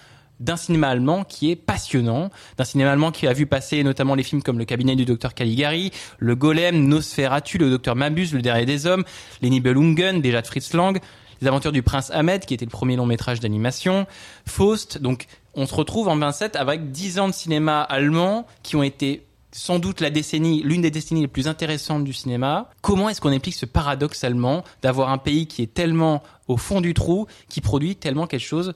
d'un 0.41 0.57
cinéma 0.57 0.89
allemand 0.89 1.23
qui 1.23 1.51
est 1.51 1.55
passionnant, 1.55 2.29
d'un 2.57 2.63
cinéma 2.63 2.91
allemand 2.91 3.11
qui 3.11 3.27
a 3.27 3.33
vu 3.33 3.45
passer 3.45 3.83
notamment 3.83 4.15
les 4.15 4.23
films 4.23 4.41
comme 4.41 4.57
Le 4.57 4.65
cabinet 4.65 4.95
du 4.95 5.05
docteur 5.05 5.33
Caligari, 5.33 5.91
Le 6.17 6.35
Golem, 6.35 6.87
Nosferatu, 6.87 7.57
Le 7.57 7.69
docteur 7.69 7.95
Mabuse, 7.95 8.33
Le 8.33 8.41
dernier 8.41 8.65
des 8.65 8.87
hommes, 8.87 9.03
Les 9.41 9.49
Nibelungen, 9.49 10.19
déjà 10.19 10.41
de 10.41 10.47
Fritz 10.47 10.73
Lang, 10.73 10.99
Les 11.41 11.47
aventures 11.47 11.71
du 11.71 11.83
prince 11.83 12.11
Ahmed, 12.11 12.45
qui 12.45 12.55
était 12.55 12.65
le 12.65 12.71
premier 12.71 12.95
long 12.95 13.05
métrage 13.05 13.39
d'animation, 13.39 14.07
Faust. 14.47 14.97
Donc, 14.97 15.27
on 15.53 15.67
se 15.67 15.75
retrouve 15.75 16.07
en 16.07 16.17
27 16.17 16.55
avec 16.55 16.91
10 16.91 17.19
ans 17.19 17.27
de 17.27 17.33
cinéma 17.33 17.81
allemand 17.81 18.47
qui 18.63 18.75
ont 18.75 18.83
été 18.83 19.25
sans 19.53 19.79
doute 19.79 19.99
la 19.99 20.09
décennie, 20.09 20.63
l'une 20.63 20.81
des 20.81 20.91
décennies 20.91 21.21
les 21.21 21.27
plus 21.27 21.47
intéressantes 21.47 22.03
du 22.03 22.13
cinéma. 22.13 22.69
Comment 22.81 23.09
est-ce 23.09 23.19
qu'on 23.19 23.31
explique 23.31 23.55
ce 23.55 23.65
paradoxe 23.65 24.23
allemand 24.23 24.63
d'avoir 24.81 25.09
un 25.09 25.17
pays 25.17 25.45
qui 25.45 25.61
est 25.61 25.73
tellement 25.73 26.23
au 26.47 26.57
fond 26.57 26.81
du 26.81 26.93
trou, 26.93 27.27
qui 27.49 27.59
produit 27.59 27.97
tellement 27.97 28.27
quelque 28.27 28.39
chose 28.39 28.73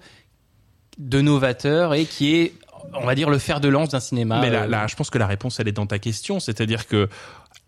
de 0.97 1.21
novateur 1.21 1.93
et 1.93 2.05
qui 2.05 2.35
est, 2.35 2.53
on 2.93 3.05
va 3.05 3.15
dire, 3.15 3.29
le 3.29 3.37
fer 3.37 3.59
de 3.59 3.67
lance 3.67 3.89
d'un 3.89 3.99
cinéma. 3.99 4.39
Mais 4.41 4.49
là, 4.49 4.63
euh, 4.63 4.67
là, 4.67 4.87
je 4.87 4.95
pense 4.95 5.09
que 5.09 5.17
la 5.17 5.27
réponse, 5.27 5.59
elle 5.59 5.67
est 5.67 5.71
dans 5.73 5.87
ta 5.87 5.99
question. 5.99 6.39
C'est-à-dire 6.39 6.87
que 6.87 7.09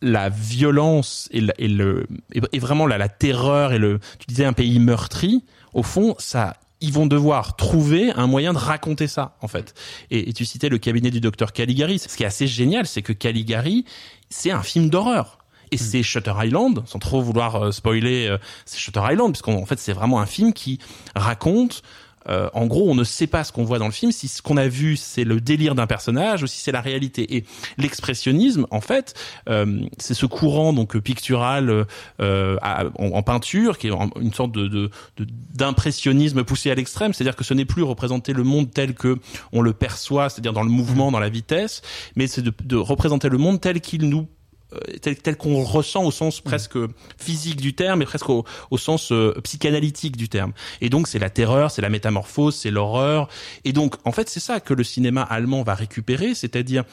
la 0.02 0.30
violence 0.30 1.28
et, 1.32 1.42
le, 1.42 1.54
et, 1.58 1.68
le, 1.68 2.08
et- 2.52 2.60
vraiment 2.60 2.86
la, 2.86 2.98
la 2.98 3.10
terreur 3.10 3.74
et 3.74 3.80
le, 3.80 4.00
tu 4.20 4.28
disais 4.28 4.46
un 4.46 4.54
pays 4.54 4.80
meurtri, 4.80 5.44
au 5.74 5.84
fond, 5.84 6.16
ça, 6.20 6.56
ils 6.82 6.94
vont 6.94 7.08
devoir 7.08 7.56
trouver 7.56 8.12
un 8.12 8.28
moyen 8.28 8.54
de 8.54 8.60
raconter 8.60 9.08
ça, 9.08 9.36
en 9.42 9.48
fait. 9.48 9.74
Et, 10.12 10.30
et 10.30 10.34
tu 10.34 10.46
citais 10.46 10.70
le 10.70 10.78
cabinet 10.78 11.10
du 11.10 11.20
docteur 11.20 11.52
Caligari. 11.52 11.98
Ce 12.00 12.16
qui 12.16 12.24
est 12.24 12.28
assez 12.28 12.48
génial, 12.48 12.86
c'est 12.86 13.02
que 13.02 13.14
Caligari, 13.14 13.86
c'est 14.30 14.52
un 14.52 14.62
film 14.64 14.90
d'horreur. 14.90 15.40
Et 15.72 15.78
c'est 15.78 16.02
Shutter 16.02 16.32
Island, 16.44 16.84
sans 16.86 17.00
trop 17.00 17.22
vouloir 17.22 17.56
euh, 17.62 17.72
spoiler, 17.74 18.28
euh, 18.28 18.38
c'est 18.66 18.78
Shutter 18.78 19.02
Island, 19.12 19.34
puisqu'en 19.34 19.54
en 19.56 19.66
fait 19.66 19.78
c'est 19.80 19.92
vraiment 19.92 20.22
un 20.22 20.26
film 20.26 20.54
qui 20.54 20.80
raconte 21.14 21.82
euh, 22.30 22.50
en 22.54 22.66
gros, 22.66 22.90
on 22.90 22.96
ne 22.96 23.04
sait 23.04 23.28
pas 23.28 23.44
ce 23.44 23.52
qu'on 23.52 23.64
voit 23.64 23.80
dans 23.80 23.86
le 23.86 23.92
film, 23.92 24.12
si 24.12 24.28
ce 24.28 24.42
qu'on 24.42 24.58
a 24.58 24.68
vu 24.68 24.98
c'est 24.98 25.24
le 25.24 25.40
délire 25.42 25.76
d'un 25.76 25.88
personnage 25.88 26.44
ou 26.44 26.48
si 26.48 26.60
c'est 26.62 26.72
la 26.72 26.82
réalité. 26.82 27.36
Et 27.38 27.46
l'expressionnisme, 27.78 28.68
en 28.72 28.82
fait, 28.82 29.14
euh, 29.50 29.82
c'est 29.98 30.14
ce 30.14 30.26
courant 30.26 30.74
donc 30.74 30.98
pictural 31.00 31.86
euh, 32.22 32.58
à- 32.62 32.86
en, 33.00 33.08
en 33.08 33.24
peinture 33.24 33.78
qui 33.78 33.88
est 33.88 33.92
une 34.22 34.34
sorte 34.34 34.52
de 34.52 34.68
de- 34.68 34.90
de- 35.18 35.28
d'impressionnisme 35.54 36.44
poussé 36.44 36.72
à 36.72 36.76
l'extrême, 36.76 37.14
c'est-à-dire 37.14 37.36
que 37.36 37.44
ce 37.44 37.54
n'est 37.54 37.66
plus 37.66 37.84
représenter 37.84 38.34
le 38.34 38.44
monde 38.44 38.72
tel 38.74 38.94
que 38.94 39.18
on 39.52 39.62
le 39.62 39.74
perçoit, 39.74 40.30
c'est-à-dire 40.30 40.54
dans 40.54 40.64
le 40.64 40.70
mouvement, 40.70 41.12
dans 41.12 41.20
la 41.20 41.30
vitesse, 41.30 41.82
mais 42.16 42.28
c'est 42.28 42.42
de, 42.42 42.54
de 42.64 42.76
représenter 42.76 43.30
le 43.30 43.38
monde 43.38 43.60
tel 43.62 43.82
qu'il 43.82 44.08
nous 44.10 44.20
euh, 44.20 44.24
tel, 45.02 45.16
tel 45.18 45.38
qu'on 45.38 45.64
ressent 45.64 46.04
au 46.04 46.12
sens 46.12 46.42
presque 46.42 46.78
physique 47.18 47.62
du 47.62 47.74
terme 47.74 48.02
et 48.02 48.06
presque 48.06 48.30
au, 48.30 48.46
au 48.72 48.78
sens 48.78 49.12
euh, 49.12 49.34
psychanalytique 49.44 50.18
du 50.18 50.30
terme. 50.30 50.54
Et 50.82 50.90
donc 50.90 51.08
c'est 51.08 51.20
la 51.20 51.30
terreur, 51.30 51.72
c'est 51.72 51.82
la 51.82 51.90
métamorphose, 51.90 52.56
c'est 52.56 52.72
l'horreur. 52.72 53.30
Et 53.64 53.74
donc 53.74 53.96
en 54.06 54.12
fait 54.12 54.30
c'est 54.30 54.40
ça 54.40 54.60
que 54.60 54.74
le 54.74 54.84
cinéma 54.84 55.22
allemand 55.22 55.64
va 55.64 55.74
récupérer, 55.74 56.36
c'est-à-dire 56.36 56.84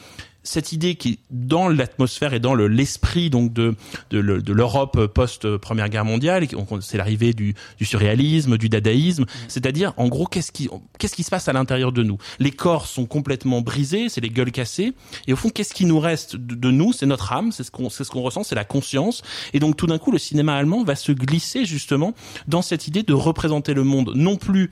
cette 0.45 0.71
idée 0.71 0.95
qui 0.95 1.09
est 1.09 1.19
dans 1.31 1.67
l'atmosphère 1.67 2.33
et 2.33 2.39
dans 2.39 2.53
le- 2.53 2.67
l'esprit 2.69 3.29
donc 3.29 3.51
de 3.51 3.75
de, 4.11 4.21
de 4.21 4.53
l'Europe 4.53 5.07
post 5.07 5.57
Première 5.57 5.89
Guerre 5.89 6.05
mondiale, 6.05 6.47
c'est 6.79 6.97
l'arrivée 6.97 7.33
du, 7.33 7.55
du 7.77 7.85
surréalisme, 7.85 8.57
du 8.57 8.69
dadaïsme, 8.69 9.25
c'est-à-dire 9.49 9.93
en 9.97 10.07
gros 10.07 10.25
qu'est-ce 10.27 10.51
qui 10.53 10.69
qu'est-ce 10.97 11.15
qui 11.15 11.23
se 11.23 11.29
passe 11.29 11.47
à 11.49 11.53
l'intérieur 11.53 11.91
de 11.91 12.03
nous? 12.03 12.17
Les 12.39 12.51
corps 12.51 12.87
sont 12.87 13.05
complètement 13.05 13.61
brisés, 13.61 14.07
c'est 14.07 14.21
les 14.21 14.29
gueules 14.29 14.51
cassées, 14.53 14.93
et 15.27 15.33
au 15.33 15.35
fond 15.35 15.49
qu'est-ce 15.49 15.73
qui 15.73 15.85
nous 15.85 15.99
reste 15.99 16.35
de, 16.37 16.55
de 16.55 16.71
nous? 16.71 16.93
C'est 16.93 17.05
notre 17.07 17.33
âme, 17.33 17.51
c'est 17.51 17.63
ce 17.63 17.71
qu'on 17.71 17.89
c'est 17.89 18.03
ce 18.03 18.11
qu'on 18.11 18.21
ressent, 18.21 18.43
c'est 18.43 18.55
la 18.55 18.63
conscience, 18.65 19.23
et 19.53 19.59
donc 19.59 19.75
tout 19.75 19.87
d'un 19.87 19.97
coup 19.97 20.11
le 20.11 20.19
cinéma 20.19 20.55
allemand 20.55 20.83
va 20.83 20.95
se 20.95 21.11
glisser 21.11 21.65
justement 21.65 22.13
dans 22.47 22.61
cette 22.61 22.87
idée 22.87 23.03
de 23.03 23.13
représenter 23.13 23.73
le 23.73 23.83
monde 23.83 24.13
non 24.15 24.35
plus 24.37 24.69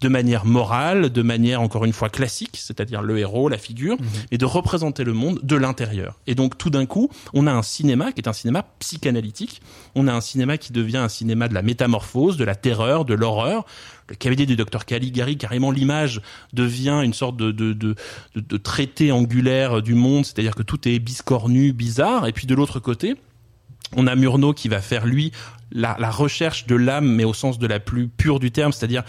de 0.00 0.08
manière 0.08 0.44
morale, 0.44 1.10
de 1.10 1.22
manière 1.22 1.62
encore 1.62 1.84
une 1.84 1.92
fois 1.92 2.10
classique, 2.10 2.56
c'est-à-dire 2.56 3.00
le 3.02 3.18
héros, 3.18 3.48
la 3.48 3.56
figure, 3.56 3.96
et 4.30 4.38
de 4.38 4.44
représenter 4.44 5.04
le 5.04 5.14
monde 5.14 5.40
de 5.42 5.56
l'intérieur. 5.56 6.20
Et 6.26 6.34
donc 6.34 6.58
tout 6.58 6.68
d'un 6.70 6.84
coup, 6.84 7.08
on 7.32 7.46
a 7.46 7.52
un 7.52 7.62
cinéma 7.62 8.12
qui 8.12 8.20
est 8.20 8.28
un 8.28 8.34
cinéma 8.34 8.64
psychanalytique, 8.78 9.62
on 9.94 10.06
a 10.06 10.12
un 10.12 10.20
cinéma 10.20 10.58
qui 10.58 10.72
devient 10.72 10.98
un 10.98 11.08
cinéma 11.08 11.48
de 11.48 11.54
la 11.54 11.62
métamorphose, 11.62 12.36
de 12.36 12.44
la 12.44 12.54
terreur, 12.54 13.04
de 13.04 13.14
l'horreur. 13.14 13.64
Le 14.08 14.14
cabinet 14.14 14.46
du 14.46 14.54
docteur 14.54 14.84
Caligari, 14.84 15.38
carrément 15.38 15.70
l'image 15.70 16.20
devient 16.52 17.00
une 17.02 17.14
sorte 17.14 17.36
de, 17.36 17.50
de, 17.50 17.72
de, 17.72 17.96
de, 18.34 18.40
de 18.40 18.56
traité 18.58 19.12
angulaire 19.12 19.82
du 19.82 19.94
monde, 19.94 20.26
c'est-à-dire 20.26 20.54
que 20.54 20.62
tout 20.62 20.86
est 20.88 20.98
biscornu, 20.98 21.72
bizarre, 21.72 22.26
et 22.26 22.32
puis 22.32 22.46
de 22.46 22.54
l'autre 22.54 22.80
côté, 22.80 23.16
on 23.96 24.06
a 24.06 24.14
Murnau 24.14 24.52
qui 24.52 24.68
va 24.68 24.80
faire 24.80 25.06
lui 25.06 25.32
la, 25.72 25.96
la 25.98 26.10
recherche 26.10 26.66
de 26.66 26.76
l'âme, 26.76 27.06
mais 27.06 27.24
au 27.24 27.34
sens 27.34 27.58
de 27.58 27.66
la 27.66 27.80
plus 27.80 28.08
pure 28.08 28.40
du 28.40 28.50
terme, 28.50 28.72
c'est-à-dire 28.72 29.04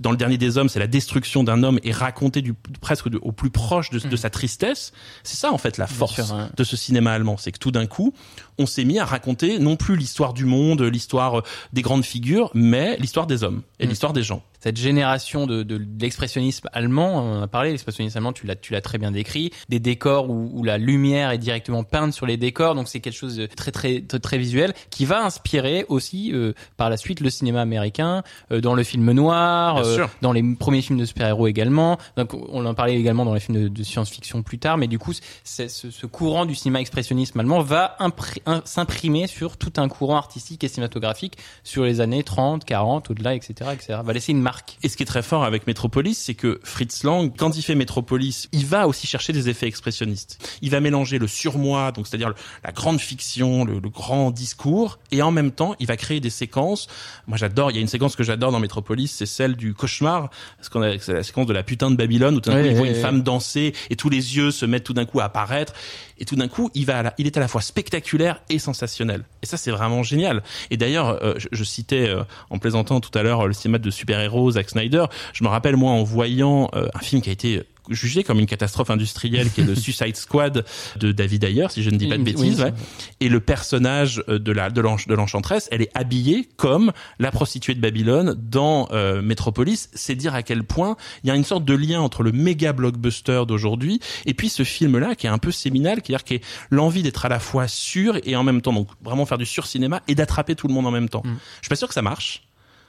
dans 0.00 0.10
le 0.10 0.16
dernier 0.16 0.38
des 0.38 0.56
hommes, 0.58 0.68
c'est 0.68 0.78
la 0.78 0.86
destruction 0.86 1.44
d'un 1.44 1.62
homme 1.62 1.78
et 1.82 1.92
raconté 1.92 2.42
du 2.42 2.54
presque 2.80 3.08
de- 3.08 3.18
au 3.22 3.32
plus 3.32 3.50
proche 3.50 3.90
de, 3.90 3.98
de 3.98 4.16
sa 4.16 4.30
tristesse. 4.30 4.92
C'est 5.24 5.36
ça 5.36 5.52
en 5.52 5.58
fait 5.58 5.76
la 5.78 5.86
force 5.86 6.14
sûr, 6.14 6.32
hein. 6.32 6.50
de 6.56 6.64
ce 6.64 6.76
cinéma 6.76 7.12
allemand, 7.12 7.36
c'est 7.36 7.52
que 7.52 7.58
tout 7.58 7.70
d'un 7.70 7.86
coup, 7.86 8.14
on 8.58 8.66
s'est 8.66 8.84
mis 8.84 8.98
à 8.98 9.04
raconter 9.04 9.58
non 9.58 9.76
plus 9.76 9.96
l'histoire 9.96 10.32
du 10.32 10.44
monde, 10.44 10.82
l'histoire 10.82 11.42
des 11.72 11.82
grandes 11.82 12.04
figures, 12.04 12.50
mais 12.54 12.96
l'histoire 12.98 13.26
des 13.26 13.44
hommes 13.44 13.62
et 13.78 13.86
Mm. 13.86 13.88
l'histoire 13.90 14.12
des 14.12 14.22
gens. 14.22 14.42
Cette 14.60 14.76
génération 14.76 15.46
de, 15.46 15.62
de, 15.62 15.78
de 15.78 16.02
l'expressionnisme 16.02 16.68
allemand, 16.72 17.22
on 17.22 17.38
en 17.38 17.42
a 17.42 17.46
parlé, 17.48 17.70
l'expressionnisme 17.70 18.18
allemand, 18.18 18.32
tu 18.32 18.46
l'as, 18.46 18.56
tu 18.56 18.72
l'as 18.72 18.80
très 18.80 18.98
bien 18.98 19.10
décrit, 19.12 19.50
des 19.68 19.78
décors 19.80 20.28
où, 20.30 20.50
où 20.52 20.64
la 20.64 20.78
lumière 20.78 21.30
est 21.30 21.38
directement 21.38 21.84
peinte 21.84 22.12
sur 22.12 22.26
les 22.26 22.36
décors, 22.36 22.74
donc 22.74 22.88
c'est 22.88 23.00
quelque 23.00 23.14
chose 23.16 23.36
de 23.36 23.46
très 23.46 23.70
très 23.70 24.00
très, 24.00 24.18
très 24.18 24.38
visuel 24.38 24.74
qui 24.90 25.04
va 25.04 25.24
inspirer 25.24 25.84
aussi 25.88 26.32
euh, 26.32 26.52
par 26.76 26.90
la 26.90 26.96
suite 26.96 27.20
le 27.20 27.30
cinéma 27.30 27.60
américain, 27.60 28.22
euh, 28.52 28.60
dans 28.60 28.74
le 28.74 28.82
film 28.82 29.10
noir, 29.12 29.76
euh, 29.78 29.96
dans 30.22 30.32
les 30.32 30.42
premiers 30.58 30.82
films 30.82 30.98
de 30.98 31.04
super-héros 31.04 31.46
également. 31.46 31.98
Donc 32.16 32.34
on 32.34 32.64
en 32.66 32.74
parlait 32.74 32.96
également 32.98 33.24
dans 33.24 33.34
les 33.34 33.40
films 33.40 33.62
de, 33.64 33.68
de 33.68 33.82
science-fiction 33.82 34.42
plus 34.42 34.58
tard, 34.58 34.76
mais 34.76 34.86
du 34.88 34.98
coup 34.98 35.12
c'est, 35.44 35.68
ce, 35.68 35.90
ce 35.90 36.06
courant 36.06 36.46
du 36.46 36.54
cinéma 36.54 36.80
expressionnisme 36.80 37.38
allemand 37.38 37.60
va 37.60 37.96
impri- 38.00 38.42
un- 38.46 38.62
s'imprimer 38.64 39.26
sur 39.26 39.56
tout 39.56 39.72
un 39.76 39.88
courant 39.88 40.16
artistique 40.16 40.64
et 40.64 40.68
cinématographique 40.68 41.38
sur 41.64 41.84
les 41.84 42.00
années 42.00 42.24
30, 42.24 42.64
40, 42.64 43.10
au-delà, 43.10 43.34
etc., 43.34 43.70
etc. 43.72 44.00
Va 44.04 44.12
laisser 44.12 44.32
une 44.32 44.40
marque. 44.48 44.78
Et 44.82 44.88
ce 44.88 44.96
qui 44.96 45.02
est 45.02 45.06
très 45.06 45.22
fort 45.22 45.44
avec 45.44 45.66
Metropolis, 45.66 46.16
c'est 46.16 46.34
que 46.34 46.60
Fritz 46.64 47.04
Lang, 47.04 47.30
quand 47.36 47.56
il 47.56 47.62
fait 47.62 47.74
Metropolis, 47.74 48.48
il 48.52 48.64
va 48.64 48.88
aussi 48.88 49.06
chercher 49.06 49.32
des 49.34 49.48
effets 49.50 49.66
expressionnistes. 49.66 50.32
Il 50.62 50.70
va 50.70 50.80
mélanger 50.80 51.18
le 51.18 51.26
surmoi, 51.26 51.92
donc 51.92 52.06
c'est-à-dire 52.06 52.32
la 52.64 52.72
grande 52.72 52.98
fiction, 53.00 53.64
le, 53.64 53.78
le 53.78 53.88
grand 53.90 54.30
discours, 54.30 54.98
et 55.10 55.20
en 55.22 55.30
même 55.30 55.50
temps, 55.50 55.74
il 55.80 55.86
va 55.86 55.96
créer 55.96 56.20
des 56.20 56.30
séquences. 56.30 56.86
Moi, 57.26 57.36
j'adore. 57.36 57.70
Il 57.70 57.74
y 57.74 57.78
a 57.78 57.80
une 57.82 57.88
séquence 57.88 58.16
que 58.16 58.22
j'adore 58.24 58.50
dans 58.52 58.60
Metropolis, 58.60 59.10
c'est 59.12 59.26
celle 59.26 59.54
du 59.56 59.74
cauchemar, 59.74 60.30
parce 60.56 60.68
qu'on 60.70 60.82
a 60.82 60.98
c'est 60.98 61.12
la 61.12 61.22
séquence 61.22 61.46
de 61.46 61.52
la 61.52 61.62
putain 61.62 61.90
de 61.90 61.96
Babylone 61.96 62.36
où 62.36 62.40
tout 62.40 62.48
d'un 62.50 62.56
Ouais, 62.56 62.62
coup, 62.62 62.68
il 62.70 62.76
voit 62.76 62.86
ouais, 62.86 62.94
une 62.94 63.02
femme 63.02 63.22
danser 63.22 63.74
et 63.90 63.96
tous 63.96 64.08
les 64.08 64.36
yeux 64.36 64.50
se 64.50 64.64
mettent 64.66 64.84
tout 64.84 64.94
d'un 64.94 65.04
coup 65.04 65.20
à 65.20 65.24
apparaître. 65.24 65.72
Et 66.20 66.24
tout 66.24 66.34
d'un 66.36 66.48
coup, 66.48 66.70
il 66.74 66.84
va, 66.86 67.02
la- 67.02 67.14
il 67.18 67.26
est 67.26 67.36
à 67.36 67.40
la 67.40 67.46
fois 67.48 67.60
spectaculaire 67.60 68.40
et 68.48 68.58
sensationnel. 68.58 69.22
Et 69.42 69.46
ça, 69.46 69.56
c'est 69.56 69.70
vraiment 69.70 70.02
génial. 70.02 70.42
Et 70.70 70.76
d'ailleurs, 70.76 71.18
euh, 71.22 71.34
je, 71.36 71.46
je 71.52 71.64
citais 71.64 72.08
euh, 72.08 72.24
en 72.50 72.58
plaisantant 72.58 73.00
tout 73.00 73.16
à 73.16 73.22
l'heure 73.22 73.46
le 73.46 73.52
cinéma 73.52 73.78
de 73.78 73.90
super-héros 73.90 74.37
Zack 74.50 74.70
Snyder. 74.70 75.04
Je 75.32 75.44
me 75.44 75.48
rappelle 75.48 75.76
moi 75.76 75.92
en 75.92 76.02
voyant 76.02 76.70
euh, 76.74 76.88
un 76.94 76.98
film 77.00 77.22
qui 77.22 77.30
a 77.30 77.32
été 77.32 77.62
jugé 77.90 78.22
comme 78.22 78.38
une 78.38 78.44
catastrophe 78.46 78.90
industrielle 78.90 79.50
qui 79.50 79.62
est 79.62 79.64
le 79.64 79.74
Suicide 79.86 80.14
Squad 80.14 80.66
de 81.00 81.10
David 81.10 81.44
Ayer 81.44 81.68
si 81.70 81.82
je 81.82 81.88
ne 81.88 81.96
dis 81.96 82.06
pas 82.06 82.16
de 82.18 82.22
Oui, 82.22 82.32
bêtises 82.34 82.58
oui. 82.58 82.64
ouais. 82.66 82.74
et 83.20 83.30
le 83.30 83.40
personnage 83.40 84.22
euh, 84.28 84.38
de 84.38 84.52
la 84.52 84.68
de 84.68 84.82
l'ench- 84.82 85.06
de 85.08 85.14
l'enchanteresse 85.14 85.70
elle 85.72 85.80
est 85.80 85.90
habillée 85.94 86.46
comme 86.58 86.92
la 87.18 87.30
prostituée 87.30 87.74
de 87.74 87.80
Babylone 87.80 88.36
dans 88.38 88.88
euh, 88.92 89.22
Metropolis 89.22 89.88
c'est 89.94 90.14
dire 90.14 90.34
à 90.34 90.42
quel 90.42 90.64
point 90.64 90.98
il 91.24 91.28
y 91.28 91.30
a 91.30 91.34
une 91.34 91.44
sorte 91.44 91.64
de 91.64 91.72
lien 91.72 91.98
entre 92.02 92.22
le 92.22 92.30
méga 92.32 92.74
blockbuster 92.74 93.44
d'aujourd'hui 93.48 94.00
et 94.26 94.34
puis 94.34 94.50
ce 94.50 94.64
film 94.64 94.98
là 94.98 95.14
qui 95.14 95.26
est 95.26 95.30
un 95.30 95.38
peu 95.38 95.50
séminal 95.50 96.02
qui 96.02 96.12
est 96.12 96.22
qui 96.24 96.34
est 96.34 96.44
l'envie 96.68 97.02
d'être 97.02 97.24
à 97.24 97.30
la 97.30 97.40
fois 97.40 97.68
sûr 97.68 98.18
et 98.24 98.36
en 98.36 98.42
même 98.44 98.60
temps 98.60 98.74
donc 98.74 98.88
vraiment 99.02 99.24
faire 99.24 99.38
du 99.38 99.46
surcinéma 99.46 100.02
et 100.08 100.14
d'attraper 100.14 100.54
tout 100.56 100.68
le 100.68 100.74
monde 100.74 100.86
en 100.86 100.90
même 100.90 101.08
temps 101.08 101.22
Mm. 101.24 101.38
je 101.60 101.64
suis 101.64 101.68
pas 101.70 101.76
sûr 101.76 101.88
que 101.88 101.94
ça 101.94 102.02
marche 102.02 102.42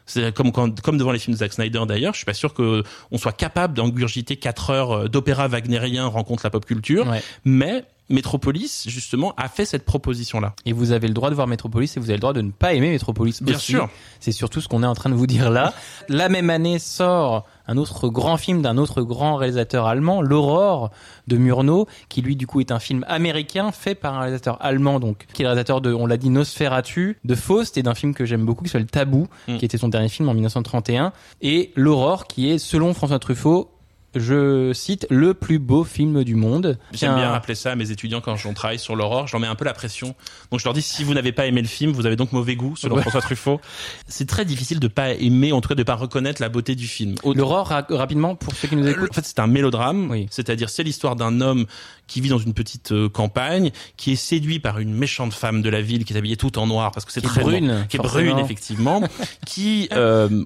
c'est 0.09 0.33
comme 0.33 0.51
quand, 0.51 0.81
comme 0.81 0.97
devant 0.97 1.11
les 1.11 1.19
films 1.19 1.33
de 1.35 1.39
Zack 1.39 1.53
Snyder 1.53 1.81
d'ailleurs, 1.87 2.13
je 2.13 2.17
suis 2.19 2.25
pas 2.25 2.33
sûr 2.33 2.53
que 2.53 2.83
on 3.11 3.17
soit 3.17 3.31
capable 3.31 3.73
d'engurgiter 3.75 4.35
quatre 4.37 4.69
heures 4.71 4.91
euh, 4.91 5.07
d'opéra 5.07 5.47
wagnérien 5.47 6.05
rencontre 6.07 6.41
la 6.45 6.49
pop 6.49 6.65
culture, 6.65 7.07
Ouais. 7.07 7.21
mais 7.45 7.83
Metropolis 8.09 8.85
justement 8.87 9.33
a 9.37 9.47
fait 9.49 9.65
cette 9.65 9.85
proposition 9.85 10.39
là. 10.39 10.53
Et 10.65 10.73
vous 10.73 10.91
avez 10.91 11.07
le 11.07 11.13
droit 11.13 11.29
de 11.29 11.35
voir 11.35 11.47
Metropolis 11.47 11.95
et 11.95 11.99
vous 11.99 12.07
avez 12.09 12.15
le 12.17 12.21
droit 12.21 12.33
de 12.33 12.41
ne 12.41 12.51
pas 12.51 12.73
aimer 12.73 12.89
Metropolis 12.89 13.41
Bien 13.41 13.55
aussi. 13.55 13.71
sûr. 13.73 13.89
C'est 14.19 14.31
surtout 14.31 14.61
ce 14.61 14.67
qu'on 14.67 14.83
est 14.83 14.87
en 14.87 14.95
train 14.95 15.09
de 15.09 15.15
vous 15.15 15.27
dire 15.27 15.49
là. 15.49 15.73
La 16.09 16.29
même 16.29 16.49
année 16.49 16.79
sort 16.79 17.45
un 17.67 17.77
autre 17.77 18.09
grand 18.09 18.37
film 18.37 18.61
d'un 18.63 18.77
autre 18.77 19.03
grand 19.03 19.35
réalisateur 19.35 19.85
allemand, 19.85 20.21
L'Aurore 20.21 20.89
de 21.27 21.37
Murnau, 21.37 21.87
qui 22.09 22.21
lui 22.23 22.35
du 22.35 22.47
coup 22.47 22.59
est 22.61 22.71
un 22.71 22.79
film 22.79 23.05
américain 23.07 23.71
fait 23.71 23.93
par 23.93 24.15
un 24.15 24.19
réalisateur 24.21 24.57
allemand, 24.59 24.99
donc 24.99 25.27
qui 25.33 25.41
est 25.41 25.45
le 25.45 25.49
réalisateur 25.49 25.79
de, 25.81 25.93
on 25.93 26.07
l'a 26.07 26.17
dit, 26.17 26.29
Nosferatu, 26.31 27.17
de 27.23 27.35
Faust 27.35 27.77
et 27.77 27.83
d'un 27.83 27.93
film 27.93 28.15
que 28.15 28.25
j'aime 28.25 28.43
beaucoup 28.45 28.63
qui 28.63 28.69
s'appelle 28.71 28.87
Tabou, 28.87 29.27
Mm. 29.47 29.57
qui 29.57 29.65
était 29.65 29.77
son 29.77 29.87
dernier 29.89 30.09
film 30.09 30.27
en 30.29 30.33
1931, 30.33 31.13
et 31.41 31.71
L'Aurore 31.75 32.25
qui 32.27 32.49
est, 32.49 32.57
selon 32.57 32.93
François 32.93 33.19
Truffaut, 33.19 33.69
je 34.15 34.71
cite, 34.73 35.05
le 35.09 35.33
plus 35.33 35.59
beau 35.59 35.83
film 35.83 36.23
du 36.23 36.35
monde. 36.35 36.77
J'aime 36.93 37.15
bien 37.15 37.29
rappeler 37.29 37.55
ça 37.55 37.71
à 37.71 37.75
mes 37.75 37.91
étudiants 37.91 38.21
quand 38.21 38.35
j'en 38.35 38.53
travaille 38.53 38.79
sur 38.79 38.95
l'aurore, 38.95 39.27
je 39.27 39.33
leur 39.33 39.41
mets 39.41 39.47
un 39.47 39.55
peu 39.55 39.65
la 39.65 39.73
pression. 39.73 40.15
Donc 40.51 40.59
je 40.59 40.65
leur 40.65 40.73
dis 40.73 40.81
si 40.81 41.03
vous 41.03 41.13
n'avez 41.13 41.31
pas 41.31 41.45
aimé 41.45 41.61
le 41.61 41.67
film, 41.67 41.91
vous 41.91 42.05
avez 42.05 42.15
donc 42.15 42.31
mauvais 42.31 42.55
goût 42.55 42.75
selon 42.75 42.95
Ouais. 42.95 43.01
François 43.01 43.21
Truffaut. 43.21 43.61
C'est 44.07 44.27
très 44.27 44.45
difficile 44.45 44.79
de 44.79 44.87
pas 44.87 45.11
aimer, 45.13 45.51
en 45.51 45.61
tout 45.61 45.69
cas 45.69 45.75
de 45.75 45.83
pas 45.83 45.95
reconnaître 45.95 46.41
la 46.41 46.49
beauté 46.49 46.75
du 46.75 46.87
film. 46.87 47.15
Au- 47.23 47.33
L'Aurore, 47.33 47.67
ra- 47.67 47.85
rapidement, 47.89 48.35
pour 48.35 48.53
ceux 48.55 48.67
qui 48.67 48.75
nous 48.75 48.87
écoutent. 48.87 49.11
En 49.11 49.13
fait, 49.13 49.25
c'est 49.25 49.39
un 49.39 49.47
mélodrame, 49.47 50.09
Oui. 50.09 50.27
c'est-à-dire 50.31 50.69
c'est 50.69 50.83
l'histoire 50.83 51.15
d'un 51.15 51.39
homme 51.41 51.65
qui 52.07 52.21
vit 52.21 52.29
dans 52.29 52.39
une 52.39 52.53
petite 52.53 52.91
euh, 52.91 53.09
campagne, 53.09 53.71
qui 53.97 54.13
est 54.13 54.15
séduit 54.15 54.59
par 54.59 54.79
une 54.79 54.93
méchante 54.93 55.33
femme 55.33 55.61
de 55.61 55.69
la 55.69 55.81
ville 55.81 56.05
qui 56.05 56.13
est 56.13 56.17
habillée 56.17 56.37
tout 56.37 56.57
en 56.57 56.65
noir 56.67 56.91
parce 56.91 57.05
que 57.05 57.11
c'est 57.11 57.21
très 57.21 57.41
brune, 57.41 57.85
qui 57.89 57.97
est 57.97 57.99
brune 57.99 58.39
effectivement, 58.39 59.01
qui 59.45 59.87
euh, 59.91 60.43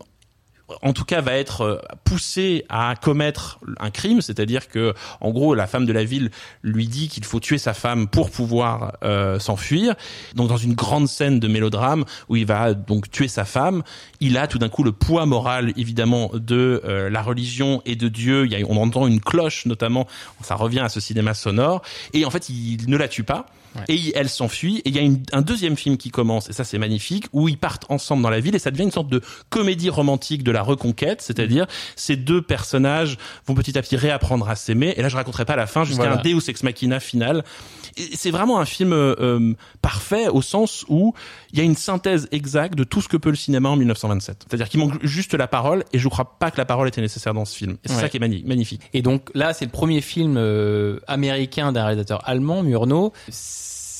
en 0.81 0.93
tout 0.93 1.05
cas 1.05 1.21
va 1.21 1.33
être 1.33 1.61
euh, 1.61 1.77
poussé 2.03 2.65
à 2.69 2.95
commettre 3.01 3.59
un 3.79 3.91
crime, 3.91 4.21
c'est-à-dire 4.21 4.67
que 4.67 4.93
en 5.19 5.31
gros 5.31 5.55
la 5.55 5.67
femme 5.67 5.85
de 5.85 5.93
la 5.93 6.03
ville 6.03 6.31
lui 6.63 6.87
dit 6.87 7.09
qu'il 7.09 7.25
faut 7.25 7.39
tuer 7.39 7.57
sa 7.57 7.73
femme 7.73 8.07
pour 8.07 8.31
pouvoir 8.31 8.93
euh, 9.03 9.39
s'enfuir. 9.39 9.95
Donc 10.35 10.47
dans 10.47 10.57
une 10.57 10.73
grande 10.73 11.07
scène 11.07 11.39
de 11.39 11.47
mélodrame 11.47 12.05
où 12.29 12.35
il 12.35 12.45
va 12.45 12.73
donc 12.73 13.11
tuer 13.11 13.27
sa 13.27 13.45
femme, 13.45 13.83
il 14.19 14.37
a 14.37 14.47
tout 14.47 14.57
d'un 14.57 14.69
coup 14.69 14.83
le 14.83 14.91
poids 14.91 15.25
moral 15.25 15.73
évidemment 15.75 16.31
de 16.33 16.81
euh, 16.85 17.09
la 17.09 17.21
religion 17.21 17.81
et 17.85 17.95
de 17.95 18.07
Dieu. 18.07 18.45
Il 18.45 18.51
y 18.51 18.55
a, 18.55 18.65
on 18.67 18.77
entend 18.77 19.07
une 19.07 19.19
cloche 19.19 19.65
notamment, 19.65 20.07
ça 20.41 20.55
revient 20.55 20.79
à 20.79 20.89
ce 20.89 20.99
cinéma 20.99 21.33
sonore 21.33 21.81
et 22.13 22.25
en 22.25 22.29
fait 22.29 22.49
il 22.49 22.89
ne 22.89 22.97
la 22.97 23.07
tue 23.07 23.23
pas. 23.23 23.47
Ouais. 23.75 23.81
Et 23.87 23.95
il- 23.95 24.11
elle 24.15 24.29
s'enfuit. 24.29 24.77
Et 24.85 24.89
il 24.89 24.95
y 24.95 24.99
a 24.99 25.01
une- 25.01 25.23
un 25.31 25.41
deuxième 25.41 25.75
film 25.77 25.97
qui 25.97 26.09
commence, 26.11 26.49
et 26.49 26.53
ça 26.53 26.63
c'est 26.63 26.77
magnifique, 26.77 27.25
où 27.33 27.47
ils 27.49 27.57
partent 27.57 27.85
ensemble 27.89 28.21
dans 28.23 28.29
la 28.29 28.39
ville, 28.39 28.55
et 28.55 28.59
ça 28.59 28.71
devient 28.71 28.83
une 28.83 28.91
sorte 28.91 29.09
de 29.09 29.21
comédie 29.49 29.89
romantique 29.89 30.43
de 30.43 30.51
la 30.51 30.61
reconquête, 30.61 31.21
c'est-à-dire 31.21 31.65
ces 31.95 32.15
deux 32.15 32.41
personnages 32.41 33.17
vont 33.47 33.53
petit 33.55 33.77
à 33.77 33.81
petit 33.81 33.95
réapprendre 33.95 34.47
à 34.49 34.55
s'aimer. 34.55 34.93
Et 34.97 35.01
là, 35.01 35.09
je 35.09 35.15
raconterai 35.15 35.45
pas 35.45 35.55
la 35.55 35.67
fin 35.67 35.83
jusqu'à 35.83 36.03
Voilà. 36.03 36.19
un 36.19 36.21
Deus 36.23 36.49
ex 36.49 36.63
machina 36.63 36.99
final. 36.99 37.43
C'est 38.13 38.31
vraiment 38.31 38.59
un 38.59 38.65
film 38.65 38.91
euh, 38.93 39.15
euh, 39.19 39.53
parfait 39.81 40.27
au 40.27 40.41
sens 40.41 40.83
où 40.89 41.13
il 41.51 41.59
y 41.59 41.61
a 41.61 41.65
une 41.65 41.75
synthèse 41.75 42.27
exacte 42.31 42.75
de 42.75 42.83
tout 42.83 43.01
ce 43.01 43.07
que 43.07 43.17
peut 43.17 43.29
le 43.29 43.35
cinéma 43.35 43.69
en 43.69 43.75
1927. 43.75 44.45
C'est-à-dire 44.47 44.67
qu'il 44.69 44.79
manque 44.79 45.03
juste 45.05 45.33
la 45.35 45.47
parole, 45.47 45.83
et 45.93 45.99
je 45.99 46.07
crois 46.07 46.37
pas 46.39 46.49
que 46.51 46.57
la 46.57 46.65
parole 46.65 46.87
était 46.87 47.01
nécessaire 47.01 47.33
dans 47.33 47.45
ce 47.45 47.55
film. 47.55 47.73
Et 47.83 47.87
c'est 47.89 47.95
Ouais. 47.95 48.01
ça 48.01 48.09
qui 48.09 48.17
est 48.17 48.19
magnifique. 48.19 48.81
Et 48.93 49.01
donc 49.01 49.29
là, 49.35 49.53
c'est 49.53 49.65
le 49.65 49.71
premier 49.71 50.01
film 50.01 50.35
euh, 50.37 50.99
américain 51.07 51.71
d'un 51.71 51.83
réalisateur 51.85 52.21
allemand, 52.27 52.63
Murnau. 52.63 53.13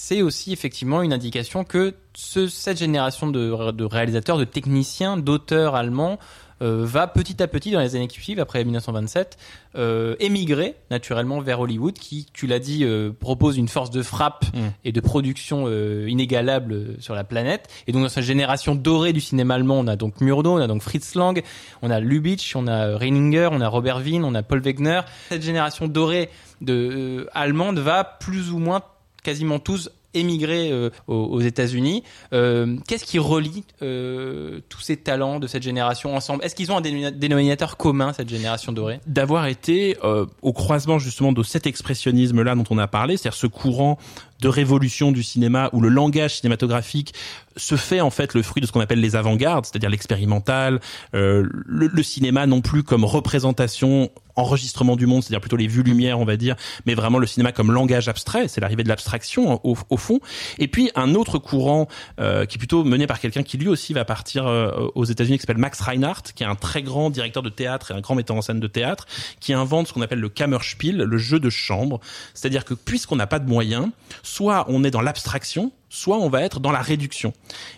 C'est 0.06 0.22
aussi 0.22 0.52
effectivement 0.52 1.02
une 1.02 1.14
indication 1.14 1.64
que 1.64 1.94
ce, 2.14 2.50
cette 2.50 2.78
génération 2.78 3.28
de, 3.28 3.72
de 3.72 3.86
réalisateurs, 3.86 4.38
de 4.38 4.44
techniciens, 4.44 5.16
d'auteurs 5.16 5.76
allemands 5.76 6.20
euh, 6.62 6.84
va 6.86 7.08
petit 7.08 7.42
à 7.42 7.48
petit 7.48 7.72
dans 7.72 7.80
les 7.80 7.96
années 7.96 8.10
qui 8.10 8.20
suivent, 8.20 8.42
après 8.42 8.66
1927, 8.66 9.38
euh, 9.76 10.18
émigrer 10.20 10.76
naturellement 10.92 11.40
vers 11.40 11.62
Hollywood, 11.62 11.94
qui, 11.94 12.28
tu 12.34 12.48
l'as 12.48 12.60
dit, 12.60 12.84
euh, 12.84 13.12
propose 13.18 13.58
une 13.58 13.70
force 13.70 13.92
de 13.92 14.04
frappe 14.04 14.44
Mm. 14.54 14.60
et 14.84 14.92
de 14.92 15.00
production 15.00 15.70
inégalable 16.06 16.98
sur 17.00 17.16
la 17.16 17.24
planète. 17.24 17.70
Et 17.88 17.94
donc 17.94 18.04
dans 18.04 18.10
cette 18.10 18.26
génération 18.26 18.76
dorée 18.76 19.14
du 19.14 19.22
cinéma 19.22 19.56
allemand, 19.56 19.80
on 19.80 19.88
a 19.88 19.96
donc 19.96 20.20
Murnau, 20.20 20.58
on 20.58 20.62
a 20.62 20.68
donc 20.68 20.82
Fritz 20.82 21.16
Lang, 21.16 21.42
on 21.82 21.90
a 21.90 22.02
Lubitsch, 22.02 22.58
on 22.58 22.68
a 22.68 22.98
Reininger, 22.98 23.48
on 23.54 23.62
a 23.62 23.70
Robert 23.70 24.00
Wien, 24.00 24.26
on 24.26 24.36
a 24.36 24.44
Paul 24.44 24.60
Wegener. 24.60 25.00
Cette 25.30 25.44
génération 25.44 25.88
dorée 25.88 26.30
de 26.60 27.30
allemande 27.34 27.80
va 27.80 28.04
plus 28.04 28.52
ou 28.52 28.60
moins 28.60 28.82
quasiment 29.24 29.60
tous 29.60 29.90
émigrer 30.16 30.72
euh, 30.72 30.92
aux, 31.08 31.42
États-Unis. 31.42 32.04
Euh, 32.34 32.78
Qu'est-ce 32.88 33.04
qui 33.04 33.18
relie 33.18 33.64
euh, 33.82 34.60
tous 34.70 34.80
ces 34.80 34.96
talents 34.98 35.40
de 35.40 35.48
cette 35.48 35.64
génération 35.64 36.16
ensemble? 36.16 36.44
Est-ce 36.44 36.54
qu'ils 36.54 36.72
ont 36.72 36.78
un 36.78 36.82
dénomina- 36.82 37.12
dénominateur 37.12 37.78
commun 37.78 38.14
cette 38.14 38.30
génération 38.30 38.72
dorée? 38.72 39.00
D'avoir 39.08 39.48
été 39.48 39.98
euh, 40.04 40.28
au 40.44 40.54
croisement 40.54 41.00
justement 41.00 41.32
de 41.32 41.42
cet 41.42 41.66
expressionnisme-là 41.66 42.54
dont 42.54 42.64
on 42.70 42.78
a 42.78 42.88
parlé, 42.88 43.18
c'est-à-dire 43.18 43.40
ce 43.40 43.48
courant 43.48 43.98
de 44.40 44.48
révolution 44.50 45.12
du 45.12 45.24
cinéma 45.24 45.70
où 45.74 45.82
le 45.82 45.90
langage 45.90 46.36
cinématographique 46.36 47.14
se 47.58 47.76
fait 47.76 48.02
en 48.02 48.10
fait 48.10 48.34
le 48.36 48.44
fruit 48.44 48.62
de 48.62 48.68
ce 48.68 48.72
qu'on 48.72 48.82
appelle 48.82 49.00
les 49.00 49.16
avant-gardes, 49.16 49.66
c'est-à-dire 49.66 49.90
l'expérimental, 49.90 50.80
euh, 51.16 51.48
le, 51.66 51.88
le 51.88 52.04
cinéma 52.04 52.46
non 52.46 52.62
plus 52.62 52.84
comme 52.84 53.04
représentation, 53.06 54.12
enregistrement 54.36 54.96
du 54.96 55.06
monde, 55.06 55.24
c'est-à-dire 55.24 55.42
plutôt 55.42 55.58
les 55.58 55.68
vues 55.68 55.84
lumière, 55.84 56.20
on 56.20 56.26
va 56.26 56.38
dire, 56.38 56.56
mais 56.86 56.96
vraiment 56.96 57.20
le 57.20 57.28
cinéma 57.28 57.52
comme 57.52 57.72
langage 57.72 58.08
abstrait, 58.08 58.48
c'est 58.48 58.62
l'arrivée 58.62 58.84
de 58.84 58.90
l'abstraction 58.90 59.60
au, 59.64 59.78
au 59.90 59.98
fond. 59.98 60.20
Et 60.60 60.68
puis 60.68 60.92
un 60.96 61.16
autre 61.16 61.38
courant 61.38 61.88
euh, 62.20 62.46
qui 62.46 62.58
est 62.58 62.60
plutôt 62.60 62.84
mené 62.84 63.08
par 63.08 63.20
quelqu'un 63.20 63.44
qui 63.44 63.58
lui 63.58 63.68
aussi 63.68 63.94
va 63.94 64.06
partir 64.06 64.48
euh, 64.48 64.88
aux 64.96 65.06
États-Unis, 65.06 65.38
qui 65.38 65.42
s'appelle 65.42 65.58
Max 65.58 65.80
Reinhardt, 65.82 66.34
qui 66.36 66.44
est 66.44 66.48
un 66.48 66.56
très 66.56 66.82
grand 66.82 67.10
directeur 67.10 67.44
de 67.44 67.50
théâtre 67.50 67.92
et 67.92 67.94
un 67.94 68.02
grand 68.02 68.16
metteur 68.16 68.36
en 68.36 68.42
scène 68.42 68.60
de 68.60 68.68
théâtre, 68.68 69.06
qui 69.40 69.54
invente 69.54 69.88
ce 69.88 69.94
qu'on 69.94 70.02
appelle 70.02 70.20
le 70.20 70.30
Kammerspiel, 70.30 70.98
le 70.98 71.18
jeu 71.18 71.40
de 71.40 71.50
chambre. 71.50 72.00
C'est-à-dire 72.34 72.66
que 72.66 72.74
puisqu'on 72.74 73.16
n'a 73.16 73.28
pas 73.28 73.40
de 73.40 73.50
moyens, 73.50 73.90
soit 74.22 74.66
on 74.70 74.84
est 74.84 74.92
dans 74.92 75.02
l'abstraction, 75.02 75.72
soit 75.96 76.18
on 76.18 76.28
va 76.28 76.42
être 76.42 76.60
dans 76.60 76.72
la 76.72 76.82
réduction. 76.82 77.34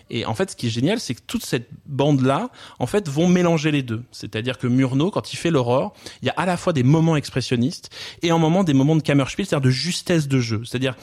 Et 0.08 0.24
en 0.24 0.34
fait, 0.34 0.50
ce 0.52 0.56
qui 0.56 0.68
est 0.68 0.70
génial, 0.70 1.00
c'est 1.00 1.14
que 1.14 1.20
toute 1.26 1.44
cette 1.44 1.68
bande-là, 1.84 2.48
en 2.78 2.86
fait, 2.86 3.08
vont 3.10 3.28
mélanger 3.28 3.70
les 3.70 3.82
deux. 3.82 4.02
C'est-à-dire 4.10 4.56
que 4.56 4.66
Murnau, 4.66 5.10
quand 5.10 5.34
il 5.34 5.36
fait 5.36 5.50
l'aurore, 5.50 5.92
il 6.22 6.26
y 6.26 6.30
a 6.30 6.34
à 6.38 6.46
la 6.46 6.56
fois 6.56 6.72
des 6.72 6.82
moments 6.82 7.16
expressionnistes 7.16 7.90
et 8.22 8.32
en 8.32 8.38
moment 8.38 8.64
des 8.64 8.72
moments 8.72 8.96
de 8.96 9.02
Kammerspiel, 9.02 9.46
c'est-à-dire 9.46 9.66
de 9.66 9.70
justesse 9.70 10.28
de 10.28 10.40
jeu. 10.40 10.62
C'est-à-dire 10.64 10.94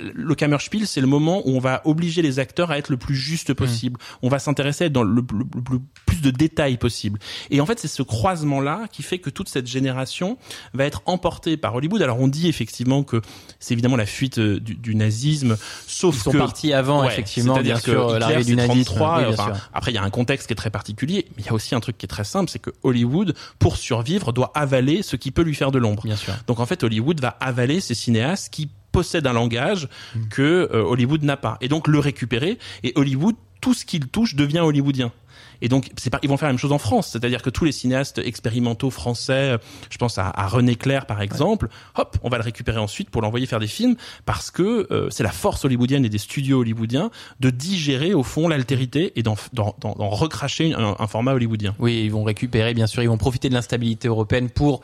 le- 0.00 0.34
Kammerspiel, 0.34 0.86
c'est 0.86 1.02
le 1.02 1.06
moment 1.06 1.42
où 1.46 1.50
on 1.54 1.58
va 1.60 1.82
obliger 1.84 2.22
les 2.22 2.38
acteurs 2.38 2.70
à 2.70 2.78
être 2.78 2.88
le 2.88 2.96
plus 2.96 3.14
juste 3.16 3.52
possible. 3.52 4.00
On 4.22 4.28
va 4.30 4.38
s'intéresser 4.38 4.84
à 4.84 4.86
être 4.86 4.92
dans 4.94 5.02
le, 5.02 5.14
le- 5.16 5.22
le- 5.38 5.62
le 5.72 5.80
plus 6.06 6.22
de 6.22 6.30
détails 6.30 6.78
possible. 6.78 7.18
Et 7.50 7.60
en 7.60 7.66
fait, 7.66 7.78
c'est 7.80 7.88
ce 7.88 8.02
croisement-là 8.02 8.86
qui 8.90 9.02
fait 9.02 9.18
que 9.18 9.28
toute 9.28 9.48
cette 9.50 9.66
génération 9.66 10.38
va 10.72 10.84
être 10.86 11.02
emportée 11.04 11.56
par 11.58 11.74
Hollywood. 11.74 12.00
Alors, 12.00 12.18
on 12.18 12.28
dit 12.28 12.48
effectivement 12.48 13.02
que 13.02 13.20
c'est 13.60 13.74
évidemment 13.74 13.96
la 13.96 14.06
fuite 14.06 14.38
euh, 14.38 14.58
du, 14.58 14.74
du 14.74 14.94
nazisme, 14.94 15.56
sauf 15.86 16.14
Ils 16.16 16.20
sont 16.20 16.30
que 16.32 16.38
partis 16.70 16.72
avant, 16.72 17.02
Ouais, 17.02 17.08
effectivement, 17.08 17.54
c'est-à-dire 17.54 17.74
bien 17.76 17.82
que 17.82 17.90
sûr, 17.90 18.18
l'arrivée 18.18 18.44
du 18.44 18.56
nazisme. 18.56 18.84
33, 18.84 19.16
Oui, 19.18 19.24
bien 19.24 19.32
enfin, 19.32 19.54
sûr. 19.54 19.68
après, 19.72 19.90
il 19.92 19.94
y 19.94 19.98
a 19.98 20.02
un 20.02 20.10
contexte 20.10 20.46
qui 20.46 20.52
est 20.52 20.56
très 20.56 20.70
particulier, 20.70 21.26
mais 21.36 21.42
il 21.42 21.46
y 21.46 21.48
a 21.48 21.52
aussi 21.52 21.74
un 21.74 21.80
truc 21.80 21.98
qui 21.98 22.06
est 22.06 22.08
très 22.08 22.24
simple, 22.24 22.50
c'est 22.50 22.58
que 22.58 22.70
Hollywood, 22.82 23.34
pour 23.58 23.76
survivre, 23.76 24.32
doit 24.32 24.52
avaler 24.54 25.02
ce 25.02 25.16
qui 25.16 25.30
peut 25.30 25.42
lui 25.42 25.54
faire 25.54 25.70
de 25.70 25.78
l'ombre. 25.78 26.04
Bien 26.04 26.16
sûr. 26.16 26.34
Donc 26.46 26.60
en 26.60 26.66
fait, 26.66 26.82
Hollywood 26.84 27.20
va 27.20 27.36
avaler 27.40 27.80
ces 27.80 27.94
cinéastes 27.94 28.52
qui 28.52 28.68
possèdent 28.92 29.26
un 29.26 29.32
langage 29.32 29.88
que 30.30 30.68
euh, 30.72 30.82
Hollywood 30.82 31.22
n'a 31.22 31.36
pas, 31.36 31.56
et 31.60 31.68
donc 31.68 31.88
le 31.88 31.98
récupérer. 31.98 32.58
Et 32.82 32.92
Hollywood, 32.94 33.34
tout 33.60 33.74
ce 33.74 33.84
qu'il 33.84 34.08
touche 34.08 34.34
devient 34.34 34.58
hollywoodien. 34.60 35.12
Et 35.62 35.68
donc, 35.68 35.90
c'est 35.96 36.10
pas, 36.10 36.18
ils 36.22 36.28
vont 36.28 36.36
faire 36.36 36.48
la 36.48 36.52
même 36.52 36.58
chose 36.58 36.72
en 36.72 36.78
France, 36.78 37.08
c'est-à-dire 37.12 37.40
que 37.40 37.48
tous 37.48 37.64
les 37.64 37.72
cinéastes 37.72 38.18
expérimentaux 38.18 38.90
français, 38.90 39.56
je 39.88 39.96
pense 39.96 40.18
à, 40.18 40.32
René 40.48 40.74
Clair 40.74 41.06
par 41.06 41.22
exemple, 41.22 41.68
hop, 41.96 42.18
on 42.22 42.28
va 42.28 42.36
le 42.36 42.42
récupérer 42.42 42.78
ensuite 42.78 43.08
pour 43.08 43.22
l'envoyer 43.22 43.46
faire 43.46 43.60
des 43.60 43.68
films 43.68 43.96
parce 44.26 44.50
que 44.50 44.86
euh, 44.90 45.08
c'est 45.10 45.22
la 45.22 45.30
force 45.30 45.64
hollywoodienne 45.64 46.04
et 46.04 46.08
des 46.08 46.18
studios 46.18 46.60
hollywoodiens 46.60 47.10
de 47.40 47.50
digérer 47.50 48.12
au 48.12 48.24
fond 48.24 48.48
l'altérité 48.48 49.12
et 49.16 49.22
d'en 49.22 49.36
recracher 49.96 50.74
un, 50.74 50.96
un 50.98 51.06
format 51.06 51.32
hollywoodien. 51.32 51.74
Oui, 51.78 52.02
ils 52.04 52.10
vont 52.10 52.24
récupérer, 52.24 52.74
bien 52.74 52.88
sûr, 52.88 53.02
ils 53.02 53.08
vont 53.08 53.16
profiter 53.16 53.48
de 53.48 53.54
l'instabilité 53.54 54.08
européenne 54.08 54.50
pour 54.50 54.82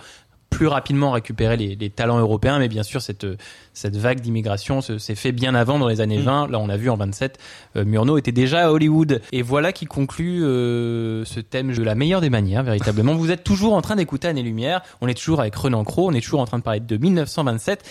plus 0.50 0.66
rapidement 0.66 1.12
récupérer 1.12 1.56
les, 1.56 1.76
les 1.76 1.90
talents 1.90 2.18
européens, 2.18 2.58
mais 2.58 2.68
bien 2.68 2.82
sûr 2.82 3.00
cette 3.02 3.26
cette 3.74 3.96
vague 3.96 4.20
d'immigration 4.20 4.80
se- 4.80 4.98
s'est 4.98 5.14
fait 5.14 5.30
bien 5.30 5.54
avant 5.54 5.78
dans 5.78 5.86
les 5.86 6.00
années 6.00 6.18
Mm. 6.18 6.22
20. 6.22 6.48
Là, 6.48 6.58
on 6.58 6.68
a 6.68 6.76
vu 6.76 6.90
en 6.90 6.96
27, 6.96 7.38
euh, 7.76 7.84
Murnau 7.84 8.18
était 8.18 8.32
déjà 8.32 8.66
à 8.66 8.70
Hollywood. 8.72 9.20
Et 9.30 9.42
voilà 9.42 9.72
qui 9.72 9.86
conclut 9.86 10.42
euh, 10.44 11.24
ce 11.24 11.38
thème 11.40 11.72
de 11.72 11.82
la 11.82 11.94
meilleure 11.94 12.20
des 12.20 12.30
manières, 12.30 12.64
véritablement. 12.64 13.14
Vous 13.14 13.30
êtes 13.30 13.44
toujours 13.44 13.74
en 13.74 13.82
train 13.82 13.94
d'écouter 13.96 14.26
Année 14.26 14.42
Lumière. 14.42 14.82
On 15.00 15.06
est 15.06 15.14
toujours 15.14 15.40
avec 15.40 15.54
Renan 15.54 15.84
Cro. 15.84 16.08
On 16.08 16.12
est 16.12 16.20
toujours 16.22 16.40
en 16.40 16.44
train 16.46 16.58
de 16.58 16.64
parler 16.64 16.80
de 16.80 16.96
1927, 16.96 17.84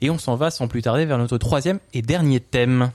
et 0.00 0.08
on 0.10 0.18
s'en 0.18 0.36
va 0.36 0.50
sans 0.50 0.66
plus 0.68 0.80
tarder 0.82 1.04
vers 1.04 1.18
notre 1.18 1.36
troisième 1.36 1.78
et 1.92 2.00
dernier 2.02 2.40
thème. 2.40 2.90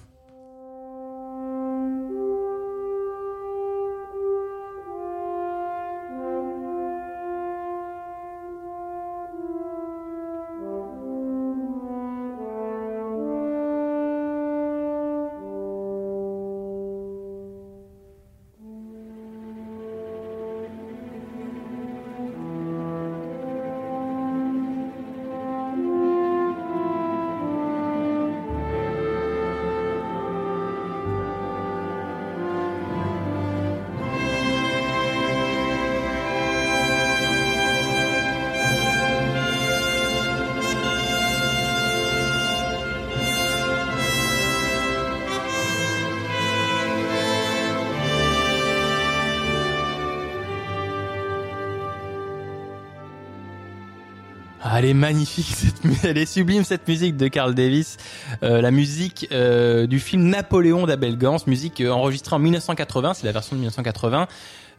Elle 54.79 54.85
est 54.85 54.93
magnifique, 54.93 55.47
cette, 55.55 56.05
elle 56.05 56.17
est 56.17 56.25
sublime 56.25 56.63
cette 56.63 56.87
musique 56.87 57.17
de 57.17 57.27
Carl 57.27 57.53
Davis, 57.53 57.97
Euh, 58.43 58.61
la 58.61 58.71
musique 58.71 59.27
euh, 59.31 59.87
du 59.87 59.99
film 59.99 60.23
Napoléon 60.23 60.85
d'Abel 60.85 61.17
Gans, 61.17 61.37
musique 61.47 61.81
euh, 61.81 61.89
enregistrée 61.89 62.35
en 62.35 62.39
1980, 62.39 63.15
c'est 63.15 63.25
la 63.25 63.33
version 63.33 63.55
de 63.55 63.59
1980, 63.59 64.27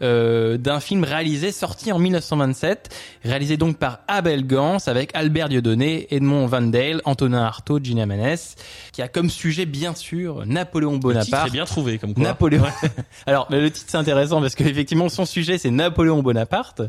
euh, 0.03 0.57
d'un 0.57 0.81
film 0.81 1.05
réalisé, 1.05 1.53
sorti 1.53 1.93
en 1.93 1.99
1927, 1.99 2.95
réalisé 3.25 3.57
donc 3.57 3.77
par 3.77 4.01
Abel 4.09 4.47
Gans 4.47 4.79
avec 4.87 5.11
Albert 5.15 5.49
Dieudonné, 5.49 6.07
Edmond 6.15 6.47
Van 6.47 6.63
Dale, 6.63 7.03
Antonin 7.05 7.43
Artaud, 7.43 7.81
Gina 7.83 8.07
Manès, 8.07 8.57
qui 8.93 9.03
a 9.03 9.09
comme 9.09 9.31
sujet 9.31 9.67
bien 9.67 9.95
sûr 9.95 10.45
Napoléon 10.47 10.97
Bonaparte. 10.97 11.49
est 11.49 11.53
bien 11.53 11.65
trouvé, 11.65 11.99
comme 11.99 12.15
quoi. 12.15 12.23
Napoléon. 12.25 12.65
Alors 13.27 13.47
mais 13.51 13.61
le 13.61 13.71
titre 13.71 13.87
c'est 13.91 13.99
intéressant 13.99 14.41
parce 14.41 14.55
qu'effectivement 14.55 15.09
son 15.09 15.25
sujet 15.25 15.59
c'est 15.59 15.71
Napoléon 15.71 16.23
Bonaparte, 16.23 16.83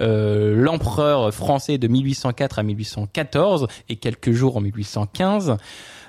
euh, 0.00 0.54
l'empereur 0.56 1.32
français 1.32 1.78
de 1.78 1.88
1804 1.88 2.58
à 2.58 2.62
1814 2.62 3.68
et 3.88 3.96
quelques 3.96 4.32
jours 4.32 4.56
en 4.56 4.60
1815. 4.60 5.56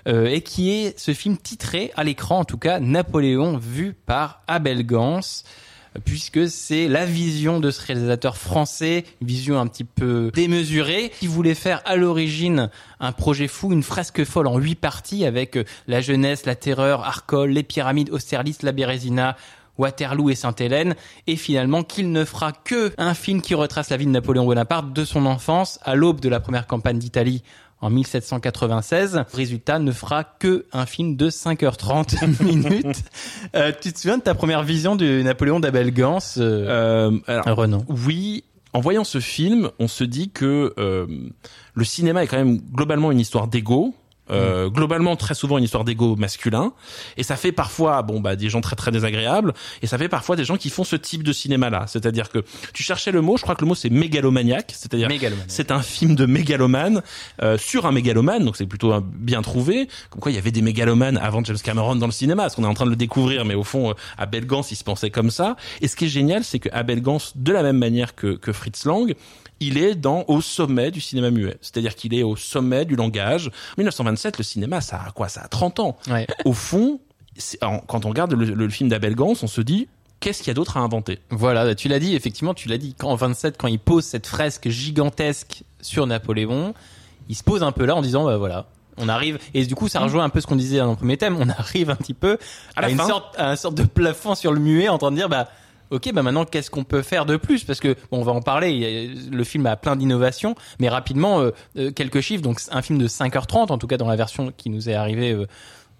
euh, 0.08 0.26
et 0.26 0.42
qui 0.42 0.72
est 0.72 0.98
ce 0.98 1.14
film 1.14 1.38
titré 1.38 1.92
à 1.96 2.04
l'écran 2.04 2.40
en 2.40 2.46
tout 2.46 2.58
cas 2.58 2.80
Napoléon 2.80 3.58
vu 3.58 3.94
par 3.94 4.42
Abel 4.48 4.86
Gans 4.86 5.20
euh, 5.20 5.67
puisque 6.06 6.50
c'est 6.50 6.88
la 6.88 7.06
vision 7.06 7.60
de 7.60 7.72
ce 7.72 7.86
réalisateur 7.86 8.38
français, 8.38 9.06
une 9.22 9.28
vision 9.28 9.60
un 9.60 9.68
petit 9.68 9.84
peu 9.84 10.32
démesurée, 10.34 11.12
qui 11.20 11.28
voulait 11.28 11.56
faire 11.56 11.82
à 11.86 11.96
l'origine 11.96 12.70
un 13.00 13.12
projet 13.12 13.48
fou, 13.48 13.72
une 13.72 13.84
fresque 13.84 14.24
folle 14.24 14.48
en 14.48 14.58
huit 14.58 14.76
parties 14.76 15.26
avec 15.26 15.58
euh, 15.58 15.64
la 15.88 16.02
jeunesse, 16.02 16.46
la 16.46 16.56
terreur, 16.56 17.04
Arcole, 17.04 17.52
les 17.52 17.64
pyramides, 17.64 18.10
Austerlitz, 18.12 18.64
la 18.64 18.72
Bérésina, 18.72 19.36
Waterloo 19.78 20.30
et 20.30 20.36
Sainte-Hélène, 20.36 20.96
et 21.28 21.36
finalement 21.36 21.84
qu'il 21.84 22.12
ne 22.12 22.26
fera 22.26 22.52
que 22.52 22.94
un 22.98 23.14
film 23.14 23.42
qui 23.42 23.54
retrace 23.54 23.90
la 23.90 23.98
vie 23.98 24.06
de 24.06 24.12
Napoléon 24.12 24.46
Bonaparte 24.46 24.92
de 24.92 25.06
son 25.06 25.26
enfance 25.26 25.80
à 25.84 25.96
l'aube 25.96 26.20
de 26.20 26.30
la 26.30 26.40
première 26.40 26.68
campagne 26.68 27.00
d'Italie 27.00 27.44
en 27.82 27.90
1796. 27.90 29.24
Résultat, 29.34 29.80
ne 29.80 29.92
fera 29.92 30.24
que 30.24 30.66
un 30.74 30.86
film 30.86 31.16
de 31.16 31.30
5h30 31.30 32.44
minutes. 32.44 33.04
Euh, 33.56 33.72
tu 33.80 33.94
te 33.94 34.00
souviens 34.00 34.18
de 34.18 34.24
ta 34.24 34.36
première 34.36 34.64
vision 34.64 34.96
du 34.96 35.24
Napoléon 35.24 35.60
d'Abel 35.60 35.94
Gans, 35.94 36.20
euh, 36.38 37.12
Euh, 37.18 37.20
alors, 37.28 37.58
Renan 37.58 37.86
oui, 37.90 38.44
en 38.74 38.80
voyant 38.80 39.04
ce 39.04 39.20
film, 39.20 39.70
on 39.80 39.88
se 39.88 40.04
dit 40.04 40.30
que 40.30 40.74
euh, 40.78 41.08
le 41.74 41.84
cinéma 41.84 42.24
est 42.24 42.28
quand 42.28 42.38
même 42.38 42.58
globalement 42.58 43.12
une 43.12 43.20
histoire 43.20 43.48
d'ego. 43.48 43.94
Euh, 44.30 44.70
globalement 44.70 45.16
très 45.16 45.36
souvent 45.36 45.58
une 45.58 45.64
histoire 45.64 45.86
d'ego 45.86 46.16
masculin. 46.18 46.74
Et 47.16 47.24
ça 47.24 47.38
fait 47.38 47.52
parfois 47.54 48.02
bon 48.02 48.20
bah 48.20 48.36
des 48.36 48.50
gens 48.50 48.60
très 48.62 48.76
très 48.76 48.92
désagréables. 48.92 49.54
Et 49.82 49.88
ça 49.88 49.98
fait 49.98 50.10
parfois 50.10 50.36
des 50.36 50.44
gens 50.44 50.58
qui 50.58 50.70
font 50.70 50.84
ce 50.84 50.96
type 50.98 51.24
de 51.24 51.32
cinéma 51.32 51.70
là 51.70 51.86
c'est-à-dire 51.88 52.30
que 52.30 52.40
tu 52.74 52.84
cherchais 52.84 53.12
le 53.12 53.22
mot 53.22 53.38
je 53.38 53.44
crois 53.44 53.56
que 53.56 53.62
le 53.62 53.68
mot 53.68 53.76
c'est 53.76 53.90
mégalomaniaque. 53.90 54.74
C'est-à-dire 54.76 55.08
c'est 55.48 55.72
un 55.72 55.82
film 55.82 56.16
de 56.16 56.26
mégalomane 56.26 57.02
euh, 57.42 57.58
sur 57.58 57.86
un 57.86 57.92
mégalomane. 57.92 58.44
Donc 58.44 58.58
c'est 58.58 58.66
plutôt 58.66 58.92
un- 58.92 59.02
bien 59.02 59.42
trouvé. 59.42 59.88
Comme 60.10 60.20
quoi 60.22 60.32
il 60.32 60.36
y 60.36 60.40
avait 60.40 60.52
des 60.52 60.62
mégalomanes 60.62 61.18
avant 61.18 61.44
James 61.44 61.58
Cameron 61.64 61.96
dans 61.96 62.06
le 62.08 62.12
cinéma. 62.12 62.44
Parce 62.44 62.56
qu'on 62.56 62.64
est 62.64 62.68
en 62.68 62.74
train 62.74 62.86
de 62.86 62.90
le 62.92 62.96
découvrir. 62.98 63.46
Mais 63.46 63.56
au 63.56 63.64
fond 63.64 63.92
euh, 63.92 63.94
Abel 64.18 64.46
Gans 64.46 64.64
il 64.70 64.76
se 64.76 64.84
pensait 64.84 65.10
comme 65.10 65.32
ça. 65.32 65.56
Et 65.82 65.88
ce 65.88 65.96
qui 65.96 66.06
est 66.06 66.10
génial 66.10 66.44
c'est 66.44 66.60
que 66.60 66.70
Abel 66.74 67.02
Gans 67.02 67.20
de 67.36 67.54
la 67.54 67.64
même 67.64 67.78
manière 67.78 68.14
que, 68.16 68.36
que 68.36 68.52
Fritz 68.52 68.84
Lang 68.86 69.14
il 69.60 69.80
est 69.80 69.96
dans 69.96 70.24
au 70.28 70.40
sommet 70.40 70.92
du 70.92 71.02
cinéma 71.02 71.32
muet. 71.32 71.58
C'est-à-dire 71.62 71.96
qu'il 71.96 72.14
est 72.14 72.22
au 72.22 72.36
sommet 72.36 72.86
du 72.86 72.96
langage 72.96 73.50
1927 74.18 74.38
le 74.38 74.44
cinéma 74.44 74.82
ça 74.82 75.02
a 75.08 75.12
quoi? 75.12 75.30
Ça 75.30 75.42
a 75.42 75.48
30 75.48 75.80
ans 75.80 75.98
Ouais. 76.10 76.28
au 76.46 76.54
fond 76.54 77.00
en- 77.62 77.80
quand 77.80 78.06
on 78.06 78.10
regarde 78.10 78.34
le, 78.34 78.46
le 78.46 78.70
film 78.70 78.90
d'Abel 78.90 79.16
Gans 79.16 79.34
on 79.42 79.48
se 79.48 79.62
dit 79.62 79.88
qu'est-ce 80.20 80.40
qu'il 80.40 80.48
y 80.48 80.52
a 80.52 80.56
d'autre 80.56 80.78
à 80.78 80.80
inventer? 80.80 81.20
Voilà, 81.30 81.76
tu 81.76 81.88
l'as 81.90 82.00
dit, 82.00 82.16
effectivement, 82.16 82.56
tu 82.56 82.68
l'as 82.70 82.80
dit. 82.80 82.96
Quand 82.98 83.10
en 83.12 83.16
27, 83.16 83.56
quand 83.56 83.68
il 83.68 83.78
pose 83.78 84.04
cette 84.04 84.26
fresque 84.26 84.68
gigantesque 84.68 85.62
sur 85.80 86.08
Napoléon, 86.08 86.74
il 87.30 87.36
se 87.36 87.44
pose 87.44 87.62
un 87.62 87.72
peu 87.72 87.86
là 87.86 87.96
en 87.96 88.02
disant, 88.02 88.26
bah 88.26 88.36
voilà, 88.38 88.66
on 88.98 89.10
arrive. 89.10 89.38
Et 89.54 89.64
du 89.68 89.76
coup, 89.76 89.88
ça 89.88 90.00
rejoint 90.00 90.24
un 90.24 90.30
peu 90.30 90.42
ce 90.42 90.48
qu'on 90.48 90.56
disait 90.56 90.80
dans 90.80 90.90
le 90.90 90.96
premier 90.96 91.18
thème. 91.18 91.38
On 91.40 91.48
arrive 91.60 91.92
un 91.92 91.96
petit 91.96 92.16
peu 92.16 92.40
À 92.76 92.90
une 92.90 92.98
sorte, 92.98 93.36
à 93.38 93.52
un 93.52 93.56
sorte 93.56 93.76
de 93.76 93.84
plafond 93.84 94.34
sur 94.34 94.52
le 94.54 94.60
muet, 94.60 94.90
en 94.90 94.98
train 94.98 95.12
de 95.12 95.18
dire, 95.18 95.30
bah. 95.30 95.50
Ok, 95.92 96.12
bah 96.14 96.24
maintenant 96.24 96.46
qu'est-ce 96.46 96.70
qu'on 96.70 96.84
peut 96.84 97.02
faire 97.02 97.26
de 97.26 97.38
plus? 97.38 97.64
Parce 97.64 97.80
que 97.80 97.96
bon, 98.12 98.20
on 98.20 98.24
va 98.24 98.32
en 98.32 98.42
parler. 98.42 99.14
Le 99.32 99.44
film 99.44 99.66
a 99.66 99.76
plein 99.76 99.96
d'innovations, 99.96 100.56
mais 100.80 100.90
rapidement 100.90 101.40
euh, 101.40 101.52
euh, 101.78 101.92
quelques 101.92 102.22
chiffres. 102.22 102.44
Donc 102.44 102.60
un 102.72 102.82
film 102.82 103.00
de 103.00 103.08
5h30, 103.08 103.72
en 103.72 103.78
tout 103.78 103.88
cas 103.88 103.98
dans 103.98 104.08
la 104.08 104.16
version 104.16 104.52
qui 104.56 104.70
nous 104.70 104.90
est 104.90 104.96
arrivée 104.96 105.32
euh, 105.32 105.48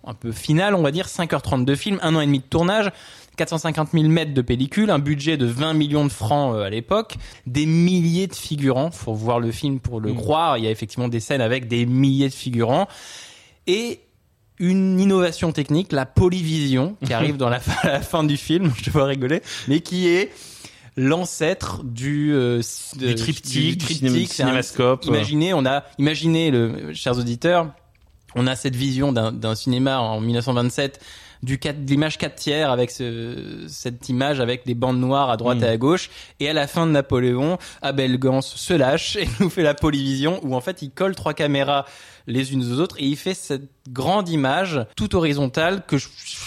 un 0.08 0.14
peu 0.14 0.32
finale, 0.32 0.74
on 0.74 0.82
va 0.82 0.92
dire 0.92 1.08
5h30 1.08 1.66
de 1.66 1.76
film, 1.76 2.00
un 2.02 2.16
an 2.16 2.22
et 2.22 2.26
demi 2.26 2.40
de 2.40 2.46
tournage, 2.46 2.92
450 3.36 3.90
000 3.94 4.06
mètres 4.06 4.34
de 4.34 4.42
pellicule, 4.42 4.90
un 4.90 5.00
budget 5.00 5.38
de 5.38 5.46
20 5.46 5.74
millions 5.74 6.06
de 6.06 6.12
francs 6.12 6.56
euh, 6.56 6.64
à 6.64 6.70
l'époque, 6.70 7.16
des 7.46 7.66
milliers 7.66 8.28
de 8.28 8.36
figurants. 8.36 8.92
Faut 8.92 9.14
voir 9.14 9.40
le 9.40 9.52
film 9.52 9.80
pour 9.80 10.00
le 10.00 10.14
croire. 10.14 10.58
Il 10.58 10.64
y 10.64 10.68
a 10.68 10.72
effectivement 10.72 11.08
des 11.08 11.20
scènes 11.20 11.42
avec 11.42 11.68
des 11.68 11.86
milliers 11.86 12.30
de 12.30 12.34
figurants 12.34 12.88
et 13.68 14.00
une 14.60 15.00
innovation 15.00 15.52
technique, 15.52 15.92
la 15.92 16.06
polyvision, 16.06 16.96
qui 17.06 17.14
arrive 17.14 17.38
dans 17.38 17.50
la 17.50 17.60
fin, 17.60 17.88
à 17.88 17.94
la 17.94 18.02
fin 18.02 18.24
du 18.24 18.38
film. 18.38 18.72
Je 18.82 18.90
vois 18.90 19.06
rigoler, 19.06 19.42
mais 19.68 19.80
qui 19.82 20.08
est 20.08 20.32
l'ancêtre 20.96 21.84
du, 21.84 22.34
euh, 22.34 22.62
de- 23.00 23.08
Du 23.08 23.16
triptyque, 23.16 24.02
du 24.02 24.08
un- 24.08 24.26
cinémascope. 24.26 25.06
Imaginez, 25.06 25.54
on 25.54 25.66
a, 25.66 25.84
imaginez 26.00 26.50
le, 26.52 26.94
chers 26.94 27.18
auditeurs, 27.18 27.72
on 28.36 28.48
a 28.48 28.56
cette 28.56 28.76
vision 28.76 29.12
d'un 29.12 29.32
d'un 29.32 29.56
cinéma 29.56 30.00
en 30.00 30.20
1927 30.20 31.00
du 31.44 31.60
4, 31.60 31.86
de 31.86 31.90
l'image 31.90 32.18
4 32.18 32.36
tiers 32.36 32.72
avec 32.72 32.92
ce, 32.92 33.66
cette 33.68 34.10
image 34.10 34.40
avec 34.40 34.66
des 34.66 34.76
bandes 34.76 35.00
noires 35.00 35.30
à 35.30 35.38
droite 35.38 35.60
Mm. 35.60 35.64
et 35.64 35.68
à 35.68 35.78
gauche 35.78 36.10
et 36.40 36.50
à 36.50 36.54
la 36.54 36.68
fin 36.68 36.86
de 36.86 36.92
Napoléon 36.92 37.58
Abel 37.82 38.18
Gans 38.18 38.42
se 38.42 38.74
lâche 38.74 39.16
et 39.16 39.28
nous 39.40 39.50
fait 39.50 39.64
la 39.64 39.74
polyvision 39.74 40.40
où 40.44 40.56
en 40.56 40.62
fait 40.62 40.82
il 40.82 40.92
colle 40.92 41.16
trois 41.16 41.34
caméras 41.34 41.86
les 42.28 42.52
unes 42.54 42.64
aux 42.74 42.80
autres 42.80 42.96
et 43.00 43.06
il 43.06 43.16
fait 43.16 43.34
cette 43.34 43.70
grande 43.90 44.28
image 44.30 44.86
toute 44.96 45.14
horizontale 45.14 45.84
que 45.88 45.96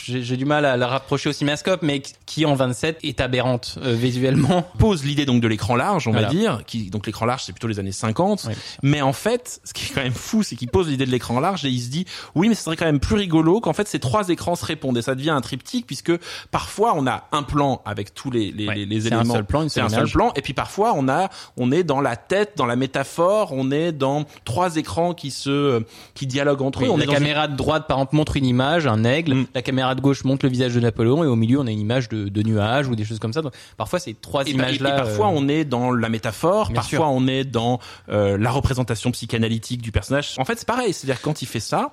j'ai 0.05 0.37
du 0.37 0.45
mal 0.45 0.65
à 0.67 0.77
la 0.77 0.87
rapprocher 0.87 1.31
au 1.31 1.33
cinémascope 1.33 1.81
mais 1.83 2.03
qui 2.31 2.47
en 2.47 2.55
27 2.55 3.01
est 3.03 3.21
aberrante 3.21 3.77
euh, 3.83 3.93
visuellement 3.93 4.65
pose 4.79 5.05
l'idée 5.05 5.27
donc 5.27 5.41
de 5.43 5.49
l'écran 5.49 5.75
large, 5.75 6.07
on 6.07 6.13
Voilà. 6.13 6.29
va 6.29 6.33
dire, 6.35 6.63
qui 6.65 6.89
donc 6.89 7.07
l'écran 7.07 7.27
large 7.27 7.43
c'est 7.45 7.53
plutôt 7.53 7.67
les 7.67 7.81
années 7.81 7.91
50, 7.91 8.45
Ouais. 8.45 8.55
mais 8.85 9.03
en 9.03 9.13
fait, 9.13 9.61
ce 9.65 9.73
qui 9.75 9.87
est 9.91 9.95
quand 9.95 10.03
même 10.03 10.13
fou, 10.13 10.45
c'est 10.45 10.55
qu'il 10.55 10.69
pose 10.69 10.89
l'idée 10.89 11.07
de 11.07 11.11
l'écran 11.11 11.41
large 11.41 11.65
et 11.65 11.69
il 11.71 11.81
se 11.81 11.89
dit 11.91 12.05
oui, 12.37 12.49
mais 12.49 12.55
ce 12.55 12.63
serait 12.63 12.77
quand 12.77 12.85
même 12.85 13.01
plus 13.01 13.17
rigolo 13.17 13.61
qu'en 13.61 13.73
fait 13.73 13.89
ces 13.89 13.99
trois 13.99 14.29
écrans 14.29 14.55
se 14.55 14.65
répondent 14.65 14.97
et 14.97 15.03
ça 15.03 15.17
devient 15.17 15.31
un 15.31 15.41
triptyque 15.41 15.87
puisque 15.89 16.13
parfois 16.53 16.95
on 16.97 17.07
a 17.09 17.25
un 17.33 17.43
plan 17.43 17.83
avec 17.85 18.15
tous 18.15 18.31
les 18.31 18.53
les, 18.53 18.69
Ouais. 18.69 18.75
les- 18.77 18.87
les 18.87 19.01
C'est 19.01 19.13
un 19.13 19.21
éléments, 19.21 19.35
seul 19.35 19.45
plan, 19.45 19.69
c'est 19.69 19.81
un 19.81 19.89
seul 19.89 20.09
plan 20.09 20.33
et 20.37 20.41
puis 20.43 20.55
parfois 20.55 20.93
on 20.97 21.09
a 21.09 21.29
on 21.57 21.73
est 21.73 21.83
dans 21.83 22.01
la 22.01 22.15
tête, 22.17 22.53
dans 22.57 22.67
la 22.67 22.77
métaphore, 22.77 23.53
on 23.53 23.71
est 23.73 23.93
dans 23.93 24.25
trois 24.45 24.77
écrans 24.77 25.15
qui 25.15 25.31
se 25.33 25.83
qui 26.15 26.27
dialoguent 26.29 26.63
entre 26.63 26.83
Oui, 26.83 26.87
eux, 26.87 26.91
on 26.93 26.97
la 26.97 27.05
une- 27.07 27.11
caméra 27.11 27.49
de 27.49 27.57
droite, 27.57 27.87
par 27.89 27.99
exemple, 27.99 28.15
montre 28.17 28.37
une 28.37 28.47
image, 28.47 28.87
un 28.87 29.03
aigle. 29.05 29.35
Mm. 29.35 29.47
La 29.55 29.63
caméra 29.63 29.95
de 29.95 30.01
gauche 30.01 30.25
montre 30.25 30.45
le 30.47 30.51
visage 30.53 30.75
de 30.75 30.81
Napoléon 30.81 31.25
et 31.25 31.27
au 31.27 31.37
milieu, 31.37 31.59
on 31.59 31.67
a 31.67 31.71
une 31.71 31.81
image 31.81 32.09
de, 32.09 32.20
de 32.29 32.43
nuage 32.43 32.89
ou 32.89 32.97
des 32.97 33.05
choses 33.05 33.19
comme 33.19 33.33
ça. 33.33 33.43
Donc, 33.43 33.55
parfois, 33.77 33.99
ces 33.99 34.15
trois 34.15 34.45
bah, 34.45 34.51
images-là. 34.51 34.93
parfois 34.93 35.29
euh, 35.29 35.35
on 35.35 35.49
est 35.49 35.65
dans 35.65 35.93
la 35.93 36.09
métaphore, 36.09 36.73
parfois 36.73 36.99
sûr. 36.99 37.09
on 37.09 37.27
est 37.27 37.45
dans 37.45 37.81
euh, 38.09 38.37
la 38.37 38.51
représentation 38.51 39.11
psychanalytique 39.11 39.83
du 39.83 39.93
personnage. 39.93 40.35
En 40.39 40.45
fait, 40.45 40.59
c'est 40.59 40.69
pareil, 40.69 40.93
c'est-à-dire 40.93 41.21
quand 41.23 41.43
il 41.43 41.47
fait 41.47 41.61
ça, 41.61 41.93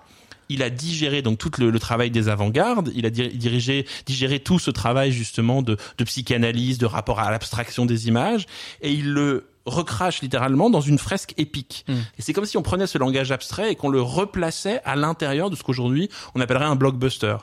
il 0.50 0.64
a 0.64 0.70
digéré 0.70 1.22
donc 1.22 1.38
tout 1.38 1.52
le, 1.58 1.70
le 1.70 1.80
travail 1.80 2.10
des 2.10 2.30
avant-gardes, 2.30 2.92
il 2.96 3.06
a 3.06 3.10
di- 3.10 3.30
dirigé, 3.30 3.86
digéré 4.06 4.40
tout 4.40 4.60
ce 4.60 4.72
travail 4.72 5.12
justement 5.12 5.62
de, 5.62 5.78
de 5.98 6.04
psychanalyse, 6.06 6.78
de 6.78 6.86
rapport 6.86 7.20
à 7.20 7.32
l'abstraction 7.32 7.86
des 7.86 8.08
images, 8.08 8.46
et 8.82 8.92
il 8.92 9.12
le 9.12 9.50
recrache 9.66 10.22
littéralement 10.22 10.70
dans 10.70 10.80
une 10.80 10.98
fresque 10.98 11.34
épique. 11.36 11.84
Mm. 11.90 11.94
Et 12.18 12.22
c'est 12.22 12.32
comme 12.32 12.46
si 12.46 12.56
on 12.56 12.62
prenait 12.62 12.88
ce 12.88 12.98
langage 12.98 13.34
abstrait 13.34 13.74
et 13.74 13.76
qu'on 13.76 13.90
le 13.90 14.02
replaçait 14.02 14.80
à 14.86 14.96
l'intérieur 14.96 15.50
de 15.50 15.58
ce 15.58 15.64
qu'aujourd'hui 15.64 16.10
on 16.34 16.40
appellerait 16.40 16.64
un 16.64 16.78
blockbuster. 16.78 17.36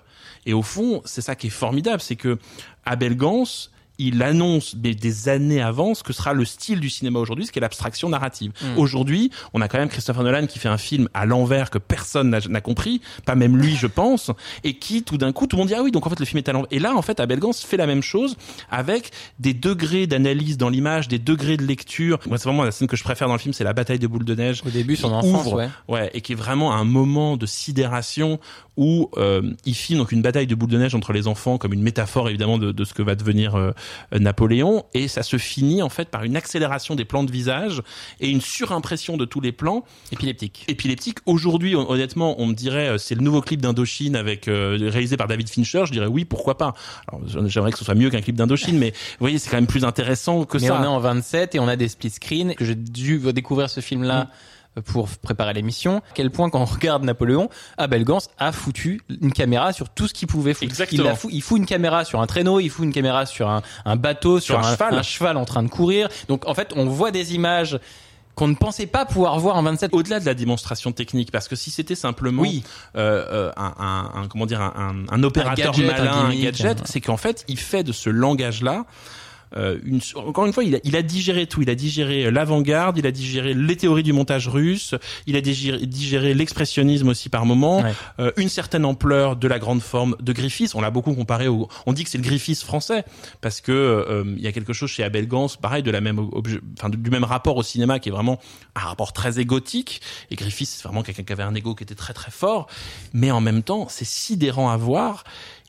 Et 0.47 0.55
au 0.55 0.63
fond, 0.63 1.03
c'est 1.05 1.21
ça 1.21 1.35
qui 1.37 1.49
est 1.49 1.51
formidable, 1.51 2.01
c'est 2.01 2.17
que 2.17 2.39
Abel 2.87 3.17
Gans, 3.17 3.71
il 3.99 4.23
annonce 4.23 4.75
mais 4.83 4.95
des 4.95 5.29
années 5.29 5.63
avant 5.63 5.95
ce 5.95 6.03
que 6.03 6.13
sera 6.13 6.33
le 6.33 6.45
style 6.45 6.81
du 6.81 6.91
cinéma 6.91 7.19
aujourd'hui, 7.19 7.47
ce 7.47 7.53
qui 7.53 7.59
est 7.59 7.63
l'abstraction 7.63 8.09
narrative. 8.09 8.53
Mm. 8.63 8.79
Aujourd'hui, 8.79 9.31
on 9.53 9.61
a 9.61 9.69
quand 9.69 9.79
même 9.79 9.89
Christopher 9.89 10.23
Nolan 10.23 10.47
qui 10.47 10.59
fait 10.59 10.69
un 10.69 10.79
film 10.79 11.09
à 11.15 11.27
l'envers 11.27 11.71
que 11.71 11.79
personne 11.79 12.31
n'a- 12.31 12.61
compris, 12.61 13.01
pas 13.25 13.35
même 13.35 13.57
lui, 13.57 13.77
je 13.77 13.87
pense, 13.87 14.31
et 14.65 14.75
qui 14.79 15.03
tout 15.03 15.19
d'un 15.19 15.33
coup 15.33 15.47
tout 15.47 15.57
le 15.57 15.61
monde 15.61 15.69
dit 15.69 15.75
ah 15.75 15.83
oui 15.83 15.91
donc 15.91 16.07
en 16.07 16.11
fait 16.11 16.19
le 16.19 16.25
film 16.27 16.39
est 16.39 16.49
à 16.49 16.53
l'envers. 16.53 16.69
Et 16.71 16.79
là 16.79 16.95
en 16.95 17.03
fait 17.03 17.21
Abel 17.21 17.39
Gans 17.39 17.53
fait 17.53 17.77
la 17.77 17.87
même 17.87 18.03
chose 18.03 18.37
avec 18.71 19.11
des 19.39 19.55
degrés 19.55 20.07
d'analyse 20.07 20.57
dans 20.57 20.69
l'image, 20.71 21.09
des 21.09 21.19
degrés 21.19 21.57
de 21.57 21.65
lecture. 21.65 22.19
Moi 22.27 22.39
c'est 22.39 22.49
vraiment 22.49 22.65
la 22.65 22.73
scène 22.73 22.89
que 22.89 22.97
je 22.97 23.05
préfère 23.05 23.29
dans 23.29 23.35
le 23.35 23.39
film, 23.39 23.53
c'est 23.53 23.65
la 23.65 23.75
bataille 23.75 23.99
de 23.99 24.07
boules 24.07 24.25
de 24.25 24.35
neige. 24.35 24.63
Au 24.67 24.71
début, 24.71 24.97
son 24.97 25.13
enfance, 25.13 25.47
ouvre, 25.47 25.57
ouais. 25.57 25.69
ouais, 25.89 26.11
et 26.15 26.21
qui 26.21 26.33
est 26.33 26.37
vraiment 26.37 26.73
un 26.75 26.85
moment 26.85 27.37
de 27.37 27.47
sidération 27.47 28.41
où 28.77 29.11
euh, 29.19 29.43
il 29.65 29.75
filme 29.75 30.01
donc 30.01 30.11
une 30.11 30.23
bataille 30.23 30.47
de 30.47 30.55
boules 30.55 30.71
de 30.71 30.79
neige 30.79 30.95
entre 30.95 31.13
les 31.13 31.29
enfants 31.29 31.59
comme 31.59 31.73
une 31.73 31.83
métaphore 31.83 32.29
évidemment 32.29 32.59
de, 32.59 32.73
de 32.73 32.85
ce 32.85 32.93
que 32.95 33.03
va 33.03 33.15
devenir 33.15 33.55
euh, 33.55 33.71
Napoléon 34.13 34.85
et 34.95 35.09
ça 35.09 35.23
se 35.23 35.37
finit 35.39 35.83
en 35.83 35.89
fait 35.89 36.09
par 36.09 36.25
une 36.25 36.37
accélération 36.37 36.95
des 36.95 37.05
plans 37.05 37.25
de 37.25 37.31
visage 37.33 37.83
et 38.21 38.29
une 38.29 38.41
surimpression 38.41 39.17
de 39.17 39.25
tous 39.25 39.41
les 39.41 39.53
plans 39.53 39.85
Épileptique. 40.13 40.65
épileptique. 40.69 41.19
Aujourd'hui, 41.27 41.75
hon- 41.77 41.91
honnêtement, 41.91 42.35
on 42.41 42.47
me 42.47 42.55
dirait 42.55 42.89
euh, 42.89 42.99
c'est 42.99 43.15
le 43.15 43.21
nouveau 43.23 43.41
clip 43.41 43.61
d'Indochine 43.61 44.17
avec 44.17 44.49
euh, 44.49 44.79
réalisé 44.91 45.17
par 45.17 45.29
David 45.29 45.49
Fincher. 45.49 45.83
Je 45.87 45.93
dirais 45.93 46.07
oui, 46.07 46.25
pourquoi 46.25 46.57
pas. 46.59 46.75
J'aimerais 47.47 47.73
que 47.73 47.79
ce 47.79 47.85
soit 47.85 47.95
mieux 47.95 48.11
qu'un 48.11 48.21
clip 48.21 48.37
d'Indochine, 48.37 48.79
mais 48.79 48.91
vous 48.91 49.17
voyez, 49.21 49.39
c'est 49.39 49.51
quand 49.51 49.57
même 49.57 49.67
plus 49.67 49.85
intéressant 49.85 50.45
que 50.45 50.59
Mais 50.59 50.67
ça. 50.69 50.79
on 50.81 50.85
est 50.85 50.87
en 50.87 50.99
27 51.01 51.55
et 51.55 51.61
on 51.61 51.69
a 51.69 51.77
des 51.77 51.89
split 51.89 52.11
screens 52.11 52.55
que 52.55 52.65
j'ai 52.65 52.75
dû 52.75 53.19
découvrir 53.33 53.71
ce 53.71 53.81
film-là. 53.81 54.25
Mm. 54.25 54.29
Pour 54.83 55.09
préparer 55.09 55.53
l'émission, 55.53 55.99
à 55.99 56.03
quel 56.15 56.31
point 56.31 56.51
quand 56.51 56.61
on 56.61 56.65
regarde 56.65 57.05
Napoléon, 57.05 57.49
Abel 57.79 58.05
Gans 58.05 58.19
a 58.39 58.53
foutu 58.53 59.01
une 59.21 59.33
caméra 59.33 59.73
sur 59.73 59.89
tout 59.89 60.09
ce 60.09 60.15
qu'il 60.15 60.29
pouvait 60.29 60.55
foutre. 60.55 60.65
Exactement. 60.65 61.17
Il, 61.25 61.37
il 61.37 61.43
fout 61.43 61.59
une 61.59 61.67
caméra 61.67 62.05
sur 62.05 62.21
un 62.21 62.27
traîneau, 62.27 62.61
il 62.61 62.71
fout 62.71 62.85
une 62.85 62.93
caméra 62.93 63.27
sur 63.27 63.49
un, 63.49 63.63
un 63.85 63.97
bateau, 63.97 64.41
sur, 64.41 64.59
un 64.59 64.73
cheval. 64.73 64.95
un 64.95 65.03
cheval 65.03 65.37
en 65.37 65.45
train 65.45 65.63
de 65.63 65.69
courir. 65.69 66.09
Donc 66.29 66.47
en 66.49 66.55
fait, 66.55 66.73
on 66.77 66.87
voit 66.87 67.11
des 67.11 67.35
images 67.35 67.79
qu'on 68.35 68.49
ne 68.49 68.57
pensait 68.57 68.87
pas 68.87 69.05
pouvoir 69.05 69.39
voir 69.39 69.55
en 69.55 69.63
27. 69.63 69.91
Au-delà 69.95 70.19
de 70.19 70.27
la 70.27 70.35
démonstration 70.35 70.91
technique, 70.91 71.31
parce 71.31 71.47
que 71.47 71.55
si 71.55 71.71
c'était 71.71 71.95
simplement 71.95 72.43
Oui. 72.43 72.65
euh, 72.97 73.25
euh, 73.31 73.53
un, 73.57 73.75
un- 73.79 74.23
un- 74.23 74.27
comment 74.29 74.45
dire 74.47 74.61
un, 74.61 75.05
un- 75.09 75.23
opérateur 75.23 75.71
gadget, 75.71 75.87
malin, 75.87 76.13
un, 76.13 76.23
gimmick, 76.31 76.43
gadget, 76.43 76.81
un- 76.81 76.85
c'est 76.85 77.01
qu'en 77.01 77.17
fait 77.17 77.45
il 77.47 77.61
fait 77.61 77.85
de 77.85 77.93
ce 77.93 78.11
langage-là 78.11 78.87
une, 79.85 80.01
encore 80.17 80.47
une 80.47 80.53
fois, 80.53 80.65
il 80.65 80.75
a, 80.77 80.79
il 80.85 80.97
a 80.97 81.03
digéré 81.03 81.47
tout. 81.47 81.63
Il 81.63 81.71
a 81.71 81.75
digéré 81.75 82.31
l'avant-garde, 82.31 82.99
il 82.99 83.07
a 83.07 83.11
digéré 83.13 83.55
les 83.55 83.77
théories 83.77 84.03
du 84.03 84.13
montage 84.13 84.49
russe, 84.49 84.95
il 85.27 85.37
a 85.37 85.41
digéré, 85.41 85.87
digéré 85.87 86.35
l'expressionnisme 86.35 87.09
aussi 87.09 87.29
par 87.29 87.47
moment, 87.47 87.81
Ouais. 87.83 87.93
euh, 88.21 88.33
une 88.37 88.49
certaine 88.49 88.85
ampleur 88.85 89.37
de 89.37 89.47
la 89.49 89.59
grande 89.59 89.81
forme 89.83 90.17
de 90.21 90.33
Griffiths. 90.33 90.75
On 90.75 90.81
l'a 90.81 90.91
beaucoup 90.91 91.15
comparé 91.15 91.49
au. 91.49 91.69
On 91.87 91.93
dit 91.93 92.05
que 92.05 92.11
c'est 92.11 92.19
le 92.19 92.25
Griffiths 92.25 92.63
français 92.63 93.05
parce 93.41 93.61
que 93.61 93.73
euh, 93.73 94.25
il 94.37 94.43
y 94.43 94.47
a 94.47 94.53
quelque 94.53 94.73
chose 94.73 94.91
chez 94.91 95.05
Abel 95.05 95.29
Gans, 95.29 95.49
pareil, 95.61 95.83
de 95.83 95.91
la 95.91 96.01
même 96.01 96.19
objet, 96.19 96.59
enfin 96.79 96.89
du 96.89 97.11
même 97.11 97.25
rapport 97.25 97.57
au 97.57 97.63
cinéma 97.63 97.99
qui 97.99 98.09
est 98.09 98.13
vraiment 98.13 98.41
un 98.75 98.81
rapport 98.81 99.13
très 99.13 99.39
égotique. 99.39 100.01
Et 100.31 100.37
Griffiths, 100.37 100.69
c'est 100.69 100.83
vraiment 100.83 101.03
quelqu'un 101.03 101.23
qui 101.23 101.33
avait 101.33 101.43
un 101.43 101.55
ego 101.55 101.75
qui 101.75 101.85
était 101.85 101.95
très 101.95 102.13
très 102.15 102.31
fort, 102.31 102.67
mais 103.13 103.31
en 103.31 103.41
même 103.41 103.63
temps, 103.63 103.87
c'est 103.89 104.05
sidérant 104.07 104.71
à 104.71 104.77
voir. 104.77 105.25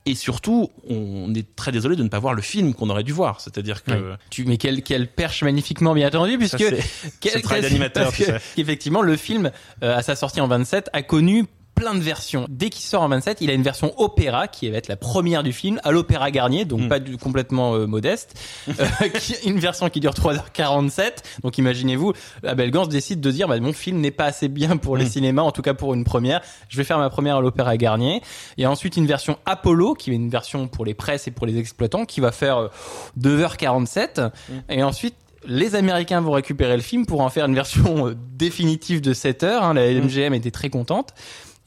Et 0.08 0.14
surtout, 0.14 0.70
on 0.88 1.34
est 1.34 1.56
très 1.56 1.72
désolé 1.72 1.96
de 1.96 2.04
ne 2.04 2.10
pas 2.10 2.20
voir 2.20 2.34
le 2.36 2.42
film 2.44 2.74
qu'on 2.76 2.90
aurait 2.92 3.04
dû 3.04 3.12
voir. 3.12 3.42
C'est-à-dire 3.42 3.84
que 3.84 3.92
Ouais. 3.92 4.16
Tu, 4.30 4.46
mais 4.46 4.58
quelle, 4.58 4.84
quelle 4.84 5.08
perche 5.08 5.44
magnifiquement 5.44 5.94
bien 5.96 6.08
attendue, 6.08 6.38
puisque 6.38 6.58
quel- 7.20 7.42
travail 7.42 7.62
d'animateur. 7.64 8.12
Effectivement, 8.58 9.02
le 9.02 9.16
film, 9.18 9.52
euh, 9.84 9.98
à 9.98 10.04
sa 10.04 10.16
sortie 10.16 10.42
en 10.42 10.48
27, 10.48 10.90
a 10.94 11.02
connu 11.02 11.46
plein 11.76 11.94
de 11.94 12.00
versions. 12.00 12.46
Dès 12.50 12.70
qu'il 12.70 12.86
sort 12.86 13.02
en 13.04 13.10
27, 13.10 13.42
il 13.42 13.50
a 13.50 13.54
une 13.54 13.62
version 13.62 13.94
opéra 14.00 14.48
qui 14.48 14.70
va 14.70 14.78
être 14.78 14.88
la 14.88 14.96
première 14.96 15.44
du 15.44 15.52
film 15.54 15.80
à 15.84 15.92
l'Opéra 15.92 16.32
Garnier, 16.32 16.66
donc 16.66 16.82
Mm. 16.82 16.88
pas 16.90 17.00
du, 17.00 17.18
complètement 17.18 17.76
euh, 17.76 17.86
modeste. 17.86 18.34
Euh, 18.80 19.10
qui- 19.10 19.36
une 19.48 19.60
version 19.60 19.90
qui 19.90 20.00
dure 20.00 20.14
3h47. 20.14 21.24
Donc 21.44 21.58
imaginez-vous, 21.58 22.14
Abel 22.46 22.72
Gance 22.72 22.90
décide 22.90 23.20
de 23.22 23.30
dire 23.32 23.48
bah, 23.48 23.60
mon 23.60 23.74
film 23.74 24.00
n'est 24.00 24.12
pas 24.12 24.26
assez 24.26 24.48
bien 24.48 24.78
pour 24.78 24.98
les 24.98 25.06
Mm. 25.06 25.10
cinémas, 25.10 25.42
en 25.44 25.52
tout 25.52 25.62
cas 25.62 25.74
pour 25.74 25.94
une 25.94 26.04
première. 26.06 26.42
Je 26.70 26.78
vais 26.78 26.84
faire 26.84 26.98
ma 26.98 27.10
première 27.10 27.36
à 27.38 27.42
l'Opéra 27.42 27.76
Garnier. 27.78 28.22
Et 28.58 28.66
ensuite 28.66 28.96
une 28.98 29.06
version 29.08 29.38
Apollo 29.46 29.94
qui 29.96 30.12
est 30.12 30.16
une 30.16 30.30
version 30.30 30.68
pour 30.68 30.86
les 30.86 30.94
presses 30.94 31.28
et 31.28 31.32
pour 31.32 31.46
les 31.46 31.58
exploitants 31.58 32.06
qui 32.06 32.22
va 32.22 32.32
faire 32.32 32.58
euh, 32.58 32.68
2h47. 33.20 34.22
Mm. 34.22 34.54
Et 34.70 34.84
ensuite 34.84 35.16
les 35.48 35.76
Américains 35.76 36.22
vont 36.22 36.32
récupérer 36.32 36.76
le 36.76 36.82
film 36.82 37.06
pour 37.06 37.22
en 37.22 37.30
faire 37.30 37.46
une 37.46 37.54
version 37.54 38.08
euh, 38.08 38.16
définitive 38.34 39.00
de 39.02 39.14
7 39.14 39.44
heures. 39.44 39.64
hein. 39.64 39.74
La 39.76 39.92
MGM 39.92 40.34
était 40.34 40.50
très 40.52 40.70
contente. 40.70 41.14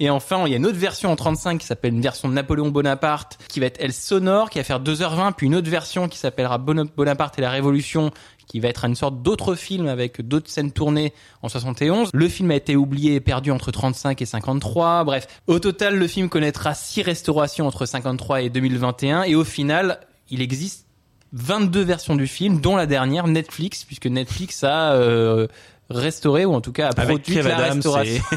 Et 0.00 0.10
enfin, 0.10 0.44
il 0.46 0.50
y 0.50 0.54
a 0.54 0.58
une 0.58 0.66
autre 0.66 0.78
version 0.78 1.10
en 1.10 1.16
35 1.16 1.58
qui 1.58 1.66
s'appelle 1.66 1.92
une 1.92 2.00
version 2.00 2.28
de 2.28 2.34
Napoléon 2.34 2.68
Bonaparte, 2.68 3.38
qui 3.48 3.58
va 3.58 3.66
être 3.66 3.78
elle 3.80 3.92
sonore, 3.92 4.50
qui 4.50 4.58
va 4.58 4.64
faire 4.64 4.80
2h20, 4.80 5.32
puis 5.32 5.46
une 5.46 5.56
autre 5.56 5.70
version 5.70 6.08
qui 6.08 6.18
s'appellera 6.18 6.58
Bonaparte 6.58 7.38
et 7.38 7.42
la 7.42 7.50
Révolution, 7.50 8.12
qui 8.46 8.60
va 8.60 8.68
être 8.68 8.84
une 8.84 8.94
sorte 8.94 9.22
d'autre 9.22 9.54
film 9.54 9.88
avec 9.88 10.26
d'autres 10.26 10.50
scènes 10.50 10.72
tournées 10.72 11.12
en 11.42 11.48
71. 11.48 12.10
Le 12.14 12.28
film 12.28 12.50
a 12.50 12.54
été 12.54 12.76
oublié 12.76 13.16
et 13.16 13.20
perdu 13.20 13.50
entre 13.50 13.70
35 13.70 14.22
et 14.22 14.26
53. 14.26 15.04
Bref, 15.04 15.26
au 15.46 15.58
total, 15.58 15.96
le 15.96 16.06
film 16.06 16.28
connaîtra 16.28 16.74
6 16.74 17.02
restaurations 17.02 17.66
entre 17.66 17.84
53 17.84 18.42
et 18.42 18.50
2021. 18.50 19.24
Et 19.24 19.34
au 19.34 19.44
final, 19.44 20.00
il 20.30 20.40
existe 20.40 20.86
22 21.32 21.82
versions 21.82 22.16
du 22.16 22.26
film, 22.26 22.60
dont 22.60 22.76
la 22.76 22.86
dernière 22.86 23.26
Netflix, 23.26 23.84
puisque 23.84 24.06
Netflix 24.06 24.64
a 24.64 24.92
euh, 24.94 25.46
restauré 25.90 26.44
ou 26.44 26.54
en 26.54 26.60
tout 26.60 26.72
cas 26.72 26.88
a 26.88 27.00
avec 27.00 27.22
produit 27.22 27.42
la 27.42 27.56
restauration. 27.56 28.22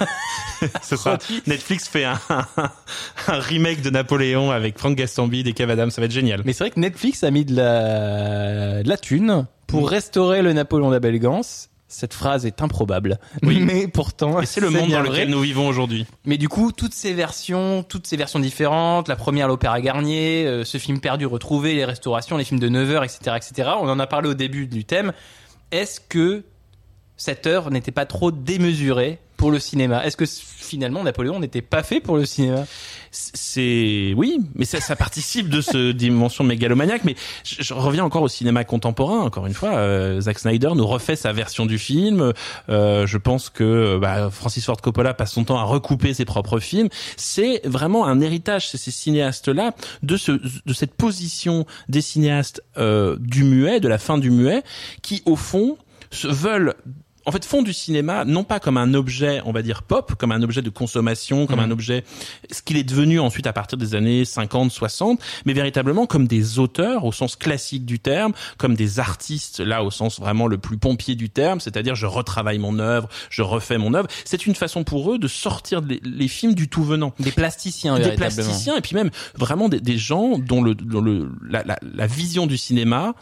Netflix 1.47 1.87
fait 1.87 2.05
un, 2.05 2.19
un 2.27 3.39
remake 3.39 3.81
de 3.81 3.89
Napoléon 3.89 4.51
avec 4.51 4.77
Frank 4.77 4.95
Gastambide 4.95 5.47
et 5.47 5.53
Kev 5.53 5.71
Adams. 5.71 5.91
Ça 5.91 6.01
va 6.01 6.05
être 6.05 6.11
génial. 6.11 6.41
Mais 6.45 6.53
c'est 6.53 6.63
vrai 6.63 6.71
que 6.71 6.79
Netflix 6.79 7.23
a 7.23 7.31
mis 7.31 7.45
de 7.45 7.55
la, 7.55 8.83
de 8.83 8.89
la 8.89 8.97
thune 8.97 9.45
pour 9.67 9.89
restaurer 9.89 10.41
le 10.41 10.53
Napoléon 10.53 10.91
d'Abel 10.91 11.19
Gance. 11.19 11.69
Cette 11.87 12.13
phrase 12.13 12.45
est 12.45 12.61
improbable. 12.61 13.19
Oui. 13.43 13.59
Mais 13.65 13.87
pourtant, 13.87 14.39
c'est 14.45 14.61
le 14.61 14.69
monde 14.69 14.91
dans 14.91 15.01
vrai. 15.01 15.09
lequel 15.09 15.29
nous 15.29 15.41
vivons 15.41 15.67
aujourd'hui. 15.67 16.05
Mais 16.23 16.37
du 16.37 16.47
coup, 16.47 16.71
toutes 16.71 16.93
ces 16.93 17.13
versions, 17.13 17.83
toutes 17.83 18.07
ces 18.07 18.15
versions 18.15 18.39
différentes, 18.39 19.09
la 19.09 19.17
première 19.17 19.49
l'Opéra 19.49 19.81
Garnier, 19.81 20.45
euh, 20.47 20.63
ce 20.63 20.77
film 20.77 21.01
perdu 21.01 21.25
retrouvé, 21.25 21.73
les 21.73 21.83
restaurations, 21.83 22.37
les 22.37 22.45
films 22.45 22.61
de 22.61 22.69
9 22.69 22.91
heures, 22.91 23.03
etc., 23.03 23.35
etc. 23.35 23.71
On 23.77 23.89
en 23.89 23.99
a 23.99 24.07
parlé 24.07 24.29
au 24.29 24.33
début 24.33 24.67
du 24.67 24.85
thème. 24.85 25.11
Est-ce 25.71 25.99
que 25.99 26.45
cette 27.21 27.45
heure 27.45 27.69
n'était 27.69 27.91
pas 27.91 28.07
trop 28.07 28.31
démesurée 28.31 29.19
pour 29.37 29.51
le 29.51 29.59
cinéma 29.59 30.03
Est-ce 30.03 30.17
que 30.17 30.25
finalement 30.25 31.03
Napoléon 31.03 31.39
n'était 31.39 31.61
pas 31.61 31.83
fait 31.83 31.99
pour 31.99 32.17
le 32.17 32.25
cinéma? 32.25 32.65
C'est 33.11 34.15
oui, 34.17 34.39
mais 34.55 34.65
ça, 34.65 34.81
ça 34.81 34.95
participe 34.95 35.47
de 35.47 35.61
ce 35.61 35.91
dimension 36.05 36.43
mégalomaniaque. 36.43 37.03
Mais 37.03 37.15
je, 37.43 37.61
je 37.61 37.73
reviens 37.75 38.03
encore 38.03 38.23
au 38.23 38.27
cinéma 38.27 38.63
contemporain. 38.63 39.19
Encore 39.19 39.45
une 39.45 39.53
fois, 39.53 39.75
euh, 39.75 40.19
Zack 40.21 40.39
Snyder 40.39 40.71
nous 40.73 40.87
refait 40.87 41.15
sa 41.15 41.31
version 41.31 41.67
du 41.67 41.77
film. 41.77 42.33
Euh, 42.69 43.05
je 43.05 43.17
pense 43.19 43.51
que 43.51 43.99
bah, 43.99 44.31
Francis 44.31 44.65
Ford 44.65 44.81
Coppola 44.81 45.13
passe 45.13 45.33
son 45.33 45.43
temps 45.43 45.59
à 45.59 45.63
recouper 45.63 46.15
ses 46.15 46.25
propres 46.25 46.57
films. 46.57 46.89
C'est 47.17 47.61
vraiment 47.65 48.07
un 48.07 48.19
héritage 48.19 48.69
chez 48.69 48.79
ces 48.79 48.91
cinéastes-là 48.91 49.73
de 50.01 50.17
ce 50.17 50.31
de 50.31 50.73
cette 50.73 50.95
position 50.95 51.67
des 51.87 52.01
cinéastes 52.01 52.63
euh, 52.77 53.15
du 53.19 53.43
muet, 53.43 53.79
de 53.79 53.87
la 53.87 53.99
fin 53.99 54.17
du 54.17 54.31
muet, 54.31 54.63
qui 55.03 55.21
au 55.27 55.35
fond 55.35 55.77
se 56.11 56.27
veulent 56.27 56.75
en 57.31 57.33
fait, 57.33 57.45
font 57.45 57.61
du 57.61 57.71
cinéma 57.71 58.25
non 58.25 58.43
pas 58.43 58.59
comme 58.59 58.75
un 58.75 58.93
objet, 58.93 59.41
on 59.45 59.53
va 59.53 59.61
dire 59.61 59.83
pop, 59.83 60.15
comme 60.17 60.33
un 60.33 60.43
objet 60.43 60.61
de 60.61 60.69
consommation, 60.69 61.47
comme 61.47 61.59
Mhm. 61.59 61.65
un 61.65 61.71
objet, 61.71 62.03
ce 62.51 62.61
qu'il 62.61 62.75
est 62.75 62.83
devenu 62.83 63.21
ensuite 63.21 63.47
à 63.47 63.53
partir 63.53 63.77
des 63.77 63.95
années 63.95 64.25
50, 64.25 64.69
60, 64.69 65.21
mais 65.45 65.53
véritablement 65.53 66.05
comme 66.07 66.27
des 66.27 66.59
auteurs 66.59 67.05
au 67.05 67.13
sens 67.13 67.37
classique 67.37 67.85
du 67.85 67.99
terme, 67.99 68.33
comme 68.57 68.75
des 68.75 68.99
artistes 68.99 69.61
là 69.61 69.81
au 69.81 69.91
sens 69.91 70.19
vraiment 70.19 70.47
le 70.47 70.57
plus 70.57 70.77
pompier 70.77 71.15
du 71.15 71.29
terme, 71.29 71.61
c'est-à-dire 71.61 71.95
je 71.95 72.05
retravaille 72.05 72.59
mon 72.59 72.79
œuvre, 72.79 73.07
je 73.29 73.43
refais 73.43 73.77
mon 73.77 73.93
œuvre. 73.93 74.09
C'est 74.25 74.45
une 74.45 74.55
façon 74.55 74.83
pour 74.83 75.13
eux 75.13 75.17
de 75.17 75.29
sortir 75.29 75.79
les, 75.79 76.01
les 76.03 76.27
films 76.27 76.53
du 76.53 76.67
tout 76.67 76.83
venant 76.83 77.13
Des 77.19 77.31
plasticiens, 77.31 77.97
des 77.99 78.11
plasticiens 78.17 78.75
et 78.75 78.81
puis 78.81 78.93
même 78.95 79.09
vraiment 79.35 79.69
des, 79.69 79.79
des 79.79 79.97
gens 79.97 80.37
dont 80.37 80.61
le, 80.61 80.75
dont 80.75 80.99
le 80.99 81.31
la, 81.47 81.63
la, 81.63 81.79
la 81.81 82.07
vision 82.07 82.45
du 82.47 82.57
cinéma 82.57 83.13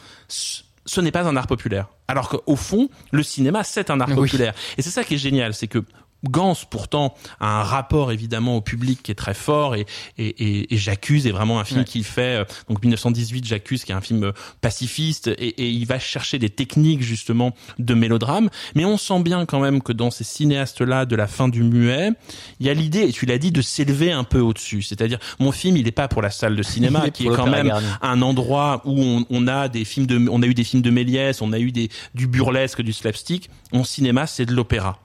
ce 0.90 1.02
n'est 1.02 1.12
pas 1.12 1.22
un 1.28 1.36
art 1.36 1.46
populaire. 1.46 1.88
Alors 2.08 2.30
qu'au 2.30 2.56
fond, 2.56 2.90
le 3.12 3.22
cinéma, 3.22 3.64
c'est 3.64 3.92
un 3.92 4.00
art 4.02 4.10
Oui. 4.10 4.16
populaire. 4.16 4.56
Et 4.78 4.82
c'est 4.82 4.90
ça 4.90 5.04
qui 5.04 5.14
est 5.14 5.18
génial, 5.20 5.54
c'est 5.54 5.68
que 5.68 5.84
Gans, 6.24 6.55
pourtant, 6.70 7.13
a 7.39 7.61
un 7.61 7.63
rapport 7.63 8.11
évidemment 8.11 8.57
au 8.57 8.61
public 8.61 9.01
qui 9.03 9.11
est 9.11 9.15
très 9.15 9.34
fort 9.34 9.76
et, 9.76 9.86
et, 10.17 10.28
et, 10.28 10.74
et 10.74 10.78
J'accuse 10.78 11.28
est 11.28 11.32
vraiment 11.32 11.59
un 11.59 11.63
film 11.63 11.80
Ouais. 11.80 11.86
qu'il 11.86 12.03
fait, 12.03 12.41
euh, 12.41 12.45
donc 12.67 12.82
1918, 12.82 13.45
J'accuse, 13.45 13.84
qui 13.86 13.91
est 13.91 13.95
un 13.95 14.01
film 14.01 14.24
euh, 14.24 14.32
pacifiste 14.59 15.28
et, 15.28 15.34
et 15.47 15.70
il 15.70 15.86
va 15.86 15.99
chercher 15.99 16.39
des 16.39 16.49
techniques 16.49 17.01
justement 17.01 17.53
de 17.78 17.93
mélodrame. 17.93 18.49
Mais 18.76 18.86
on 18.86 18.97
sent 18.97 19.22
bien 19.22 19.45
quand 19.45 19.59
même 19.59 19.82
que 19.82 19.93
dans 19.93 20.11
ces 20.11 20.24
cinéastes-là 20.24 21.05
de 21.05 21.15
la 21.15 21.28
fin 21.28 21.47
du 21.47 21.63
muet, 21.63 22.11
il 22.59 22.65
y 22.65 22.70
a 22.70 22.74
l'idée, 22.74 23.01
et 23.01 23.11
tu 23.11 23.26
l'as 23.26 23.38
dit, 23.38 23.51
de 23.51 23.61
s'élever 23.61 24.11
un 24.11 24.24
peu 24.24 24.39
au-dessus. 24.39 24.82
C'est-à-dire, 24.82 25.20
mon 25.39 25.51
film, 25.51 25.78
il 25.78 25.86
n'est 25.86 25.91
pas 25.91 26.07
pour 26.07 26.22
la 26.22 26.32
salle 26.32 26.55
de 26.55 26.63
cinéma, 26.63 27.03
est 27.07 27.11
qui 27.11 27.28
est 27.28 27.36
quand 27.36 27.47
même 27.47 27.72
un 28.01 28.22
endroit 28.22 28.82
où 28.86 29.01
on, 29.01 29.26
on 29.30 29.47
a 29.47 29.67
des 29.70 29.86
films 29.86 30.07
de, 30.07 30.28
on 30.30 30.41
a 30.41 30.45
eu 30.45 30.53
des 30.53 30.63
films 30.63 30.82
de 30.82 30.89
Méliès, 30.89 31.41
on 31.41 31.53
a 31.53 31.59
eu 31.59 31.72
des, 31.72 31.89
du 32.13 32.28
burlesque, 32.28 32.82
du 32.82 32.93
slapstick. 32.93 33.49
Mon 33.72 33.84
cinéma, 33.84 34.28
c'est 34.28 34.45
de 34.45 34.53
l'opéra. 34.53 34.99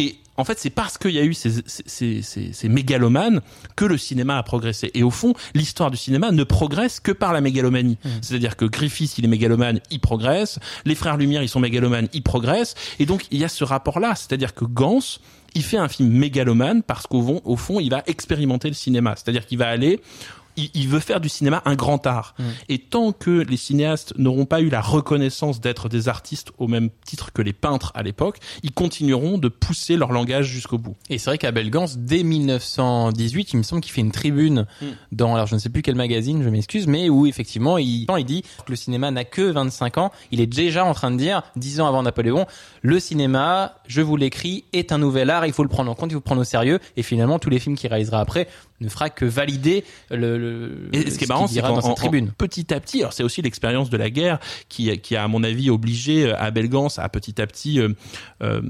Et 0.00 0.16
en 0.36 0.44
fait, 0.44 0.58
c'est 0.58 0.70
parce 0.70 0.96
qu'il 0.96 1.10
y 1.10 1.18
a 1.18 1.22
eu 1.24 1.34
ces, 1.34 1.50
ces, 1.66 1.82
ces, 1.84 2.22
ces- 2.22 2.52
ces 2.54 2.68
mégalomanes 2.70 3.42
que 3.76 3.84
le 3.84 3.98
cinéma 3.98 4.38
a 4.38 4.42
progressé. 4.42 4.90
Et 4.94 5.02
au 5.02 5.10
fond, 5.10 5.34
l'histoire 5.54 5.90
du 5.90 5.98
cinéma 5.98 6.30
ne 6.32 6.44
progresse 6.44 6.98
que 7.00 7.12
par 7.12 7.34
la 7.34 7.42
mégalomanie. 7.42 7.98
C'est-à-dire 8.22 8.56
que 8.56 8.64
Griffith, 8.64 9.18
il 9.18 9.26
est 9.26 9.28
mégalomane, 9.28 9.80
il 9.90 10.00
progresse. 10.00 10.58
Les 10.86 10.94
frères 10.94 11.18
Lumière, 11.18 11.42
ils 11.42 11.48
sont 11.50 11.60
mégalomanes, 11.60 12.08
ils 12.14 12.22
progressent. 12.22 12.74
Et 12.98 13.04
donc, 13.04 13.26
il 13.30 13.38
y 13.38 13.44
a 13.44 13.48
ce 13.48 13.64
rapport-là. 13.64 14.14
C'est-à-dire 14.16 14.54
que 14.54 14.64
Gans, 14.64 15.00
il 15.54 15.62
fait 15.62 15.76
un 15.76 15.88
film 15.88 16.08
mégalomane 16.08 16.82
parce 16.82 17.06
qu'au 17.06 17.22
fond, 17.22 17.40
au 17.44 17.56
fond, 17.56 17.78
il 17.80 17.90
va 17.90 18.02
expérimenter 18.06 18.68
le 18.68 18.74
cinéma. 18.74 19.14
C'est-à-dire 19.16 19.44
qu'il 19.46 19.58
va 19.58 19.68
aller 19.68 20.00
il, 20.60 20.70
il 20.74 20.88
veut 20.88 21.00
faire 21.00 21.20
du 21.20 21.28
cinéma 21.28 21.62
un 21.64 21.74
grand 21.74 22.06
art. 22.06 22.34
Et 22.68 22.78
tant 22.78 23.12
que 23.12 23.30
les 23.30 23.56
cinéastes 23.56 24.14
n'auront 24.16 24.46
pas 24.46 24.60
eu 24.60 24.68
la 24.68 24.80
reconnaissance 24.80 25.60
d'être 25.60 25.88
des 25.88 26.08
artistes 26.08 26.52
au 26.58 26.68
même 26.68 26.90
titre 27.04 27.32
que 27.32 27.42
les 27.42 27.52
peintres 27.52 27.92
à 27.94 28.02
l'époque, 28.02 28.38
ils 28.62 28.72
continueront 28.72 29.38
de 29.38 29.48
pousser 29.48 29.96
leur 29.96 30.12
langage 30.12 30.46
jusqu'au 30.46 30.78
bout. 30.78 30.96
Et 31.08 31.18
c'est 31.18 31.30
vrai 31.30 31.38
qu'Abel 31.38 31.70
Gance, 31.70 31.98
dès 31.98 32.22
1918, 32.22 33.52
il 33.52 33.56
me 33.58 33.62
semble 33.62 33.82
qu'il 33.82 33.92
fait 33.92 34.00
une 34.00 34.12
tribune 34.12 34.50
Hmm. 34.80 34.86
dans, 35.12 35.34
alors 35.34 35.46
je 35.46 35.54
ne 35.54 35.60
sais 35.60 35.68
plus 35.68 35.82
quel 35.82 35.94
magazine, 35.94 36.42
je 36.42 36.48
m'excuse, 36.48 36.86
mais 36.86 37.08
où 37.08 37.26
effectivement, 37.26 37.78
il, 37.78 38.06
il 38.18 38.24
dit 38.24 38.42
que 38.42 38.70
le 38.70 38.76
cinéma 38.76 39.10
n'a 39.10 39.24
que 39.24 39.42
25 39.42 39.98
ans. 39.98 40.12
Il 40.30 40.40
est 40.40 40.46
déjà 40.46 40.84
en 40.84 40.94
train 40.94 41.10
de 41.10 41.16
dire, 41.16 41.42
10 41.56 41.80
ans 41.80 41.86
avant 41.86 42.02
Napoléon, 42.02 42.46
le 42.82 43.00
cinéma, 43.00 43.74
je 43.86 44.00
vous 44.00 44.16
l'écris, 44.16 44.64
est 44.72 44.92
un 44.92 44.98
nouvel 44.98 45.30
art, 45.30 45.46
il 45.46 45.52
faut 45.52 45.62
le 45.62 45.68
prendre 45.68 45.90
en 45.90 45.94
compte, 45.94 46.10
il 46.10 46.14
faut 46.14 46.20
le 46.20 46.24
prendre 46.24 46.40
au 46.40 46.44
sérieux. 46.44 46.78
Et 46.96 47.02
finalement, 47.02 47.38
tous 47.38 47.50
les 47.50 47.58
films 47.58 47.76
qu'il 47.76 47.90
réalisera 47.90 48.20
après 48.20 48.48
ne 48.80 48.88
fera 48.88 49.10
que 49.10 49.24
valider 49.24 49.84
le, 50.10 50.38
le 50.38 50.88
Et 50.92 51.10
ce 51.10 51.18
qui 51.18 51.24
est 51.24 51.28
marrant, 51.28 51.46
c'est 51.46 51.60
qu'en 51.60 51.74
dans 51.74 51.80
sa 51.80 51.88
en- 51.88 51.94
tribune. 51.94 52.30
petit 52.36 52.72
à 52.72 52.80
petit, 52.80 53.00
alors 53.00 53.12
c'est 53.12 53.22
aussi 53.22 53.42
l'expérience 53.42 53.90
de 53.90 53.96
la 53.96 54.10
guerre 54.10 54.38
qui, 54.68 54.96
qui 55.00 55.16
a, 55.16 55.24
à 55.24 55.28
mon 55.28 55.42
avis, 55.44 55.70
obligé 55.70 56.26
euh, 56.26 56.36
Abel 56.38 56.68
Gans 56.68 56.88
à 56.96 57.08
petit 57.08 57.40
à 57.40 57.46
petit 57.46 57.80
euh, 57.80 57.90
euh, 58.42 58.62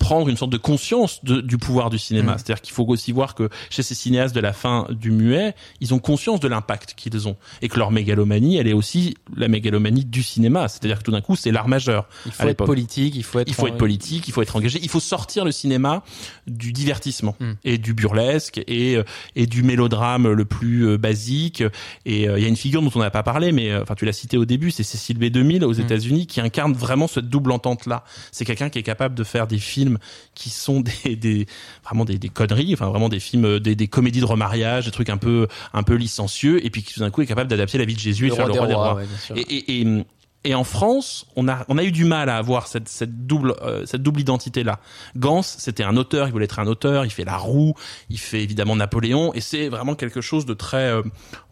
prendre 0.00 0.28
une 0.28 0.36
sorte 0.36 0.50
de 0.50 0.56
conscience 0.56 1.22
de- 1.24 1.40
du 1.42 1.58
pouvoir 1.58 1.90
du 1.90 1.98
cinéma. 1.98 2.32
Mm. 2.32 2.38
C'est-à-dire 2.38 2.60
qu'il 2.62 2.72
faut 2.74 2.84
aussi 2.88 3.12
voir 3.12 3.34
que 3.36 3.48
chez 3.68 3.82
ces 3.84 3.94
cinéastes 3.94 4.34
de 4.34 4.40
la 4.40 4.52
fin 4.52 4.86
du 4.90 5.10
muet, 5.12 5.54
ils 5.80 5.94
ont 5.94 5.98
conscience 6.00 6.40
de 6.40 6.48
l'impact 6.48 6.94
qu'ils 6.96 7.28
ont 7.28 7.36
et 7.62 7.68
que 7.68 7.78
leur 7.78 7.90
mégalomanie, 7.92 8.56
elle 8.56 8.66
est 8.66 8.72
aussi 8.72 9.14
la 9.36 9.46
mégalomanie 9.46 10.04
du 10.04 10.22
cinéma. 10.22 10.66
C'est-à-dire 10.68 10.98
que 10.98 11.04
tout 11.04 11.10
d'un 11.12 11.20
coup, 11.20 11.36
c'est 11.36 11.52
l'art 11.52 11.68
majeur. 11.68 12.08
Il 12.26 12.32
faut 12.32 12.48
être 12.48 12.64
politique, 12.64 13.14
il 13.14 13.22
faut 13.22 13.38
être, 13.38 13.48
Il 13.48 13.54
faut 13.54 13.66
être 13.68 13.76
politique, 13.76 14.26
il 14.26 14.32
faut 14.32 14.42
être 14.42 14.56
engagé, 14.56 14.80
il 14.82 14.88
faut 14.88 15.00
sortir 15.00 15.44
le 15.44 15.52
cinéma 15.52 16.02
du 16.46 16.72
divertissement 16.72 17.36
Mm. 17.38 17.52
et 17.64 17.78
du 17.78 17.94
burlesque 17.94 18.60
et 18.66 18.96
euh, 18.96 19.04
et 19.36 19.46
du 19.46 19.62
mélodrame 19.62 20.30
le 20.32 20.44
plus 20.46 20.86
euh, 20.88 20.98
basique. 20.98 21.62
Et 22.06 22.28
euh, 22.28 22.38
il 22.38 22.42
y 22.42 22.46
a 22.46 22.48
une 22.48 22.56
figure 22.56 22.80
dont 22.82 22.90
on 22.94 23.00
n'a 23.00 23.10
pas 23.10 23.22
parlé, 23.22 23.52
mais 23.52 23.74
enfin 23.76 23.94
tu 23.94 24.04
l'as 24.06 24.12
cité 24.14 24.36
au 24.38 24.44
début, 24.46 24.70
c'est 24.70 24.82
Cécile 24.82 25.18
B2000 25.18 25.62
aux 25.64 25.74
Mm. 25.74 25.80
États-Unis 25.80 26.26
qui 26.26 26.40
incarne 26.40 26.72
vraiment 26.72 27.06
cette 27.06 27.28
double 27.28 27.52
entente 27.52 27.84
là. 27.86 28.02
C'est 28.32 28.44
quelqu'un 28.46 28.70
qui 28.70 28.78
est 28.78 28.82
capable 28.82 29.14
de 29.14 29.24
faire 29.24 29.46
des 29.46 29.58
films 29.58 29.89
qui 30.34 30.50
sont 30.50 30.80
des, 31.04 31.16
des 31.16 31.46
vraiment 31.84 32.04
des, 32.04 32.18
des 32.18 32.28
conneries, 32.28 32.74
enfin 32.74 32.88
vraiment 32.88 33.08
des 33.08 33.20
films, 33.20 33.44
euh, 33.44 33.60
des, 33.60 33.74
des 33.74 33.88
comédies 33.88 34.20
de 34.20 34.24
remariage, 34.26 34.84
des 34.86 34.90
trucs 34.90 35.10
un 35.10 35.16
peu 35.16 35.48
un 35.72 35.82
peu 35.82 35.94
licencieux, 35.94 36.64
et 36.64 36.70
puis 36.70 36.82
qui 36.82 36.94
tout 36.94 37.00
d'un 37.00 37.10
coup 37.10 37.22
est 37.22 37.26
capable 37.26 37.50
d'adapter 37.50 37.78
la 37.78 37.84
vie 37.84 37.94
de 37.94 38.00
Jésus 38.00 38.26
et 38.26 38.28
Le 38.28 38.32
de 38.32 38.36
faire 38.36 38.46
roi 38.48 38.54
le 38.54 38.60
roi 38.60 38.68
des 38.68 38.74
rois, 38.74 38.94
ouais. 38.94 39.06
Et, 39.36 39.56
et, 39.56 39.80
et, 39.82 40.04
Et 40.44 40.54
en 40.54 40.64
France, 40.64 41.26
on 41.36 41.48
a 41.48 41.66
on 41.68 41.76
a 41.76 41.84
eu 41.84 41.92
du 41.92 42.04
mal 42.06 42.30
à 42.30 42.38
avoir 42.38 42.66
cette 42.66 42.88
cette 42.88 43.26
double 43.26 43.54
euh, 43.60 43.84
cette 43.84 44.02
double 44.02 44.20
identité 44.20 44.64
là. 44.64 44.80
Gans, 45.16 45.42
c'était 45.42 45.84
un 45.84 45.98
auteur, 45.98 46.28
il 46.28 46.32
voulait 46.32 46.46
être 46.46 46.58
un 46.60 46.66
auteur, 46.66 47.04
il 47.04 47.10
fait 47.10 47.24
La 47.26 47.36
Roue, 47.36 47.74
il 48.08 48.18
fait 48.18 48.42
évidemment 48.42 48.74
Napoléon, 48.74 49.34
et 49.34 49.42
c'est 49.42 49.68
vraiment 49.68 49.94
quelque 49.94 50.22
chose 50.22 50.46
de 50.46 50.54
très, 50.54 50.88
euh, 50.90 51.02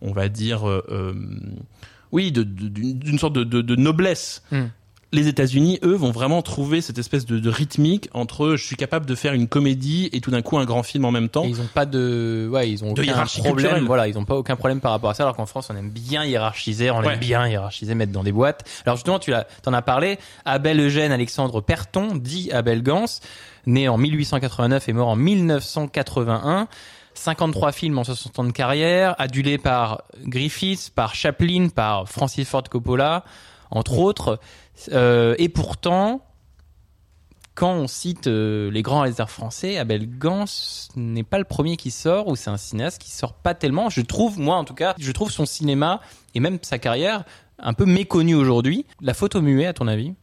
on 0.01 0.13
va 0.13 0.31
dire, 0.31 0.67
euh, 0.67 1.13
oui, 2.13 2.33
de- 2.33 2.43
de- 2.45 2.69
d'une 2.93 3.19
sorte 3.19 3.35
de, 3.35 3.45
de, 3.45 3.61
de 3.61 3.77
noblesse. 3.77 4.43
Hmm. 4.51 4.69
Les 5.11 5.27
États-Unis, 5.27 5.79
eux, 5.85 5.95
vont 5.95 6.11
vraiment 6.11 6.43
trouver 6.43 6.83
cette 6.83 6.99
espèce 6.99 7.25
de, 7.25 7.39
de 7.39 7.49
rythmique 7.49 8.11
entre 8.13 8.57
je 8.57 8.65
suis 8.67 8.77
capable 8.77 9.07
de 9.07 9.15
faire 9.15 9.33
une 9.33 9.49
comédie 9.49 10.11
et 10.13 10.21
tout 10.21 10.31
d'un 10.31 10.43
coup 10.43 10.59
un 10.59 10.67
grand 10.67 10.83
film 10.83 11.07
en 11.07 11.11
même 11.11 11.31
temps. 11.31 11.45
Et 11.45 11.49
ils 11.49 11.61
ont 11.63 11.69
pas 11.73 11.87
de, 11.87 12.47
ouais, 12.53 12.69
ils 12.71 12.85
ont 12.85 12.89
De 12.93 13.01
aucun 13.01 13.05
hiérarchie 13.05 13.41
problème. 13.41 13.57
culturelle. 13.57 13.85
Voilà, 13.87 14.07
ils 14.07 14.19
ont 14.19 14.27
pas 14.27 14.35
aucun 14.35 14.55
problème 14.57 14.81
par 14.83 14.91
rapport 14.93 15.09
à 15.09 15.15
ça. 15.15 15.23
Alors 15.23 15.35
qu'en 15.35 15.47
France, 15.47 15.69
on 15.73 15.77
aime 15.77 15.89
bien 15.89 16.25
hiérarchiser, 16.27 16.91
on 16.91 17.01
Ouais. 17.01 17.15
aime 17.15 17.21
bien 17.21 17.49
hiérarchiser, 17.49 17.95
mettre 17.95 18.13
dans 18.13 18.23
des 18.23 18.33
boîtes. 18.33 18.69
Alors 18.85 18.97
justement, 18.97 19.19
tu 19.19 19.31
l'as, 19.31 19.45
t'en 19.63 19.73
as 19.73 19.81
parlé. 19.81 20.19
Abel 20.45 20.79
Eugène 20.79 21.11
Alexandre 21.11 21.63
Perton, 21.63 22.15
dit 22.15 22.51
Abel 22.53 22.83
Gans, 22.83 23.07
né 23.67 23.89
en 23.89 23.97
1889 23.97 24.91
et 24.91 24.93
mort 24.93 25.09
en 25.09 25.17
1981. 25.17 26.69
53 27.15 27.73
films 27.73 27.99
en 27.99 28.05
60 28.05 28.39
ans 28.39 28.45
de 28.45 28.53
carrière, 28.53 29.17
adulé 29.19 29.59
par 29.59 30.03
Griffiths, 30.25 30.91
par 30.95 31.15
Chaplin, 31.17 31.69
par 31.69 32.09
Francis 32.09 32.47
Ford 32.49 32.63
Coppola, 32.63 33.25
entre 33.71 33.99
autres. 33.99 34.39
Euh, 34.93 35.35
et 35.39 35.49
pourtant, 35.49 36.23
quand 37.55 37.73
on 37.73 37.89
cite 37.89 38.29
euh, 38.29 38.71
les 38.71 38.83
grands 38.83 39.01
réalisateurs 39.01 39.31
français, 39.31 39.79
Abel 39.79 40.09
Gans 40.09 40.45
n'est 40.95 41.25
pas 41.25 41.39
le 41.39 41.45
premier 41.45 41.77
qui 41.77 41.91
sort, 41.91 42.29
ou 42.29 42.37
c'est 42.37 42.51
un 42.51 42.57
cinéaste 42.57 43.03
qui 43.03 43.11
sort 43.11 43.35
pas 43.35 43.55
tellement. 43.55 43.91
Je 43.91 44.01
trouve, 44.01 44.39
moi 44.39 44.57
en 44.57 44.65
tout 44.65 44.75
cas, 44.75 44.95
je 44.99 45.11
trouve 45.11 45.33
son 45.33 45.45
cinéma 45.45 46.01
et 46.35 46.41
même 46.41 46.59
sa 46.63 46.79
carrière 46.79 47.25
un 47.59 47.73
peu 47.73 47.85
méconnu 47.85 48.35
aujourd'hui. 48.35 48.87
La 49.01 49.15
photo 49.15 49.41
muet, 49.41 49.67
à 49.67 49.73
ton 49.73 49.89
avis? 49.89 50.15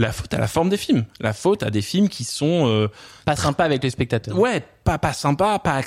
La 0.00 0.12
faute 0.12 0.32
à 0.32 0.38
la 0.38 0.48
forme 0.48 0.70
des 0.70 0.78
films. 0.78 1.04
La 1.20 1.32
faute 1.34 1.62
à 1.62 1.70
des 1.70 1.82
films 1.82 2.08
qui 2.08 2.24
sont 2.24 2.66
euh, 2.66 2.88
Pas 3.26 3.36
sympa 3.36 3.64
avec 3.64 3.82
les 3.82 3.90
spectateurs. 3.90 4.38
ouais 4.38 4.64
pas 4.82 4.96
pas 4.96 5.12
sympa 5.12 5.58
pas 5.58 5.82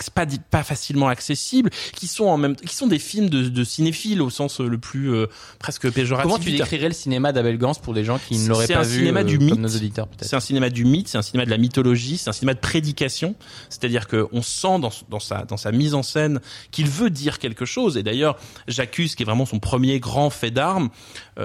pas 0.51 0.64
facilement 0.64 1.07
accessibles 1.07 1.72
qui 1.95 2.05
sont 2.07 2.26
en 2.26 2.38
même 2.38 2.55
qui 2.55 2.76
sont 2.76 2.86
des 2.86 2.99
films 2.99 3.28
de, 3.28 3.49
de 3.49 3.64
cinéphiles 3.64 4.22
au 4.22 4.30
sens 4.30 4.61
euh, 4.61 4.68
le 4.68 4.78
plus 4.78 5.11
euh, 5.11 5.26
presque 5.57 5.89
péjoratif 5.91 6.32
Comment 6.32 6.43
tu 6.43 6.51
décrirais 6.51 6.89
le 6.89 6.93
cinéma 6.93 7.32
d'Abel 7.32 7.57
Gans 7.57 7.74
pour 7.74 7.95
des 7.95 8.03
gens 8.03 8.20
qui 8.20 8.38
ne 8.38 8.47
l'auraient 8.49 8.68
c'est 8.68 8.74
pas 8.74 8.82
un 8.82 8.84
vu 8.84 8.99
cinéma 8.99 9.22
euh, 9.22 9.24
du 9.24 9.38
comme 9.39 9.47
mythe. 9.47 9.59
nos 9.59 9.68
auditeurs 9.76 10.07
peut-être 10.07 10.30
c'est 10.30 10.36
un 10.36 10.39
cinéma 10.39 10.70
du 10.70 10.86
mythe 10.86 11.07
c'est 11.07 11.18
un 11.18 11.24
cinéma 11.24 11.45
de 11.45 11.49
la 11.49 11.57
mythologie 11.57 12.18
c'est 12.18 12.30
un 12.30 12.34
cinéma 12.34 12.53
de 12.53 12.59
prédication 12.59 13.34
c'est-à-dire 13.70 14.07
que 14.07 14.28
on 14.32 14.43
sent 14.43 14.78
dans, 14.80 14.91
dans 15.09 15.20
sa 15.20 15.43
dans 15.45 15.57
sa 15.57 15.72
mise 15.72 15.95
en 15.95 16.03
scène 16.03 16.39
qu'il 16.70 16.88
veut 16.88 17.09
dire 17.09 17.39
quelque 17.39 17.66
chose 17.66 17.97
et 17.97 18.03
d'ailleurs 18.03 18.38
J'accuse 18.68 19.16
qui 19.16 19.24
est 19.24 19.26
vraiment 19.26 19.47
son 19.47 19.59
premier 19.59 19.99
grand 19.99 20.30
fait 20.30 20.51
d'armes 20.51 20.89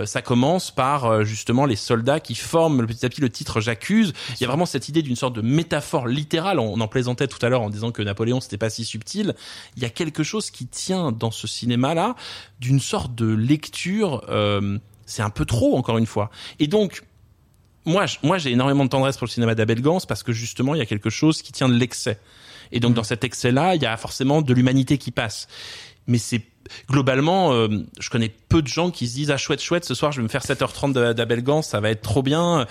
ça 0.04 0.20
commence 0.20 0.70
par 0.70 1.24
justement 1.24 1.64
les 1.64 1.76
soldats 1.76 2.20
qui 2.20 2.34
forment 2.34 2.57
petit 2.66 3.06
à 3.06 3.09
petit 3.09 3.20
le 3.20 3.30
titre 3.30 3.61
J'accuse. 3.61 4.12
Il 4.32 4.40
y 4.40 4.44
a 4.44 4.48
vraiment 4.48 4.66
cette 4.66 4.88
idée 4.88 5.02
d'une 5.02 5.16
sorte 5.16 5.34
de 5.34 5.42
métaphore 5.42 6.06
littérale. 6.06 6.59
On 6.59 6.80
en 6.80 6.88
plaisantait 6.88 7.28
tout 7.28 7.44
à 7.44 7.48
l'heure 7.48 7.62
en 7.62 7.70
disant 7.70 7.92
que 7.92 8.02
Napoléon 8.02 8.40
c'était 8.40 8.59
pas 8.59 8.70
si 8.70 8.84
subtil. 8.84 9.34
Il 9.76 9.82
y 9.82 9.86
a 9.86 9.90
quelque 9.90 10.22
chose 10.22 10.50
qui 10.50 10.66
tient 10.66 11.12
dans 11.12 11.30
ce 11.30 11.46
cinéma 11.46 11.94
là 11.94 12.16
d'une 12.61 12.80
sorte 12.80 13.14
de 13.14 13.26
lecture 13.26 14.24
euh, 14.28 14.78
c'est 15.06 15.22
un 15.22 15.30
peu 15.30 15.44
trop 15.44 15.76
encore 15.76 15.98
une 15.98 16.06
fois. 16.06 16.30
Et 16.59 16.66
donc 16.66 17.02
moi, 17.88 18.04
moi, 18.22 18.38
j'ai 18.38 18.52
énormément 18.52 18.84
de 18.84 18.90
tendresse 18.90 19.16
pour 19.16 19.26
le 19.26 19.30
cinéma 19.30 19.54
d'Abel 19.54 19.80
Gans 19.80 20.00
parce 20.06 20.22
que 20.22 20.32
justement, 20.32 20.74
il 20.74 20.78
y 20.78 20.82
a 20.82 20.86
quelque 20.86 21.11
chose 21.11 21.40
qui 21.40 21.52
tient 21.52 21.68
de 21.68 21.74
l'excès. 21.74 22.18
Et 22.70 22.80
donc, 22.80 22.92
dans 22.94 23.02
cet 23.02 23.24
excès-là, 23.24 23.76
il 23.76 23.82
y 23.82 23.86
a 23.86 23.96
forcément 23.96 24.42
de 24.42 24.52
l'humanité 24.52 24.98
qui 24.98 25.11
passe. 25.11 25.48
Mais 26.06 26.18
c'est 26.18 26.42
globalement, 26.90 27.52
euh, 27.52 27.68
je 28.00 28.10
connais 28.10 28.32
peu 28.48 28.62
de 28.62 28.66
gens 28.68 28.90
qui 28.90 29.06
se 29.08 29.14
disent 29.14 29.30
ah 29.30 29.36
chouette 29.36 29.60
chouette, 29.62 29.84
ce 29.84 29.94
soir 29.94 30.12
je 30.12 30.18
vais 30.18 30.22
me 30.24 30.28
faire 30.28 30.42
7h30 30.44 30.92
de- 30.92 31.12
d'Abel 31.12 31.42
Gans, 31.42 31.62
ça 31.62 31.80
va 31.80 31.90
être 31.90 32.02
trop 32.02 32.22
bien. 32.22 32.66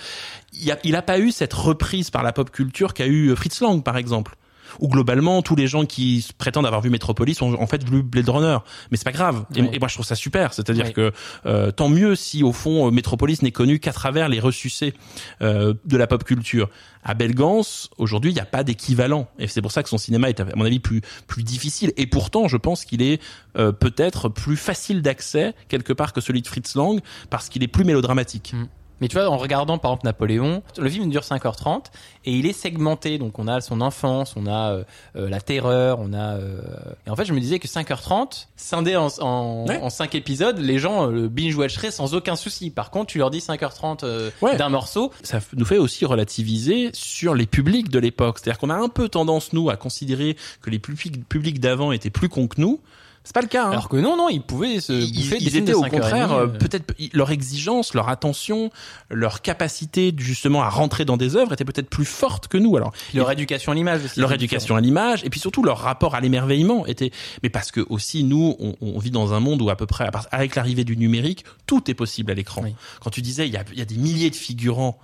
Il 0.52 0.70
a, 0.72 0.78
il 0.84 0.96
a 0.96 1.02
pas 1.02 1.18
eu 1.18 1.30
cette 1.30 1.52
reprise 1.54 2.10
par 2.10 2.22
la 2.22 2.32
pop 2.32 2.50
culture 2.50 2.94
qu'a 2.94 3.06
eu 3.06 3.34
Fritz 3.36 3.60
Lang 3.60 3.82
par 3.82 3.96
exemple. 3.96 4.36
Ou 4.78 4.88
globalement, 4.88 5.42
tous 5.42 5.56
les 5.56 5.66
gens 5.66 5.84
qui 5.86 6.26
prétendent 6.38 6.66
avoir 6.66 6.80
vu 6.80 6.90
Metropolis 6.90 7.40
ont 7.42 7.60
en 7.60 7.66
fait 7.66 7.82
vu 7.88 8.02
Blade 8.02 8.28
Runner. 8.28 8.58
Mais 8.90 8.96
c'est 8.96 9.04
pas 9.04 9.12
grave. 9.12 9.44
Et, 9.54 9.62
Ouais. 9.62 9.70
et 9.72 9.78
moi, 9.78 9.88
je 9.88 9.94
trouve 9.94 10.06
ça 10.06 10.14
super. 10.14 10.52
C'est-à-dire 10.54 10.86
Ouais. 10.86 10.92
que 10.92 11.12
euh, 11.46 11.70
tant 11.70 11.88
mieux 11.88 12.14
si 12.14 12.42
au 12.42 12.52
fond 12.52 12.86
euh, 12.86 12.90
Metropolis 12.90 13.42
n'est 13.42 13.50
connu 13.52 13.78
qu'à 13.80 13.92
travers 13.92 14.28
les 14.28 14.40
ressucés 14.40 14.94
euh, 15.42 15.74
de 15.84 15.96
la 15.96 16.06
pop 16.06 16.24
culture. 16.24 16.68
Abel 17.04 17.34
Gans, 17.34 17.62
aujourd'hui, 17.96 18.32
il 18.32 18.34
n'y 18.34 18.40
a 18.40 18.44
pas 18.44 18.64
d'équivalent. 18.64 19.28
Et 19.38 19.46
c'est 19.46 19.62
pour 19.62 19.72
ça 19.72 19.82
que 19.82 19.88
son 19.88 19.98
cinéma 19.98 20.28
est, 20.28 20.40
à 20.40 20.46
mon 20.56 20.64
avis, 20.64 20.78
plus 20.80 21.00
plus 21.26 21.42
difficile. 21.42 21.92
Et 21.96 22.06
pourtant, 22.06 22.48
je 22.48 22.56
pense 22.56 22.84
qu'il 22.84 23.02
est 23.02 23.20
euh, 23.56 23.72
peut-être 23.72 24.28
plus 24.28 24.56
facile 24.56 25.00
d'accès 25.02 25.54
quelque 25.68 25.92
part 25.92 26.12
que 26.12 26.20
celui 26.20 26.42
de 26.42 26.46
Fritz 26.46 26.74
Lang 26.74 27.00
parce 27.30 27.48
qu'il 27.48 27.62
est 27.62 27.68
plus 27.68 27.84
mélodramatique. 27.84 28.54
Mais 29.00 29.08
tu 29.08 29.16
vois, 29.16 29.28
en 29.28 29.36
regardant 29.36 29.78
par 29.78 29.92
exemple 29.92 30.06
Napoléon, 30.06 30.62
le 30.78 30.90
film 30.90 31.08
dure 31.10 31.22
5h30 31.22 31.84
et 32.24 32.32
il 32.32 32.46
est 32.46 32.52
segmenté. 32.52 33.18
Donc 33.18 33.38
on 33.38 33.46
a 33.48 33.60
son 33.60 33.80
enfance, 33.80 34.34
on 34.36 34.46
a 34.46 34.72
euh, 34.72 34.84
euh, 35.16 35.28
la 35.28 35.40
terreur, 35.40 35.98
on 36.00 36.12
a. 36.12 36.34
euh, 36.36 36.60
Et 37.06 37.10
en 37.10 37.16
fait, 37.16 37.24
je 37.24 37.32
me 37.32 37.40
disais 37.40 37.58
que 37.58 37.68
5h30, 37.68 38.46
scindé 38.56 38.96
en, 38.96 39.08
en, 39.20 39.66
Ouais. 39.68 39.80
en 39.80 39.90
5 39.90 40.14
épisodes, 40.14 40.58
les 40.58 40.78
gens 40.78 41.06
euh, 41.08 41.10
le 41.12 41.28
binge-watcheraient 41.28 41.90
sans 41.90 42.14
aucun 42.14 42.36
souci. 42.36 42.70
Par 42.70 42.90
contre, 42.90 43.06
tu 43.12 43.18
leur 43.18 43.30
dis 43.30 43.38
5h30 43.38 44.00
euh, 44.04 44.30
Ouais. 44.42 44.56
d'un 44.56 44.68
morceau, 44.68 45.12
ça 45.22 45.40
nous 45.56 45.64
fait 45.64 45.78
aussi 45.78 46.04
relativiser 46.04 46.90
sur 46.92 47.34
les 47.34 47.46
publics 47.46 47.88
de 47.90 47.98
l'époque. 47.98 48.38
C'est-à-dire 48.38 48.58
qu'on 48.58 48.70
a 48.70 48.74
un 48.76 48.88
peu 48.88 49.08
tendance, 49.08 49.52
nous, 49.52 49.70
à 49.70 49.76
considérer 49.76 50.36
que 50.62 50.70
les 50.70 50.78
publics, 50.78 51.26
publics 51.28 51.60
d'avant 51.60 51.92
étaient 51.92 52.10
plus 52.10 52.28
cons 52.28 52.48
que 52.48 52.60
nous. 52.60 52.80
C'est 53.28 53.34
pas 53.34 53.42
le 53.42 53.46
cas. 53.46 53.66
Hein. 53.66 53.72
alors 53.72 53.90
que 53.90 53.98
non, 53.98 54.16
non, 54.16 54.30
ils 54.30 54.40
pouvaient 54.40 54.80
se 54.80 54.94
ils, 54.94 55.12
bouffer 55.12 55.36
des 55.38 55.44
ils 55.44 55.50
films 55.50 55.62
étaient 55.64 55.72
de 55.72 55.76
au 55.76 55.82
5h30, 55.84 55.90
contraire 55.90 56.32
euh, 56.32 56.44
euh, 56.44 56.46
peut-être 56.46 56.94
ils- 56.98 57.10
leur 57.12 57.30
exigence, 57.30 57.92
leur 57.92 58.08
attention, 58.08 58.70
leur 59.10 59.42
capacité 59.42 60.14
justement 60.16 60.62
à 60.62 60.70
rentrer 60.70 61.04
dans 61.04 61.18
des 61.18 61.36
œuvres 61.36 61.52
était 61.52 61.66
peut-être 61.66 61.90
plus 61.90 62.06
forte 62.06 62.48
que 62.48 62.56
nous. 62.56 62.74
Alors 62.78 62.92
leur 63.12 63.30
éducation 63.30 63.70
à 63.72 63.74
l'image 63.74 64.02
aussi. 64.06 64.18
leur 64.18 64.32
éducation 64.32 64.76
à 64.76 64.80
l'image 64.80 65.24
et 65.24 65.28
puis 65.28 65.40
surtout 65.40 65.62
leur 65.62 65.76
rapport 65.76 66.14
à 66.14 66.22
l'émerveillement 66.22 66.86
était 66.86 67.10
mais 67.42 67.50
parce 67.50 67.70
que 67.70 67.84
aussi 67.90 68.24
nous 68.24 68.56
on, 68.60 68.74
on 68.80 68.98
vit 68.98 69.10
dans 69.10 69.34
un 69.34 69.40
monde 69.40 69.60
où 69.60 69.68
à 69.68 69.76
peu 69.76 69.84
près 69.84 70.08
avec 70.32 70.54
l'arrivée 70.56 70.84
du 70.84 70.96
numérique 70.96 71.44
tout 71.66 71.90
est 71.90 71.94
possible 71.94 72.30
à 72.30 72.34
l'écran 72.34 72.62
Oui. 72.64 72.74
quand 73.02 73.10
tu 73.10 73.20
disais 73.20 73.46
il 73.46 73.52
y 73.52 73.58
a, 73.58 73.64
il 73.72 73.78
y 73.78 73.82
a 73.82 73.84
des 73.84 73.96
milliers 73.98 74.30
de 74.30 74.36
figurants 74.36 74.98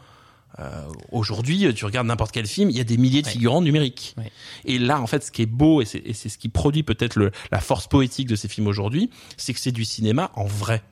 aujourd'hui 1.13 1.73
tu 1.75 1.85
regardes 1.85 2.07
n'importe 2.07 2.33
quel 2.33 2.47
film 2.47 2.71
il 2.71 2.77
y 2.77 2.81
a 2.81 2.85
des 2.85 2.97
milliers 2.97 3.23
de 3.23 3.27
Ouais. 3.27 3.33
figurants 3.33 3.63
numériques 3.63 4.15
Ouais. 4.19 4.31
et 4.65 4.79
là 4.79 5.01
en 5.01 5.07
fait 5.07 5.25
ce 5.25 5.31
qui 5.31 5.43
est 5.43 5.47
beau 5.47 5.83
et 5.83 5.85
c'est 5.85 6.15
ce 6.29 6.39
qui 6.39 6.49
produit 6.49 6.83
peut-être 6.83 7.31
la 7.51 7.61
force 7.61 7.87
poétique 7.89 8.29
de 8.29 8.37
ces 8.37 8.49
films 8.49 8.67
aujourd'hui 8.67 9.11
c'est 9.37 9.53
que 9.53 9.61
c'est 9.61 9.73
du 9.73 9.85
cinéma 9.85 10.31
en 10.35 10.45
vrai 10.45 10.83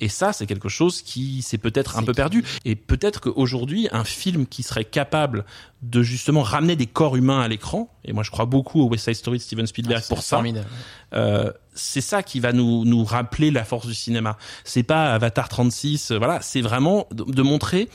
et 0.00 0.08
ça, 0.08 0.32
c'est 0.32 0.46
quelque 0.46 0.68
chose 0.68 1.02
qui 1.02 1.42
s'est 1.42 1.58
peut-être 1.58 1.98
un 1.98 2.02
peu 2.02 2.12
perdu. 2.12 2.44
Et 2.64 2.76
peut-être 2.76 3.20
qu'aujourd'hui, 3.20 3.88
un 3.92 4.04
film 4.04 4.46
qui 4.46 4.62
serait 4.62 4.84
capable 4.84 5.44
de 5.82 6.02
justement 6.02 6.42
ramener 6.42 6.76
des 6.76 6.86
corps 6.86 7.16
humains 7.16 7.40
à 7.40 7.48
l'écran, 7.48 7.88
et 8.04 8.12
moi 8.12 8.22
je 8.22 8.30
crois 8.30 8.46
beaucoup 8.46 8.80
au 8.80 8.88
West 8.88 9.04
Side 9.04 9.14
Story 9.14 9.38
de 9.38 9.42
Steven 9.42 9.66
Spielberg 9.66 9.98
Ah, 10.00 10.02
c'est 10.02 10.14
pour 10.14 10.22
ça, 10.24 10.42
euh, 11.14 11.52
c'est 11.74 12.00
ça 12.00 12.22
qui 12.22 12.40
va 12.40 12.52
nous, 12.52 12.84
nous 12.84 13.04
rappeler 13.04 13.50
la 13.50 13.64
force 13.64 13.86
du 13.86 13.94
cinéma. 13.94 14.36
C'est 14.64 14.82
pas 14.82 15.14
Avatar 15.14 15.48
36, 15.48 16.10
euh, 16.10 16.18
voilà, 16.18 16.40
c'est 16.42 16.60
vraiment 16.60 17.06
de, 17.12 17.24
de 17.24 17.42
montrer 17.42 17.88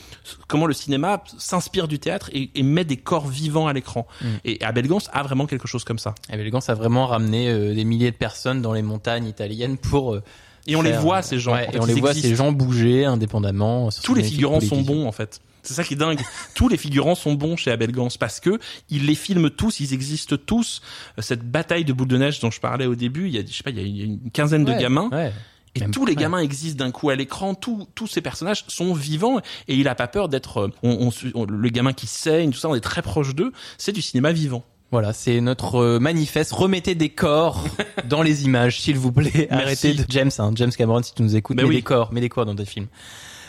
comment 0.47 0.66
le 0.66 0.74
cinéma 0.74 1.24
s'inspire 1.38 1.88
du 1.89 1.99
théâtre 1.99 2.30
et, 2.34 2.49
et 2.56 2.64
met 2.64 2.86
des 2.86 2.97
corps 2.97 3.28
vivants 3.28 3.68
à 3.68 3.74
l'écran. 3.74 4.08
Mm. 4.22 4.28
Et 4.45 4.64
Abel 4.64 4.88
Gans 4.88 4.99
a 5.12 5.24
vraiment 5.24 5.45
quelque 5.45 5.68
chose 5.68 5.84
comme 5.84 5.99
ça. 5.99 6.16
Abel 6.30 6.49
Gans 6.51 6.60
a 6.68 6.74
vraiment 6.74 7.08
ramené 7.08 7.49
euh, 7.49 7.74
des 7.74 7.84
milliers 7.84 8.12
de 8.12 8.18
personnes 8.18 8.62
dans 8.62 8.74
les 8.74 8.82
montagnes 8.82 9.28
italiennes 9.28 9.78
pour. 9.78 10.16
euh, 10.16 10.24
Et 10.68 10.76
on 10.76 10.82
les 10.82 10.93
voit, 10.93 11.22
ces 11.22 11.39
gens. 11.39 11.53
Ouais, 11.53 11.68
En 11.68 11.72
fait, 11.72 11.78
et 11.78 11.82
on 11.82 11.86
les 11.86 11.93
voit 11.95 12.11
existent. 12.11 12.30
ces 12.30 12.36
gens 12.36 12.51
bouger 12.51 13.05
indépendamment. 13.05 13.89
tous 14.03 14.14
les 14.14 14.24
figurants 14.24 14.61
sont 14.61 14.82
bons 14.82 15.05
en 15.07 15.11
fait. 15.11 15.41
C'est 15.66 15.74
ça 15.76 15.84
qui 15.84 15.93
est 15.93 15.97
dingue. 15.97 16.20
tous 16.55 16.68
les 16.68 16.78
figurants 16.78 17.16
sont 17.16 17.34
bons 17.34 17.55
chez 17.55 17.72
Abel 17.72 17.91
Gans 17.91 18.09
parce 18.20 18.39
que 18.41 18.59
ils 18.89 19.05
les 19.05 19.16
filment 19.16 19.49
tous, 19.49 19.80
ils 19.80 19.93
existent 19.93 20.36
tous. 20.38 20.82
Euh, 21.18 21.22
Cette 21.22 21.49
bataille 21.49 21.86
de 21.86 21.93
boules 21.93 22.07
de 22.09 22.18
neige 22.18 22.39
dont 22.41 22.51
je 22.51 22.59
parlais 22.59 22.86
au 22.86 22.95
début, 22.95 23.28
il 23.28 23.36
y 23.36 23.39
a, 23.39 23.43
je 23.45 23.53
sais 23.53 23.64
pas, 23.64 23.70
il 23.70 23.97
y 23.97 24.01
a 24.01 24.05
une 24.05 24.30
quinzaine 24.32 24.66
de 24.66 24.74
gamins. 24.74 25.09
ouais. 25.11 25.32
Et 25.76 25.80
Même- 25.80 25.89
tous 25.91 26.05
les 26.05 26.16
gamins 26.16 26.38
existent 26.39 26.86
d'un 26.86 26.91
coup 26.91 27.09
à 27.09 27.16
l'écran. 27.16 27.55
Tous, 27.55 27.88
tous 27.95 28.05
ces 28.05 28.22
personnages 28.22 28.64
sont 28.68 28.93
vivants 28.93 29.39
et 29.68 29.74
il 29.76 29.88
a 29.88 29.95
pas 29.95 30.07
peur 30.07 30.30
d'être. 30.30 30.57
euh, 30.59 30.68
On, 30.84 31.09
on- 31.34 31.45
le 31.45 31.70
gamin 31.70 31.93
qui 31.93 32.05
saigne, 32.07 32.51
tout 32.51 32.59
ça, 32.59 32.70
on 32.70 32.76
est 32.76 32.80
très 32.80 33.01
proche 33.01 33.34
d'eux. 33.34 33.51
C'est 33.80 33.91
du 33.91 34.01
cinéma 34.03 34.32
vivant. 34.34 34.64
Voilà, 34.94 35.12
c'est 35.12 35.41
notre 35.41 35.78
euh, 35.78 36.00
manifeste. 36.00 36.52
Remettez 36.52 36.94
des 36.94 37.10
corps 37.10 37.66
dans 38.08 38.22
les 38.22 38.46
images, 38.46 38.80
s'il 38.80 38.96
vous 38.96 39.12
plaît. 39.12 39.48
Arrêtez 39.50 39.96
de 39.96 40.06
James, 40.08 40.30
hein, 40.38 40.52
James 40.54 40.70
Cameron, 40.70 41.02
si 41.02 41.16
tu 41.16 41.24
nous 41.24 41.36
écoutes, 41.36 41.58
Ben 41.58 41.64
mets 41.64 41.70
oui. 41.70 41.76
des 41.78 41.82
corps, 41.82 42.14
mets 42.14 42.22
des 42.22 42.30
corps 42.30 42.46
dans 42.46 42.54
tes 42.54 42.64
films. 42.66 42.86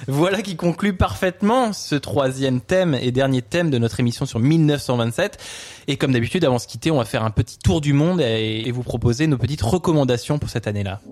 Voilà 0.08 0.40
qui 0.40 0.56
conclut 0.56 0.96
parfaitement 0.96 1.74
ce 1.74 1.96
troisième 1.96 2.62
thème 2.62 2.96
et 2.98 3.12
dernier 3.12 3.42
thème 3.42 3.68
de 3.68 3.76
notre 3.76 4.00
émission 4.00 4.24
sur 4.24 4.40
1927. 4.40 5.36
Et 5.86 5.98
comme 5.98 6.12
d'habitude, 6.12 6.46
avant 6.46 6.56
de 6.56 6.60
se 6.62 6.66
quitter, 6.66 6.90
on 6.90 6.96
va 6.96 7.04
faire 7.04 7.24
un 7.24 7.30
petit 7.30 7.58
tour 7.58 7.82
du 7.82 7.92
monde 7.92 8.22
et, 8.22 8.62
et 8.64 8.72
vous 8.72 8.82
proposer 8.82 9.26
nos 9.26 9.36
petites 9.36 9.60
recommandations 9.60 10.38
pour 10.38 10.48
cette 10.48 10.66
année-là. 10.66 11.02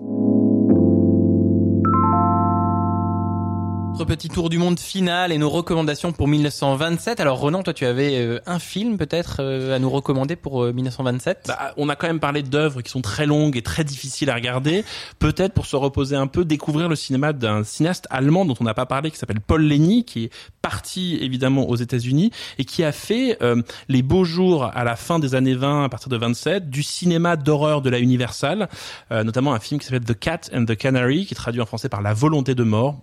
Notre 3.93 4.05
petit 4.05 4.27
tour 4.27 4.49
du 4.49 4.57
monde 4.57 4.79
final 4.79 5.31
et 5.31 5.37
nos 5.37 5.51
recommandations 5.51 6.11
pour 6.13 6.27
1927. 6.27 7.19
Alors 7.19 7.39
Ronan, 7.39 7.61
toi 7.61 7.73
tu 7.73 7.85
avais 7.85 8.17
euh, 8.17 8.39
un 8.47 8.57
film 8.57 8.97
peut-être 8.97 9.37
euh, 9.39 9.75
à 9.75 9.77
nous 9.77 9.89
recommander 9.89 10.35
pour 10.35 10.63
euh, 10.63 10.73
1927 10.73 11.45
Bah, 11.47 11.73
on 11.77 11.87
a 11.89 11.95
quand 11.95 12.07
même 12.07 12.19
parlé 12.19 12.41
d'œuvres 12.41 12.81
qui 12.81 12.89
sont 12.89 13.01
très 13.01 13.27
longues 13.27 13.55
et 13.55 13.61
très 13.61 13.83
difficiles 13.83 14.31
à 14.31 14.35
regarder. 14.35 14.83
Peut-être 15.19 15.53
pour 15.53 15.67
se 15.67 15.75
reposer 15.75 16.15
un 16.15 16.25
peu, 16.25 16.43
découvrir 16.43 16.89
le 16.89 16.95
cinéma 16.95 17.33
d'un 17.33 17.63
cinéaste 17.63 18.07
allemand 18.09 18.45
dont 18.45 18.55
on 18.59 18.63
n'a 18.63 18.73
pas 18.73 18.87
parlé, 18.87 19.11
qui 19.11 19.17
s'appelle 19.17 19.39
Paul 19.39 19.61
Leni, 19.61 20.05
qui 20.05 20.25
est 20.25 20.29
parti 20.63 21.19
évidemment 21.21 21.69
aux 21.69 21.75
États-Unis 21.75 22.31
et 22.57 22.65
qui 22.65 22.83
a 22.83 22.91
fait 22.91 23.37
euh, 23.43 23.61
les 23.89 24.01
beaux 24.01 24.23
jours 24.23 24.71
à 24.73 24.83
la 24.83 24.95
fin 24.95 25.19
des 25.19 25.35
années 25.35 25.53
20, 25.53 25.83
à 25.83 25.89
partir 25.89 26.09
de 26.09 26.17
27, 26.17 26.67
du 26.67 26.81
cinéma 26.81 27.35
d'horreur 27.35 27.83
de 27.83 27.91
la 27.91 27.99
Universal, 27.99 28.69
euh, 29.11 29.23
notamment 29.23 29.53
un 29.53 29.59
film 29.59 29.79
qui 29.79 29.85
s'appelle 29.85 30.05
The 30.05 30.17
Cat 30.17 30.41
and 30.51 30.65
the 30.65 30.75
Canary, 30.75 31.27
qui 31.27 31.35
est 31.35 31.35
traduit 31.35 31.61
en 31.61 31.67
français 31.67 31.89
par 31.89 32.01
La 32.01 32.13
volonté 32.13 32.55
de 32.55 32.63
mort 32.63 32.99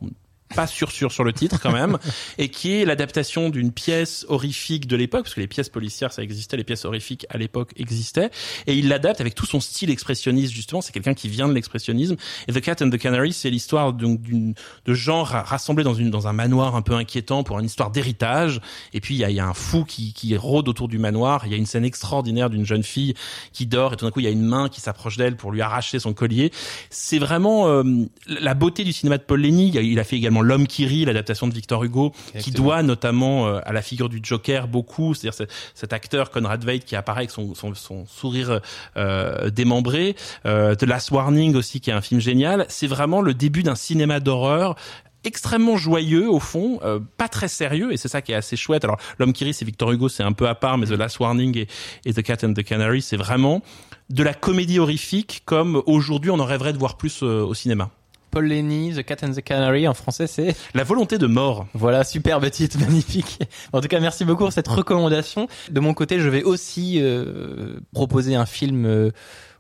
pas 0.54 0.66
sûr 0.66 0.90
sûr 0.90 1.12
sur 1.12 1.24
le 1.24 1.32
titre 1.32 1.58
quand 1.60 1.72
même, 1.72 1.98
et 2.38 2.48
qui 2.48 2.72
est 2.72 2.84
l'adaptation 2.84 3.48
d'une 3.50 3.72
pièce 3.72 4.24
horrifique 4.28 4.86
de 4.86 4.96
l'époque, 4.96 5.22
parce 5.24 5.34
que 5.34 5.40
les 5.40 5.46
pièces 5.46 5.68
policières 5.68 6.12
ça 6.12 6.22
existait, 6.22 6.56
les 6.56 6.64
pièces 6.64 6.84
horrifiques 6.84 7.26
à 7.30 7.38
l'époque 7.38 7.72
existaient, 7.76 8.30
et 8.66 8.74
il 8.74 8.88
l'adapte 8.88 9.20
avec 9.20 9.34
tout 9.34 9.46
son 9.46 9.60
style 9.60 9.90
expressionniste 9.90 10.52
justement. 10.52 10.80
C'est 10.80 10.92
quelqu'un 10.92 11.14
qui 11.14 11.28
vient 11.28 11.48
de 11.48 11.52
l'expressionnisme. 11.54 12.16
Et 12.48 12.52
The 12.52 12.60
Cat 12.60 12.76
and 12.82 12.90
the 12.90 12.98
Canary, 12.98 13.32
c'est 13.32 13.50
l'histoire 13.50 13.92
donc 13.92 14.20
d'une 14.22 14.54
de 14.84 14.94
gens 14.94 15.22
ra- 15.22 15.42
rassemblés 15.42 15.84
dans 15.84 15.94
une 15.94 16.10
dans 16.10 16.26
un 16.28 16.32
manoir 16.32 16.76
un 16.76 16.82
peu 16.82 16.94
inquiétant 16.94 17.42
pour 17.44 17.58
une 17.58 17.66
histoire 17.66 17.90
d'héritage. 17.90 18.60
Et 18.92 19.00
puis 19.00 19.14
il 19.14 19.18
y 19.18 19.24
a, 19.24 19.30
y 19.30 19.40
a 19.40 19.46
un 19.46 19.54
fou 19.54 19.84
qui 19.84 20.12
qui 20.12 20.36
rôde 20.36 20.68
autour 20.68 20.88
du 20.88 20.98
manoir. 20.98 21.42
Il 21.46 21.52
y 21.52 21.54
a 21.54 21.58
une 21.58 21.66
scène 21.66 21.84
extraordinaire 21.84 22.50
d'une 22.50 22.66
jeune 22.66 22.82
fille 22.82 23.14
qui 23.52 23.66
dort 23.66 23.92
et 23.92 23.96
tout 23.96 24.04
d'un 24.04 24.10
coup 24.10 24.20
il 24.20 24.24
y 24.24 24.28
a 24.28 24.30
une 24.30 24.42
main 24.44 24.68
qui 24.68 24.80
s'approche 24.80 25.16
d'elle 25.16 25.36
pour 25.36 25.52
lui 25.52 25.60
arracher 25.62 25.98
son 25.98 26.12
collier. 26.12 26.50
C'est 26.90 27.18
vraiment 27.18 27.68
euh, 27.68 27.82
la 28.26 28.54
beauté 28.54 28.84
du 28.84 28.92
cinéma 28.92 29.18
de 29.18 29.22
Paul 29.22 29.44
a- 29.44 29.48
Il 29.48 29.98
a 29.98 30.04
fait 30.04 30.16
également 30.16 30.39
L'homme 30.42 30.66
qui 30.66 30.86
rit, 30.86 31.04
l'adaptation 31.04 31.46
de 31.48 31.54
Victor 31.54 31.84
Hugo, 31.84 32.12
qui 32.40 32.50
doit 32.52 32.82
notamment 32.82 33.46
euh, 33.46 33.60
à 33.64 33.72
la 33.72 33.82
figure 33.82 34.08
du 34.08 34.20
Joker 34.22 34.68
beaucoup, 34.68 35.14
c'est-à-dire 35.14 35.34
ce- 35.34 35.44
cet 35.74 35.92
acteur 35.92 36.30
Conrad 36.30 36.64
Veidt 36.64 36.84
qui 36.84 36.96
apparaît 36.96 37.20
avec 37.20 37.30
son, 37.30 37.54
son, 37.54 37.74
son 37.74 38.06
sourire 38.06 38.60
euh, 38.96 39.50
démembré. 39.50 40.16
Euh, 40.46 40.74
The 40.74 40.84
Last 40.84 41.10
Warning 41.10 41.54
aussi, 41.56 41.80
qui 41.80 41.90
est 41.90 41.94
un 41.94 42.00
film 42.00 42.20
génial. 42.20 42.66
C'est 42.68 42.86
vraiment 42.86 43.20
le 43.22 43.34
début 43.34 43.62
d'un 43.62 43.74
cinéma 43.74 44.20
d'horreur 44.20 44.76
extrêmement 45.22 45.76
joyeux 45.76 46.30
au 46.30 46.40
fond, 46.40 46.80
euh, 46.82 46.98
pas 47.18 47.28
très 47.28 47.48
sérieux 47.48 47.92
et 47.92 47.98
c'est 47.98 48.08
ça 48.08 48.22
qui 48.22 48.32
est 48.32 48.36
assez 48.36 48.56
chouette. 48.56 48.84
Alors 48.84 48.96
l'homme 49.18 49.34
qui 49.34 49.44
rit 49.44 49.52
c'est 49.52 49.66
Victor 49.66 49.92
Hugo, 49.92 50.08
c'est 50.08 50.22
un 50.22 50.32
peu 50.32 50.48
à 50.48 50.54
part, 50.54 50.78
mais 50.78 50.86
The 50.86 50.92
Last 50.92 51.20
Warning 51.20 51.58
et, 51.58 51.68
et 52.06 52.14
The 52.14 52.22
Cat 52.22 52.38
and 52.42 52.54
the 52.54 52.62
Canary 52.62 53.02
c'est 53.02 53.18
vraiment 53.18 53.60
de 54.08 54.22
la 54.22 54.32
comédie 54.32 54.78
horrifique 54.78 55.42
comme 55.44 55.82
aujourd'hui 55.84 56.30
on 56.30 56.38
en 56.40 56.46
rêverait 56.46 56.72
de 56.72 56.78
voir 56.78 56.96
plus 56.96 57.20
euh, 57.22 57.42
au 57.44 57.52
cinéma. 57.52 57.90
Paul 58.30 58.46
Leni, 58.46 58.94
The 58.94 59.02
Cat 59.02 59.16
and 59.22 59.32
the 59.32 59.42
Canary 59.42 59.88
en 59.88 59.94
français 59.94 60.26
c'est 60.26 60.54
La 60.74 60.84
volonté 60.84 61.18
de 61.18 61.26
mort. 61.26 61.66
Voilà, 61.74 62.04
superbe 62.04 62.48
titre, 62.50 62.78
magnifique. 62.80 63.38
En 63.72 63.80
tout 63.80 63.88
cas, 63.88 64.00
merci 64.00 64.24
beaucoup 64.24 64.44
pour 64.44 64.52
cette 64.52 64.68
recommandation. 64.68 65.48
De 65.70 65.80
mon 65.80 65.94
côté, 65.94 66.20
je 66.20 66.28
vais 66.28 66.42
aussi 66.42 67.00
euh, 67.00 67.80
proposer 67.92 68.34
un 68.34 68.46
film 68.46 68.86
euh, 68.86 69.10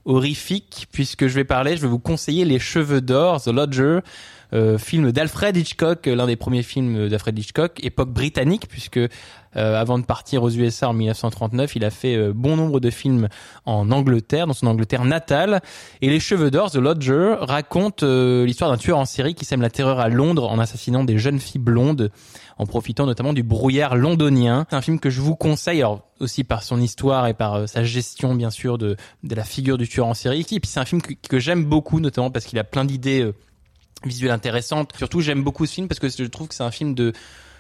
horrifique, 0.04 0.86
puisque 0.92 1.26
je 1.26 1.34
vais 1.34 1.44
parler, 1.44 1.76
je 1.76 1.82
vais 1.82 1.88
vous 1.88 1.98
conseiller 1.98 2.44
Les 2.44 2.58
Cheveux 2.58 3.00
d'Or, 3.00 3.42
The 3.42 3.48
Lodger, 3.48 4.00
euh, 4.52 4.78
film 4.78 5.12
d'Alfred 5.12 5.56
Hitchcock, 5.56 6.06
l'un 6.06 6.26
des 6.26 6.36
premiers 6.36 6.62
films 6.62 7.08
d'Alfred 7.08 7.38
Hitchcock, 7.38 7.84
époque 7.84 8.10
britannique, 8.10 8.66
puisque 8.68 9.00
euh, 9.56 9.80
avant 9.80 9.98
de 9.98 10.04
partir 10.04 10.42
aux 10.42 10.50
USA 10.50 10.88
en 10.88 10.92
1939, 10.92 11.74
il 11.74 11.84
a 11.84 11.90
fait 11.90 12.14
euh, 12.14 12.32
bon 12.34 12.56
nombre 12.56 12.78
de 12.78 12.90
films 12.90 13.28
en 13.66 13.90
Angleterre, 13.90 14.46
dans 14.46 14.52
son 14.52 14.68
Angleterre 14.68 15.04
natale. 15.04 15.60
Et 16.02 16.08
Les 16.08 16.20
Cheveux 16.20 16.50
d'Or, 16.50 16.70
The 16.70 16.76
Lodger, 16.76 17.34
raconte 17.40 18.04
euh, 18.04 18.46
l'histoire 18.46 18.70
d'un 18.70 18.76
tueur 18.76 18.98
en 18.98 19.04
série 19.04 19.34
qui 19.34 19.44
sème 19.44 19.60
la 19.60 19.70
terreur 19.70 19.98
à 19.98 20.08
Londres 20.08 20.48
en 20.48 20.58
assassinant 20.58 21.02
des 21.02 21.18
jeunes 21.18 21.40
filles 21.40 21.60
blondes, 21.60 22.10
en 22.58 22.66
profitant 22.66 23.06
notamment 23.06 23.32
du 23.32 23.42
brouillard 23.42 23.96
londonien. 23.96 24.66
C'est 24.70 24.76
un 24.76 24.82
film 24.82 25.00
que 25.00 25.10
je 25.10 25.20
vous 25.20 25.34
conseille, 25.34 25.80
alors 25.80 26.02
aussi 26.20 26.44
par 26.44 26.62
son 26.62 26.80
histoire 26.80 27.26
et 27.26 27.34
par 27.34 27.54
euh, 27.54 27.66
sa 27.66 27.82
gestion 27.82 28.34
bien 28.36 28.50
sûr 28.50 28.78
de, 28.78 28.96
la 29.24 29.44
figure 29.44 29.78
du 29.78 29.88
tueur 29.88 30.06
en 30.06 30.14
série. 30.14 30.40
Et 30.40 30.60
puis 30.60 30.70
c'est 30.70 30.80
un 30.80 30.84
film 30.84 31.02
que, 31.02 31.38
j'aime 31.40 31.64
beaucoup, 31.64 31.98
notamment 31.98 32.30
parce 32.30 32.44
qu'il 32.44 32.58
a 32.58 32.64
plein 32.64 32.84
d'idées 32.84 33.32
visuelles 34.04 34.30
intéressantes. 34.30 34.92
Surtout 34.96 35.20
j'aime 35.20 35.42
beaucoup 35.42 35.66
ce 35.66 35.74
film 35.74 35.88
parce 35.88 35.98
que 35.98 36.08
je 36.08 36.24
trouve 36.24 36.48
que 36.48 36.54
c'est 36.54 36.62
un 36.62 36.70
film 36.70 36.94
de 36.94 37.12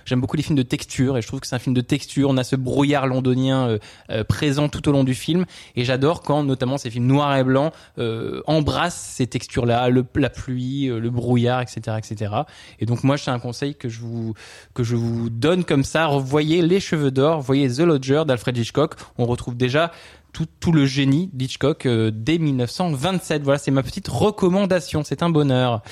J'aime 0.04 0.20
beaucoup 0.20 0.36
les 0.36 0.42
films 0.42 0.56
de 0.56 0.62
texture 0.62 1.16
et 1.16 1.22
je 1.22 1.26
trouve 1.26 1.40
que 1.40 1.46
c'est 1.46 1.56
un 1.56 1.60
film 1.60 1.74
de 1.74 1.80
texture. 1.80 2.28
On 2.30 2.36
a 2.36 2.44
ce 2.44 2.56
brouillard 2.56 3.06
londonien 3.06 3.68
euh, 3.68 3.78
euh, 4.10 4.24
présent 4.24 4.68
tout 4.68 4.88
au 4.88 4.92
long 4.92 5.04
du 5.04 5.14
film 5.14 5.44
et 5.76 5.84
j'adore 5.84 6.22
quand 6.22 6.42
notamment 6.42 6.78
ces 6.78 6.90
films 6.90 7.06
noirs 7.06 7.36
et 7.36 7.44
blancs 7.44 7.72
euh, 7.98 8.42
embrassent 8.46 9.14
ces 9.16 9.26
textures-là, 9.26 9.88
la 10.14 10.30
pluie, 10.30 10.86
le 10.86 11.10
brouillard, 11.10 11.60
etc., 11.60 11.96
etc. 11.98 12.34
Et 12.78 12.86
donc 12.86 13.04
moi, 13.04 13.16
c'est 13.16 13.30
un 13.30 13.38
conseil 13.38 13.74
que 13.74 13.88
je 13.88 14.00
vous 14.00 14.34
que 14.74 14.82
je 14.82 14.96
vous 14.96 15.30
donne 15.30 15.64
comme 15.64 15.84
ça. 15.84 16.08
Voyez 16.08 16.62
Les 16.62 16.80
Cheveux 16.80 17.10
d'Or, 17.10 17.40
voyez 17.40 17.68
The 17.68 17.80
Lodger 17.80 18.24
d'Alfred 18.26 18.56
Hitchcock. 18.56 18.94
On 19.18 19.26
retrouve 19.26 19.56
déjà 19.56 19.92
tout, 20.32 20.46
tout 20.60 20.72
le 20.72 20.86
génie 20.86 21.30
d'Hitchcock 21.32 21.86
euh, 21.86 22.10
dès 22.12 22.38
1927. 22.38 23.42
Voilà, 23.42 23.58
c'est 23.58 23.70
ma 23.70 23.82
petite 23.82 24.08
recommandation. 24.08 25.02
C'est 25.04 25.22
un 25.22 25.30
bonheur. 25.30 25.82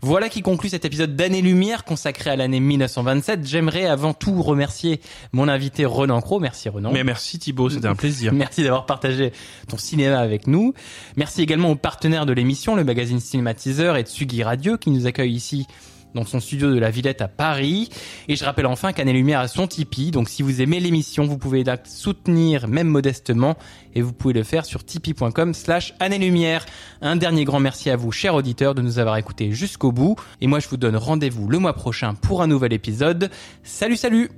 Voilà 0.00 0.28
qui 0.28 0.42
conclut 0.42 0.68
cet 0.68 0.84
épisode 0.84 1.16
d'Année 1.16 1.42
Lumière 1.42 1.84
consacré 1.84 2.30
à 2.30 2.36
l'année 2.36 2.60
1927. 2.60 3.46
J'aimerais 3.46 3.86
avant 3.86 4.14
tout 4.14 4.42
remercier 4.42 5.00
mon 5.32 5.48
invité 5.48 5.84
Renan 5.84 6.20
Cro. 6.20 6.40
Merci 6.40 6.68
Renan. 6.68 6.92
Mais 6.92 7.04
merci 7.04 7.38
Thibaut, 7.38 7.70
c'était 7.70 7.88
un 7.88 7.96
plaisir. 7.96 8.32
Merci 8.32 8.62
d'avoir 8.62 8.86
partagé 8.86 9.32
ton 9.68 9.76
cinéma 9.76 10.18
avec 10.18 10.46
nous. 10.46 10.74
Merci 11.16 11.42
également 11.42 11.70
aux 11.70 11.76
partenaires 11.76 12.26
de 12.26 12.32
l'émission, 12.32 12.76
le 12.76 12.84
magazine 12.84 13.20
Cinématiseur 13.20 13.96
et 13.96 14.02
Tsugi 14.02 14.42
Radio 14.42 14.78
qui 14.78 14.90
nous 14.90 15.06
accueille 15.06 15.32
ici 15.32 15.66
dans 16.14 16.24
son 16.24 16.40
studio 16.40 16.72
de 16.72 16.78
la 16.78 16.90
Villette 16.90 17.20
à 17.22 17.28
Paris. 17.28 17.88
Et 18.28 18.36
je 18.36 18.44
rappelle 18.44 18.66
enfin 18.66 18.92
qu'Année 18.92 19.12
Lumière 19.12 19.40
a 19.40 19.48
son 19.48 19.66
Tipeee. 19.66 20.10
Donc 20.10 20.28
si 20.28 20.42
vous 20.42 20.60
aimez 20.60 20.80
l'émission, 20.80 21.24
vous 21.24 21.38
pouvez 21.38 21.64
la 21.64 21.76
soutenir 21.84 22.68
même 22.68 22.88
modestement 22.88 23.56
et 23.94 24.02
vous 24.02 24.12
pouvez 24.12 24.34
le 24.34 24.42
faire 24.42 24.64
sur 24.64 24.84
tipeee.com 24.84 25.54
slash 25.54 25.94
Année 26.00 26.18
Lumière. 26.18 26.66
Un 27.00 27.16
dernier 27.16 27.44
grand 27.44 27.60
merci 27.60 27.90
à 27.90 27.96
vous, 27.96 28.12
chers 28.12 28.34
auditeurs, 28.34 28.74
de 28.74 28.82
nous 28.82 28.98
avoir 28.98 29.16
écoutés 29.16 29.52
jusqu'au 29.52 29.92
bout. 29.92 30.16
Et 30.40 30.46
moi, 30.46 30.60
je 30.60 30.68
vous 30.68 30.76
donne 30.76 30.96
rendez-vous 30.96 31.48
le 31.48 31.58
mois 31.58 31.74
prochain 31.74 32.14
pour 32.14 32.42
un 32.42 32.46
nouvel 32.46 32.72
épisode. 32.72 33.30
Salut, 33.62 33.96
salut! 33.96 34.30